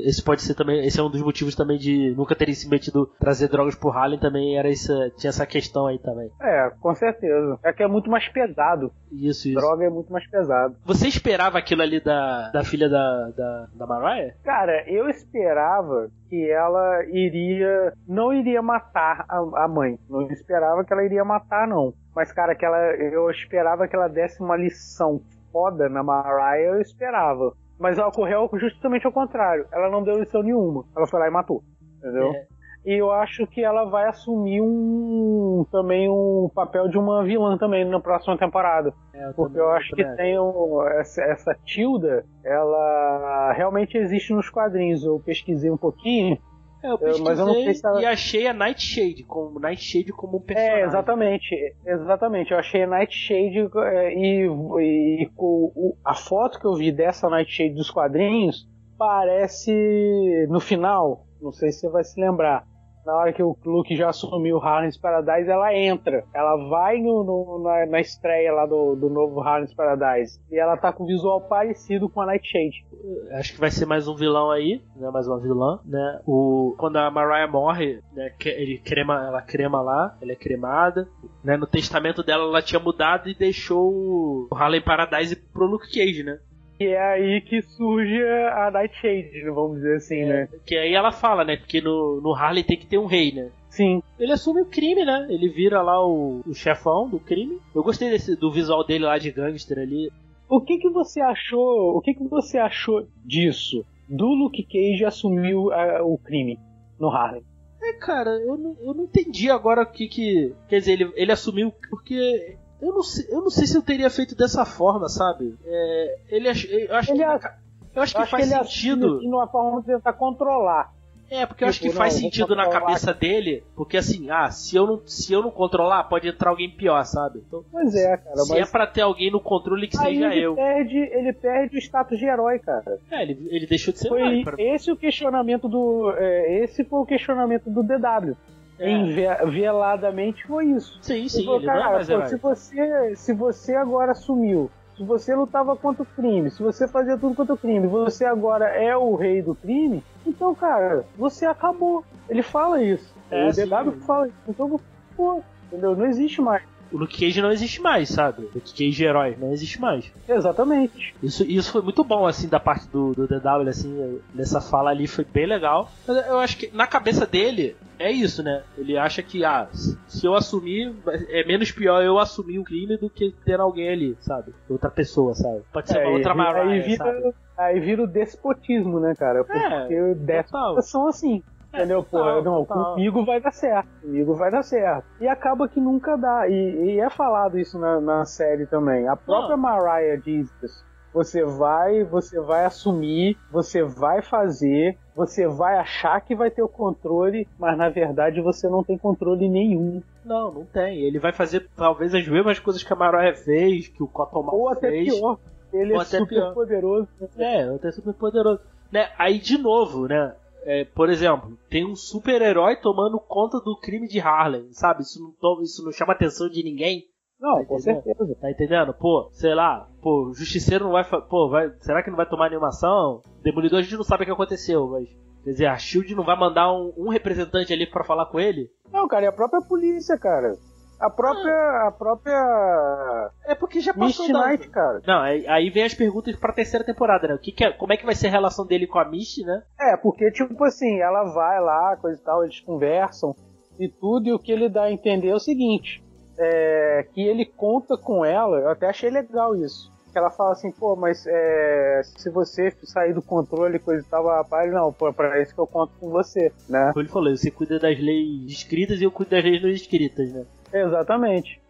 [0.00, 3.10] esse pode ser também, esse é um dos motivos também de nunca terem se metido
[3.18, 6.30] trazer drogas pro Harlem também era essa tinha essa questão aí também.
[6.40, 7.58] É, com certeza.
[7.62, 8.92] É que é muito mais pesado.
[9.10, 9.54] Isso, isso.
[9.54, 10.76] Droga é muito mais pesado.
[10.84, 14.34] Você esperava aquilo ali da, da filha da, da, da Mariah?
[14.44, 17.92] Cara, eu esperava que ela iria.
[18.06, 19.98] Não iria matar a, a mãe.
[20.08, 21.94] Não esperava que ela iria matar, não.
[22.14, 26.80] Mas, cara, que ela, eu esperava que ela desse uma lição foda na Mariah, eu
[26.80, 27.52] esperava.
[27.78, 29.66] Mas ocorreu justamente ao contrário.
[29.72, 30.84] Ela não deu lição nenhuma.
[30.96, 31.62] Ela foi lá e matou.
[31.98, 32.32] Entendeu?
[32.32, 32.46] É.
[32.86, 37.84] E eu acho que ela vai assumir um também um papel de uma vilã também
[37.84, 38.94] na próxima temporada.
[39.12, 44.48] É, Porque também- eu acho que tem o- essa, essa Tilda, ela realmente existe nos
[44.48, 45.04] quadrinhos.
[45.04, 46.38] Eu pesquisei um pouquinho.
[46.82, 49.58] É, eu Eu- pesquisei mas eu não sei se ela- e achei a Nightshade como
[49.58, 50.80] Nightshade como um personagem.
[50.82, 51.74] É, exatamente.
[51.84, 52.52] Exatamente.
[52.52, 57.28] Eu achei a Nightshade é, e, e com o- a foto que eu vi dessa
[57.28, 61.24] Nightshade dos quadrinhos parece no final.
[61.40, 62.64] Não sei se você vai se lembrar.
[63.06, 66.24] Na hora que o Luke já assumiu o Harness Paradise, ela entra.
[66.34, 70.38] Ela vai no, no- na, na estreia lá do, do novo Harness Paradise.
[70.50, 72.84] E ela tá com visual parecido com a Nightshade.
[73.32, 75.08] acho que vai ser mais um vilão aí, né?
[75.10, 76.20] Mais uma vilã, né?
[76.26, 78.30] O quando a Mariah morre, né?
[78.44, 81.08] Ele crema, ela crema lá, ela é cremada,
[81.42, 81.56] né?
[81.56, 86.38] No testamento dela ela tinha mudado e deixou o Harlem Paradise pro Luke Cage, né?
[86.80, 88.22] E é aí que surge
[88.52, 90.48] a Nightshade, vamos dizer assim, né?
[90.64, 91.56] Que aí ela fala, né?
[91.56, 93.50] Porque no, no Harlem tem que ter um rei, né?
[93.68, 94.02] Sim.
[94.18, 95.26] Ele assume o crime, né?
[95.28, 97.58] Ele vira lá o, o chefão do crime.
[97.74, 100.10] Eu gostei desse, do visual dele lá de gangster ali.
[100.48, 101.96] O que que você achou?
[101.96, 103.84] O que que você achou disso?
[104.08, 106.58] Do Luke Cage assumir o, a- o crime
[106.98, 107.42] no Harlem?
[107.82, 110.52] É, cara, eu não, eu não entendi agora o que que.
[110.68, 111.72] Quer dizer, ele, ele assumiu.
[111.90, 112.56] Porque.
[112.80, 115.54] Eu não, sei, eu não sei se eu teria feito dessa forma, sabe?
[115.66, 117.24] É, ele eu acho Ele que.
[117.24, 117.54] a-
[117.94, 119.16] Eu acho que Eu acho faz que ele sentido.
[119.16, 120.92] assim, numa forma de tentar controlar.
[121.30, 123.62] É, porque eu acho que Tipo, faz não, sentido na cabeça dele.
[123.76, 127.42] Porque assim, ah, se eu não, se eu não controlar, pode entrar alguém pior, sabe?
[127.46, 128.36] Então, Pois é, cara.
[128.36, 130.54] se mas é pra ter alguém no controle que aí seja ele eu.
[130.54, 132.98] perde, ele perde o status de herói, cara.
[133.10, 136.82] É, ele, ele deixou de ser Foi herói, pra- esse o questionamento do, é, esse
[136.84, 138.34] foi o questionamento do DW.
[138.78, 139.44] É.
[139.46, 140.98] Veladamente foi isso.
[141.02, 145.76] Sim, sim, falou, é cara, pô, se você, se você agora assumiu, se você lutava
[145.76, 149.40] contra o crime, se você fazia tudo contra o crime, você agora é o rei
[149.42, 152.04] do crime, então, cara, você acabou.
[152.28, 153.14] Ele fala isso.
[153.30, 153.52] É, o.
[153.52, 154.36] DW fala isso.
[154.48, 154.80] Então,
[155.16, 155.96] pô, entendeu?
[155.96, 156.62] Não existe mais.
[156.90, 158.44] O Luke Cage não existe mais, sabe?
[158.44, 160.10] O Luke Cage herói não existe mais.
[160.26, 161.14] Exatamente.
[161.22, 165.06] Isso, isso foi muito bom, assim, da parte do, do DW, assim, nessa fala ali
[165.06, 165.90] foi bem legal.
[166.06, 168.62] Mas eu acho que na cabeça dele é isso, né?
[168.76, 170.94] Ele acha que, ah, se eu assumir,
[171.28, 174.52] é menos pior eu assumir o crime do que ter alguém ali, sabe?
[174.68, 175.62] Outra pessoa, sabe?
[175.72, 177.34] Pode ser É, uma outra Mariah, aí vira, sabe?
[177.56, 179.44] aí vira o despotismo, né, cara?
[179.44, 180.82] Porque É, déspotas total.
[180.82, 181.42] são assim.
[181.74, 182.02] Entendeu?
[182.02, 182.94] Porra, total, não, total.
[182.94, 183.86] comigo vai dar certo.
[184.00, 185.04] Comigo vai dar certo.
[185.20, 186.48] E acaba que nunca dá.
[186.48, 189.06] E, e é falado isso na, na série também.
[189.06, 190.87] A própria Mariah diz isso.
[191.12, 196.68] Você vai, você vai assumir, você vai fazer, você vai achar que vai ter o
[196.68, 200.02] controle, mas na verdade você não tem controle nenhum.
[200.24, 201.00] Não, não tem.
[201.00, 204.68] Ele vai fazer talvez as mesmas coisas que a Mariah fez, que o Cotton Ou
[204.68, 205.14] até fez.
[205.14, 205.38] pior.
[205.72, 206.54] Ele Ou é super pior.
[206.54, 207.08] poderoso.
[207.36, 208.60] É, até super poderoso.
[208.92, 209.10] Né?
[209.18, 210.34] Aí, de novo, né?
[210.68, 215.02] é, por exemplo, tem um super-herói tomando conta do crime de Harlem, sabe?
[215.02, 217.06] Isso não, isso não chama atenção de ninguém.
[217.40, 218.02] Não, Tá com entendendo?
[218.02, 218.34] certeza.
[218.40, 218.94] Tá entendendo?
[218.94, 221.04] Pô, sei lá, pô, o Justiceiro não vai.
[221.04, 223.22] Pô, vai, será que não vai tomar animação?
[223.42, 225.08] Demolidor a gente não sabe o que aconteceu, mas.
[225.44, 228.68] Quer dizer, a Shield não vai mandar um, um representante ali pra falar com ele?
[228.92, 230.52] Não, cara, e a própria polícia, cara.
[231.00, 231.86] A própria.
[231.86, 233.30] A própria.
[233.46, 235.00] É porque já Misty passou da- Knight, cara.
[235.06, 237.34] Não, aí, aí vem as perguntas pra terceira temporada, né?
[237.34, 239.44] O que que é- como é que vai ser a relação dele com a Misty,
[239.44, 239.62] né?
[239.80, 243.32] É, porque, tipo assim, ela vai lá, coisa e tal, eles conversam
[243.78, 246.02] e tudo, e o que ele dá a entender é o seguinte:
[246.38, 249.92] é, que ele conta com ela, eu até achei legal isso.
[250.12, 254.26] Que ela fala assim, pô, mas é, se você sair do controle, coisa e tal,
[254.26, 256.90] rapaz, não, pô, pra isso que eu conto com você, né?
[256.94, 260.32] Como ele falou, você cuida das leis escritas e eu cuido das leis não escritas,
[260.32, 260.46] né?
[260.72, 261.60] Exatamente.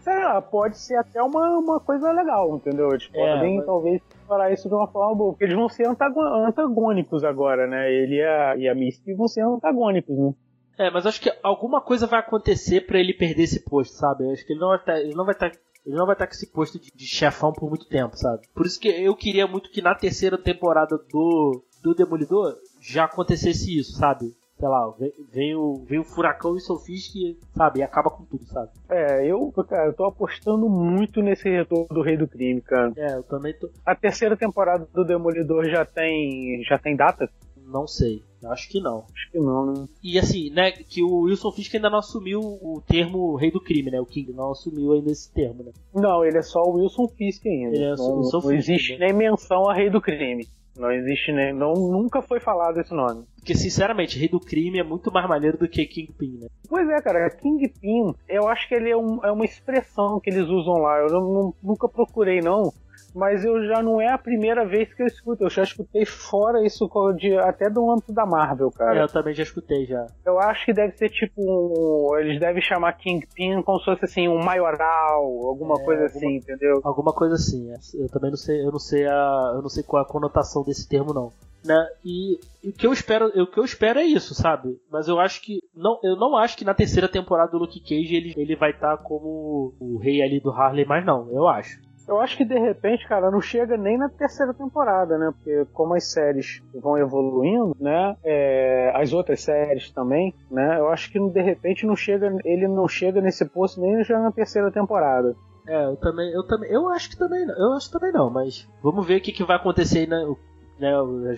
[0.00, 2.90] Sei lá, pode ser até uma, uma coisa legal, entendeu?
[2.90, 5.86] Eles É, podem mas- talvez falar isso de uma forma boa, porque eles vão ser
[5.86, 7.90] antagônicos agora, né?
[7.92, 10.32] Ele e a, e a Misty vão ser antagônicos, né?
[10.78, 14.24] É, mas acho que alguma coisa vai acontecer pra ele perder esse posto, sabe?
[14.24, 15.52] Eu acho que ele não vai estar, ele não vai estar,
[15.86, 18.42] ele não vai estar com esse posto de, de chefão por muito tempo, sabe?
[18.54, 23.78] Por isso que eu queria muito que na terceira temporada do do Demolidor já acontecesse
[23.78, 24.34] isso, sabe?
[24.58, 27.12] Sei lá, vem, vem o vem o furacão e Sofisk,
[27.54, 27.80] sabe?
[27.80, 28.70] E acaba com tudo, sabe?
[28.88, 32.92] É, eu, cara, eu tô apostando muito nesse retorno do Rei do Crime, cara.
[32.96, 37.28] É, eu também tô, A terceira temporada do Demolidor já tem, já tem data?
[37.66, 38.22] não sei,
[38.52, 39.04] acho que não.
[39.14, 39.86] Acho que não, né?
[40.02, 43.90] E assim, né, que o Wilson Fisk ainda não assumiu o termo rei do crime,
[43.90, 44.00] né?
[44.00, 45.72] O King não assumiu ainda esse termo, né?
[45.94, 47.76] Não, ele é só o Wilson Fisk ainda.
[47.76, 49.06] Ele é não, Wilson não Fisk, existe né?
[49.06, 50.46] nem menção a Rei do Crime.
[50.76, 51.52] Não existe nem.
[51.52, 53.22] Não, nunca foi falado esse nome.
[53.36, 56.48] Porque, sinceramente, rei do crime é muito mais maneiro do que Kingpin, né?
[56.68, 60.48] Pois é, cara, Kingpin, eu acho que ele é, um- é uma expressão que eles
[60.48, 60.98] usam lá.
[60.98, 62.72] Eu não- não- nunca procurei, não.
[63.14, 65.44] Mas eu já não é a primeira vez que eu escuto.
[65.44, 68.98] Eu já escutei fora isso de, até do âmbito da Marvel, cara.
[68.98, 70.06] É, eu também já escutei já.
[70.26, 72.18] Eu acho que deve ser tipo um.
[72.18, 76.36] Eles devem chamar Kingpin como se fosse assim, um maioral, alguma É, coisa alguma- assim,
[76.36, 76.80] entendeu?
[76.82, 77.70] Alguma coisa assim.
[77.70, 77.74] é.
[78.02, 80.62] Eu também não sei, eu não sei a, eu não sei qual é a conotação
[80.64, 81.30] desse termo não.
[81.64, 81.86] Né?
[82.04, 84.76] E, e o que eu espero, o que eu espero é isso, sabe?
[84.90, 88.14] Mas eu acho que não, eu não acho que na terceira temporada do Luke Cage
[88.14, 91.80] ele, ele vai estar como o rei ali do Harley, mas não, eu acho.
[92.06, 95.32] Eu acho que de repente, cara, não chega nem na terceira temporada, né?
[95.32, 98.14] Porque como as séries vão evoluindo, né?
[98.22, 100.78] é, as outras séries também, né?
[100.78, 104.30] Eu acho que de repente não chega, ele não chega nesse posto nem já na
[104.30, 105.34] terceira temporada.
[105.66, 109.06] É, eu também, eu também, eu acho que também, eu acho também não, mas vamos
[109.06, 110.36] ver o que, que vai acontecer aí, o-
[110.78, 110.92] né,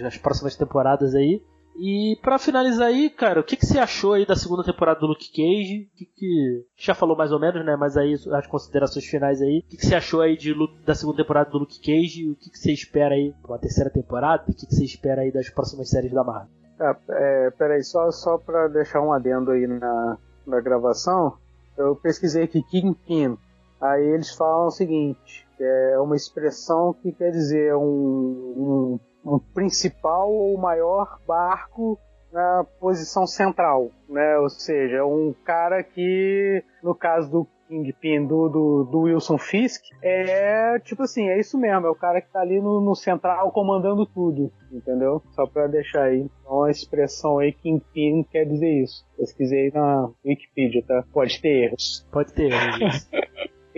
[0.04, 1.40] as próximas temporadas aí.
[1.78, 5.06] E pra finalizar aí, cara, o que, que você achou aí da segunda temporada do
[5.06, 5.90] Luke Cage?
[5.92, 7.76] O que, que já falou mais ou menos, né?
[7.76, 9.58] Mas aí as considerações finais aí.
[9.58, 10.54] O que, que você achou aí de,
[10.84, 12.30] da segunda temporada do Luke Cage?
[12.30, 14.44] O que, que você espera aí uma terceira temporada?
[14.44, 16.48] O que, que você espera aí das próximas séries da Marvel?
[16.80, 21.36] Ah, é, peraí, só, só pra deixar um adendo aí na, na gravação,
[21.76, 23.36] eu pesquisei aqui Kingpin.
[23.80, 30.30] Aí eles falam o seguinte: é uma expressão que quer dizer um, um, um principal
[30.30, 31.98] ou maior barco
[32.32, 34.38] na posição central, né?
[34.38, 40.78] Ou seja, um cara que, no caso do Kingpin do, do, do Wilson Fisk, é
[40.80, 44.06] tipo assim, é isso mesmo, é o cara que tá ali no, no central comandando
[44.06, 45.22] tudo, entendeu?
[45.32, 46.30] Só pra deixar aí.
[46.40, 49.04] Então a expressão aí Kingpin quer dizer isso.
[49.16, 51.04] Pesquisei na Wikipedia, tá?
[51.12, 52.06] Pode ter erros.
[52.12, 53.08] Pode ter, mas...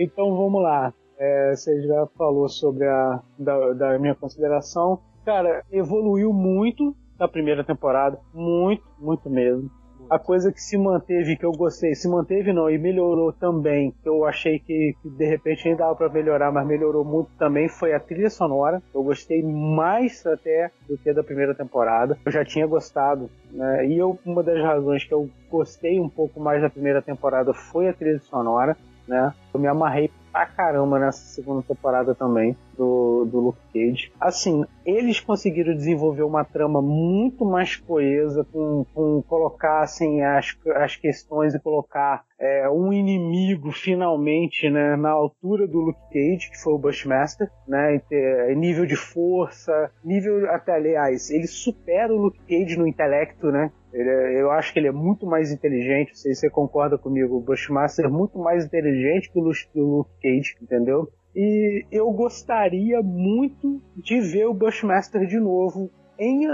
[0.01, 0.93] Então vamos lá.
[1.17, 5.01] É, você já falou sobre a da, da minha consideração.
[5.25, 8.17] Cara, evoluiu muito na primeira temporada.
[8.33, 9.69] Muito, muito mesmo.
[10.09, 14.09] A coisa que se manteve, que eu gostei, se manteve não, e melhorou também, que
[14.09, 17.93] eu achei que, que de repente ainda dava pra melhorar, mas melhorou muito também, foi
[17.93, 18.81] a trilha sonora.
[18.95, 22.17] Eu gostei mais até do que da primeira temporada.
[22.25, 23.85] Eu já tinha gostado, né?
[23.85, 27.87] E eu, uma das razões que eu gostei um pouco mais da primeira temporada foi
[27.87, 28.75] a trilha sonora,
[29.07, 29.31] né?
[29.53, 34.09] Eu me amarrei pra caramba nessa segunda temporada também do, do Luke Cage.
[34.19, 40.95] Assim, eles conseguiram desenvolver uma trama muito mais coesa, com, com colocar assim, as, as
[40.95, 46.73] questões e colocar é, um inimigo finalmente né, na altura do Luke Cage, que foi
[46.73, 52.77] o Bushmaster, né, ter- nível de força, nível até aliás, ele supera o Luke Cage
[52.77, 53.71] no intelecto, né?
[53.91, 56.97] Ele é- eu acho que ele é muito mais inteligente, não sei se você concorda
[56.97, 61.09] comigo, o Bushmaster é muito mais inteligente que o Luke Cage, entendeu?
[61.35, 66.47] E eu gostaria muito de ver o Bushmaster de novo, em,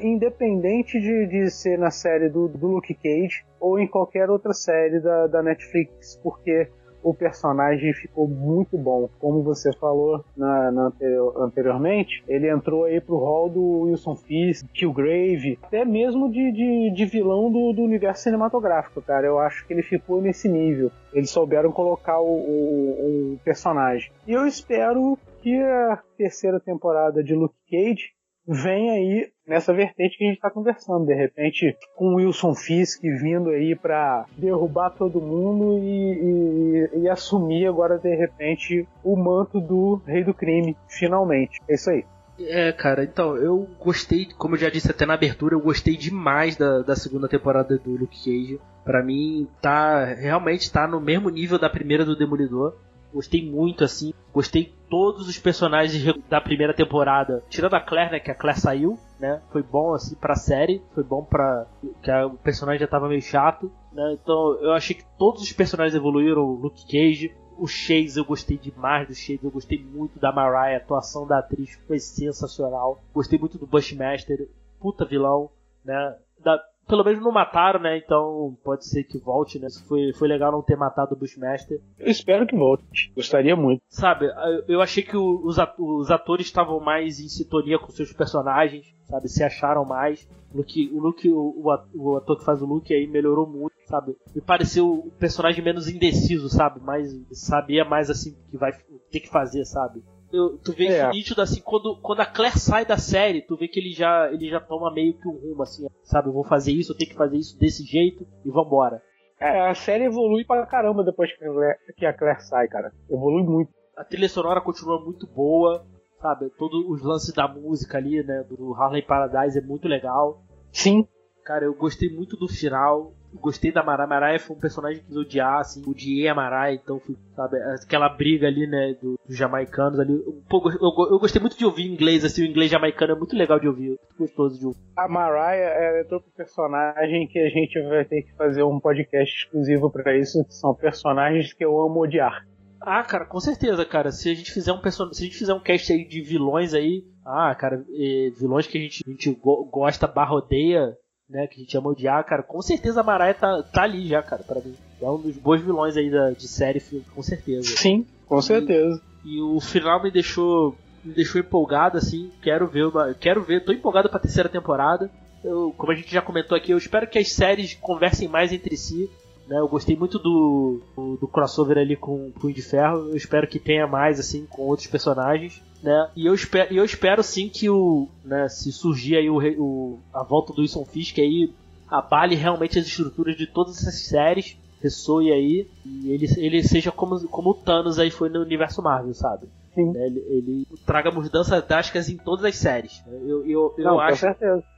[0.00, 5.00] independente de, de ser na série do, do Luke Cage ou em qualquer outra série
[5.00, 6.68] da, da Netflix, porque
[7.04, 9.08] o personagem ficou muito bom.
[9.20, 14.66] Como você falou na, na anterior- anteriormente, ele entrou aí pro hall do Wilson Fisk,
[14.72, 19.26] Killgrave, até mesmo de, de, de vilão do, do universo cinematográfico, cara.
[19.26, 20.90] Eu acho que ele ficou nesse nível.
[21.12, 24.10] Eles souberam colocar o, o, o personagem.
[24.26, 28.14] E eu espero que a terceira temporada de Luke Cage
[28.46, 31.06] vem aí nessa vertente que a gente está conversando.
[31.06, 37.66] De repente, com Wilson Fisk vindo aí para derrubar todo mundo e, e- e assumir
[37.66, 41.60] agora, de repente, o manto do Rei do Crime, finalmente.
[41.68, 42.04] É isso aí.
[42.40, 46.56] É, cara, então, eu gostei, como eu já disse até na abertura, eu gostei demais
[46.56, 48.58] da, da segunda temporada do Luke Cage.
[48.84, 52.74] Pra mim, tá, realmente tá no mesmo nível da primeira do Demolidor.
[53.14, 54.12] Gostei muito, assim.
[54.32, 57.42] Gostei todos os personagens da primeira temporada.
[57.48, 58.20] Tirando a Claire, né?
[58.20, 59.40] Que a Claire saiu, né?
[59.52, 60.82] Foi bom, assim, pra série.
[60.94, 61.66] Foi bom pra...
[62.02, 64.16] Que a- o personagem já tava meio chato, né?
[64.20, 66.42] Então, eu achei que todos os personagens evoluíram.
[66.42, 69.40] O Luke Cage, o Chase, eu gostei demais do Chase.
[69.42, 70.74] Eu gostei muito da Mariah.
[70.74, 73.00] A atuação da atriz foi sensacional.
[73.14, 74.48] Gostei muito do Bushmaster.
[74.80, 75.50] Puta vilão,
[75.84, 76.16] né?
[76.44, 77.96] Da- pelo menos não mataram, né?
[77.98, 79.68] Então pode ser que volte, né?
[79.88, 81.80] Foi, foi legal não ter matado o Bushmaster.
[81.98, 83.12] Eu espero que volte.
[83.14, 83.82] Gostaria muito.
[83.88, 84.26] Sabe,
[84.68, 89.28] eu- achei que os at- os atores estavam mais em sintonia com seus personagens, sabe?
[89.28, 90.28] Se acharam mais.
[90.52, 93.46] O Luke, o, Luke, o, o at- o ator que faz o Luke aí melhorou
[93.46, 94.14] muito, sabe?
[94.34, 96.80] Me pareceu o personagem menos indeciso, sabe?
[96.80, 98.72] Mais, sabia mais assim o que vai
[99.10, 100.02] ter que fazer, sabe?
[100.34, 101.10] Eu- tu vê É.
[101.10, 104.48] nítido assim, quando, quando a Claire sai da série, tu vê que ele já, ele
[104.48, 106.28] já toma meio que um rumo, assim, sabe?
[106.28, 109.00] Eu vou fazer isso, eu tenho que fazer isso desse jeito e vambora.
[109.40, 112.92] É, a série evolui pra caramba depois que a Claire, que a Claire sai, cara.
[113.10, 113.70] Evolui muito.
[113.96, 115.86] a trilha sonora continua muito boa,
[116.20, 116.50] sabe?
[116.58, 118.42] Todos os lances da música ali, né?
[118.48, 120.42] Do Harley Paradise é muito legal.
[120.72, 121.06] Sim.
[121.44, 123.12] Cara, eu gostei muito do final.
[123.40, 124.06] Gostei da Mariah.
[124.06, 125.82] Mariah foi um personagem que eu odiar, assim.
[125.86, 127.56] Odiei a Mariah, então fui, sabe?
[127.84, 128.94] Aquela briga ali, né?
[129.02, 130.12] do- dos jamaicanos ali.
[130.12, 130.76] Um pouco, eu,
[131.12, 132.42] eu gostei muito de ouvir inglês, assim.
[132.42, 133.88] O inglês jamaicano é muito legal de ouvir.
[133.88, 134.78] Muito gostoso de ouvir.
[134.96, 135.08] A
[135.56, 140.16] ela entrou pro personagem que a gente vai ter que fazer um podcast exclusivo pra
[140.16, 142.46] isso, que são personagens que eu amo odiar.
[142.80, 144.10] Ah, cara, com certeza, cara.
[144.12, 145.10] Se a gente fizer um person...
[145.12, 148.76] se a gente fizer um cast aí de vilões aí, ah, cara, eh, vilões que
[148.76, 150.94] a gente, a gente go- gosta, barra odeia,
[151.28, 154.22] né, que a gente ama odiar, cara, com certeza a Mariah tá, tá ali já,
[154.22, 154.74] cara, pra mim.
[155.00, 156.82] É um dos bons vilões aí da, de série,
[157.14, 157.76] com certeza.
[157.76, 159.00] Sim, com certeza.
[159.24, 163.72] E o final me deixou me deixou empolgado assim, quero ver, uma, quero ver, tô
[163.72, 165.10] empolgado pra terceira temporada.
[165.42, 168.76] Eu, como a gente já comentou aqui, eu espero que as séries conversem mais entre
[168.76, 169.10] si.
[169.46, 169.58] Né?
[169.58, 173.10] Eu gostei muito do, do, do crossover ali com o Punho de Ferro.
[173.10, 175.62] Eu espero que tenha mais assim com outros personagens.
[175.84, 176.10] Né?
[176.16, 180.22] E eu espero, eu espero sim que o, né, se surgir aí o, o- a
[180.22, 181.52] volta do Wilson Fisk aí
[181.86, 187.28] abale realmente as estruturas de todas essas séries, ressoe aí e ele, ele seja como,
[187.28, 189.46] como o Thanos aí foi no universo Marvel, sabe?
[189.74, 189.92] Sim.
[189.92, 193.02] Né, Ele, ele traga mudanças drásticas em todas as séries.
[193.06, 194.24] Eu, eu, eu Não, acho.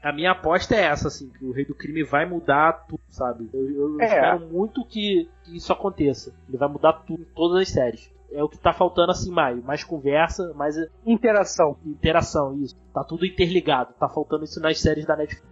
[0.02, 3.48] A minha aposta é essa, assim, que o Rei do Crime vai mudar tudo, sabe?
[3.54, 4.06] Eu, eu É.
[4.06, 6.34] espero muito que, que isso aconteça.
[6.48, 8.10] Ele vai mudar tudo em todas as séries.
[8.32, 9.62] É o que tá faltando assim, Maio.
[9.62, 11.76] Mais conversa, mais Interação.
[11.84, 12.76] interação, isso.
[12.92, 13.94] Tá tudo interligado.
[13.94, 15.46] Tá faltando isso nas séries da Netflix.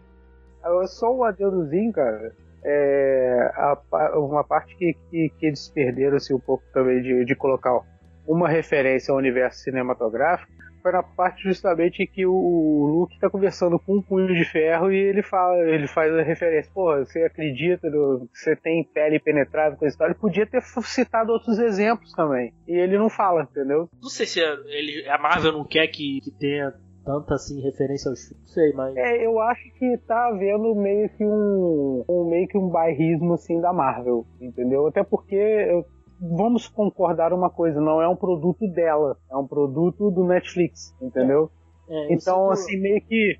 [0.87, 2.33] Só um adendozinho, cara.
[2.65, 7.37] É, a uma parte que, que, que eles perderam assim, um pouco também de, de
[7.37, 7.79] colocar
[8.27, 10.54] uma referência ao universo cinematográfico
[10.85, 14.97] foi na parte justamente que o Luke tá conversando com um punho de ferro e
[14.97, 19.79] ele fala, ele faz a referência, porra, você acredita no, que você tem pele penetrável
[19.79, 20.09] com esse tal?
[20.09, 22.53] Ele podia ter citado outros exemplos também.
[22.69, 23.89] E ele não fala, entendeu?
[24.03, 28.11] Não sei se a- ele, a Marvel não quer que, que tenha tanta assim referência
[28.11, 28.45] aos filmes.
[28.47, 28.95] Não sei, mas.
[28.97, 33.59] É, eu acho que tá havendo meio que um, um meio que um bairrismo assim
[33.59, 34.87] da Marvel, entendeu?
[34.87, 35.85] Até porque eu-
[36.31, 41.51] vamos concordar uma coisa, não é um produto dela, é um produto do Netflix, entendeu?
[41.89, 43.39] É, eu Então, assim, meio que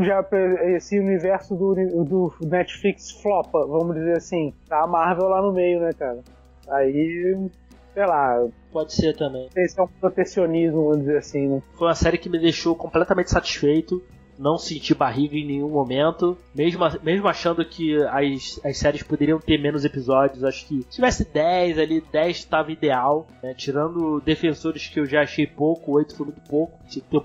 [0.00, 0.26] já
[0.76, 1.74] esse universo do,
[2.04, 6.20] do Netflix flopa, vamos dizer assim, tá a Marvel lá no meio, né, cara?
[6.68, 7.36] Aí
[7.94, 9.48] sei lá, Pode ser também.
[9.54, 11.62] esse é um protecionismo, vamos dizer assim, né?
[11.74, 14.02] Foi uma série que me deixou completamente satisfeito.
[14.38, 16.36] Não senti barriga em nenhum momento.
[16.54, 21.24] Mesmo, mesmo achando que as, as séries poderiam ter menos episódios, acho que se tivesse
[21.32, 23.26] 10 ali, 10 estava ideal.
[23.42, 23.54] né?
[23.54, 26.78] Tirando defensores que eu já achei pouco, 8 foi muito pouco.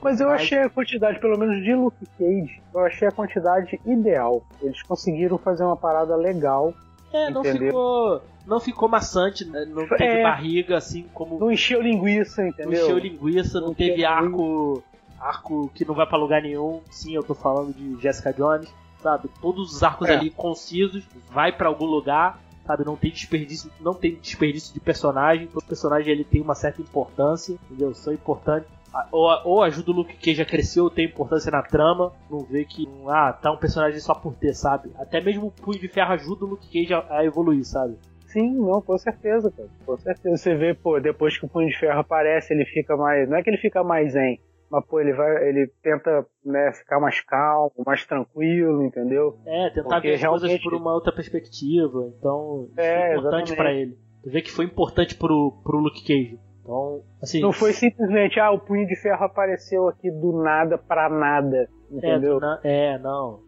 [0.04, 0.42] Mas eu mais.
[0.42, 4.46] achei a quantidade, pelo menos de Luke Cage, eu achei a quantidade ideal.
[4.62, 6.74] Eles conseguiram fazer uma parada legal.
[7.14, 7.68] É, não entendeu?
[7.68, 8.22] ficou.
[8.46, 9.66] Não ficou maçante, né?
[9.66, 10.24] não teve É.
[10.24, 11.38] barriga assim como.
[11.40, 12.84] Não encheu linguiça, Não entendeu?
[12.84, 14.84] encheu linguiça, não Não teve arco.
[15.20, 16.82] Arco que não vai pra lugar nenhum.
[16.90, 19.30] Sim, eu tô falando de Jessica Jones, sabe?
[19.42, 20.14] Todos os arcos É.
[20.16, 22.86] ali concisos, vai pra algum lugar, sabe?
[22.86, 25.48] Não tem desperdício, não tem desperdício de personagem.
[25.48, 27.94] Todo personagem ele tem uma certa importância, entendeu?
[27.94, 28.70] São importantes.
[28.94, 32.40] Ah, Ou, ou ajuda o Luke que já cresceu, ou tem importância na trama, não
[32.40, 34.92] vê que, ah, tá um personagem só por ter, sabe?
[34.98, 37.98] Até mesmo o Punho de Ferro ajuda o Luke Cage a, a evoluir, sabe?
[38.28, 39.70] Sim, não, com certeza, cara.
[39.86, 40.38] Com certeza.
[40.38, 43.28] Você vê, pô, depois que o Punho de Ferro aparece, ele fica mais.
[43.30, 44.40] Não é que ele fica mais zen,
[44.70, 45.48] mas, pô, ele vai.
[45.50, 49.38] Ele tenta, né, ficar mais calmo, mais tranquilo, entendeu?
[49.46, 52.12] É, tentar Porque ver as coisas realmente- por uma outra perspectiva.
[52.20, 53.98] Então, isso É, é importante pra ele.
[54.24, 56.40] Tu vê que foi importante pro, pro Luke Cage.
[56.62, 57.40] Então, assim.
[57.42, 61.96] Não foi simplesmente, ah, o Punho de Ferro apareceu aqui do nada pra nada, é,
[61.98, 62.40] entendeu?
[62.40, 63.40] na- é, não.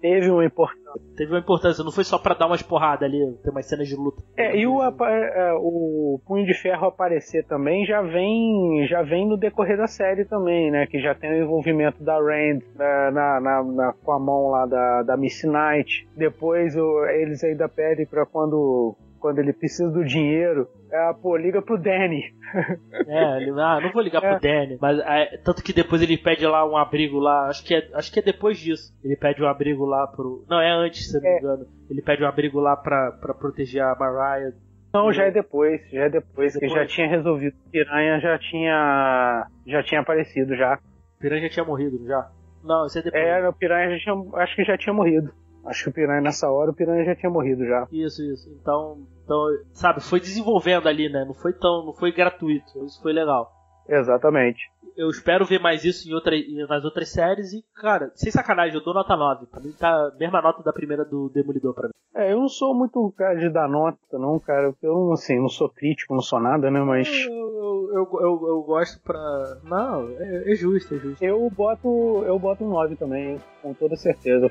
[0.00, 0.83] Teve uma importância.
[1.16, 3.96] Teve uma importância, não foi só pra dar umas porradas ali, ter umas cenas de
[3.96, 4.22] luta.
[4.36, 9.36] É, e o, é, o Punho de Ferro aparecer também já vem já vem no
[9.36, 10.86] decorrer da série também, né?
[10.86, 14.66] Que já tem o envolvimento da Rand na, na, na- na- com a mão lá
[14.66, 16.08] da, da Miss Knight.
[16.16, 21.62] Depois o- eles ainda pedem pra quando, quando ele precisa do dinheiro, é, pô, liga
[21.62, 22.22] pro Danny.
[23.08, 24.32] É, ele, ah, não vou ligar É.
[24.32, 24.76] pro Danny.
[24.80, 27.48] Mas é, tanto que depois ele pede lá um abrigo lá.
[27.48, 28.92] Acho que, é, acho que é depois disso.
[29.02, 30.44] Ele pede um abrigo lá pro.
[30.48, 31.38] Não, é antes, se eu não me É.
[31.38, 31.66] engano.
[31.90, 34.52] Ele pede um abrigo lá pra, pra proteger a Mariah.
[34.92, 36.80] Não, já é depois, já é depois, que Depois.
[36.82, 37.56] já tinha resolvido.
[37.72, 40.78] Piranha já tinha já tinha aparecido já.
[41.18, 42.30] Piranha já tinha morrido, já?
[42.62, 43.22] Não, isso é depois.
[43.24, 45.32] É, o Piranha já tinha, acho que já tinha morrido.
[45.66, 47.88] Acho que o Piranha nessa hora o Piranha já tinha morrido já.
[47.90, 48.48] Isso, isso.
[48.60, 51.24] Então, então, sabe, foi desenvolvendo ali, né?
[51.24, 52.84] Não foi tão, não foi gratuito.
[52.84, 53.50] Isso foi legal.
[53.88, 54.70] Exatamente.
[54.96, 56.32] Eu espero ver mais isso em outra,
[56.68, 59.46] nas outras séries e, cara, sem sacanagem, eu dou nota 9.
[59.46, 61.94] Pra mim tá a mesma nota da primeira do Demolidor pra mim.
[62.14, 64.72] É, eu não sou muito cara de dar nota, não, cara.
[64.80, 66.80] Eu assim, não sou crítico, não sou nada, né?
[66.80, 67.53] Mas Eu,
[67.94, 69.58] eu, eu, eu, gosto pra.
[69.64, 71.24] Não, é, é justo, é justo.
[71.24, 74.50] eu boto, eu boto um 9 também, com toda certeza.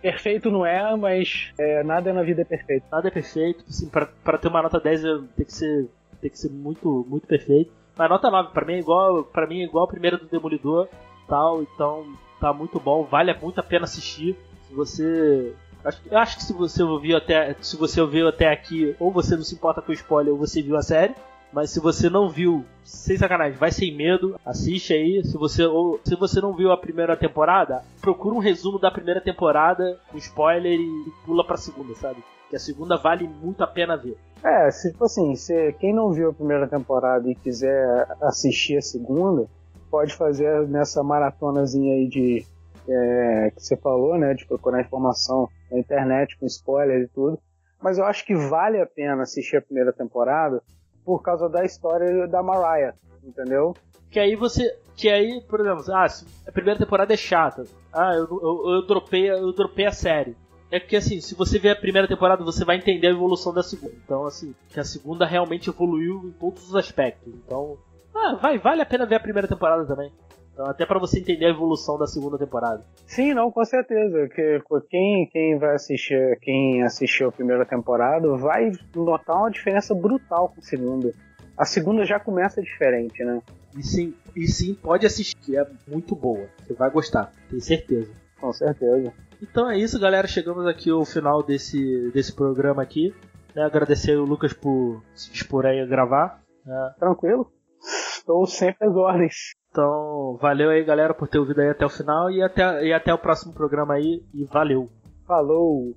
[0.00, 2.84] Perfeito não é, mas é, nada na vida é perfeito.
[2.90, 5.88] Nada é perfeito, assim, pra, pra ter uma nota 10 eu- tem que ser,
[6.20, 7.72] tem que ser muito, muito perfeito.
[7.96, 10.88] Mas nota 9 pra mim é igual, para mim é igual a primeira do Demolidor,
[11.28, 12.06] tal, então
[12.40, 14.36] tá muito bom, vale muito a pena assistir.
[14.68, 15.54] Se você
[15.84, 19.36] acho, eu acho que se você ouviu até, se você ouviu até aqui, ou você
[19.36, 21.14] não se importa com spoiler, ou você viu a série.
[21.54, 25.24] Mas se você não viu, sem sacanagem, vai sem medo, assiste aí.
[25.24, 29.20] Se você, ou, se você não viu a primeira temporada, procura um resumo da primeira
[29.20, 32.24] temporada com spoiler e pula pra segunda, sabe?
[32.50, 34.18] Que a segunda vale muito a pena ver.
[34.42, 39.46] É, tipo assim, se quem não viu a primeira temporada e quiser assistir a segunda,
[39.88, 42.44] pode fazer nessa maratonazinha aí de
[42.88, 44.34] é, que você falou, né?
[44.34, 47.38] De procurar informação na internet com spoiler e tudo.
[47.80, 50.60] Mas eu acho que vale a pena assistir a primeira temporada
[51.04, 53.74] por causa da história da Mariah, entendeu?
[54.10, 54.78] Que aí você.
[54.96, 56.06] Que aí, por exemplo, ah,
[56.46, 57.64] a primeira temporada é chata.
[57.92, 60.36] Ah, eu, eu, eu, dropei, eu dropei a série.
[60.70, 63.62] É porque assim, se você ver a primeira temporada, você vai entender a evolução da
[63.62, 63.94] segunda.
[64.04, 67.32] Então, assim, que a segunda realmente evoluiu em todos os aspectos.
[67.34, 67.76] Então,
[68.14, 70.12] ah, vai, vale a pena ver a primeira temporada também.
[70.54, 72.84] Então, até pra você entender a evolução da segunda temporada.
[73.06, 74.28] Sim, não, com certeza.
[74.28, 80.48] Que, quem, quem vai assistir, quem assistiu a primeira temporada vai notar uma diferença brutal
[80.50, 81.12] com a segunda.
[81.58, 83.42] A segunda já começa diferente, né?
[83.76, 86.46] E sim, e sim, pode assistir, que é muito boa.
[86.62, 88.12] Você vai gostar, tenho certeza.
[88.40, 89.12] Com certeza.
[89.42, 90.28] Então é isso, galera.
[90.28, 93.12] Chegamos aqui ao final desse, desse programa aqui.
[93.54, 96.40] Né, agradecer o Lucas por se dispor aí a gravar.
[96.64, 96.94] né.
[96.98, 97.50] Tranquilo?
[97.80, 99.54] Estou sempre às ordens.
[99.74, 102.30] Então, valeu aí, galera, por ter ouvido aí até o final.
[102.30, 104.22] E até, e até o próximo programa aí.
[104.32, 104.88] E valeu!
[105.26, 105.96] Falou!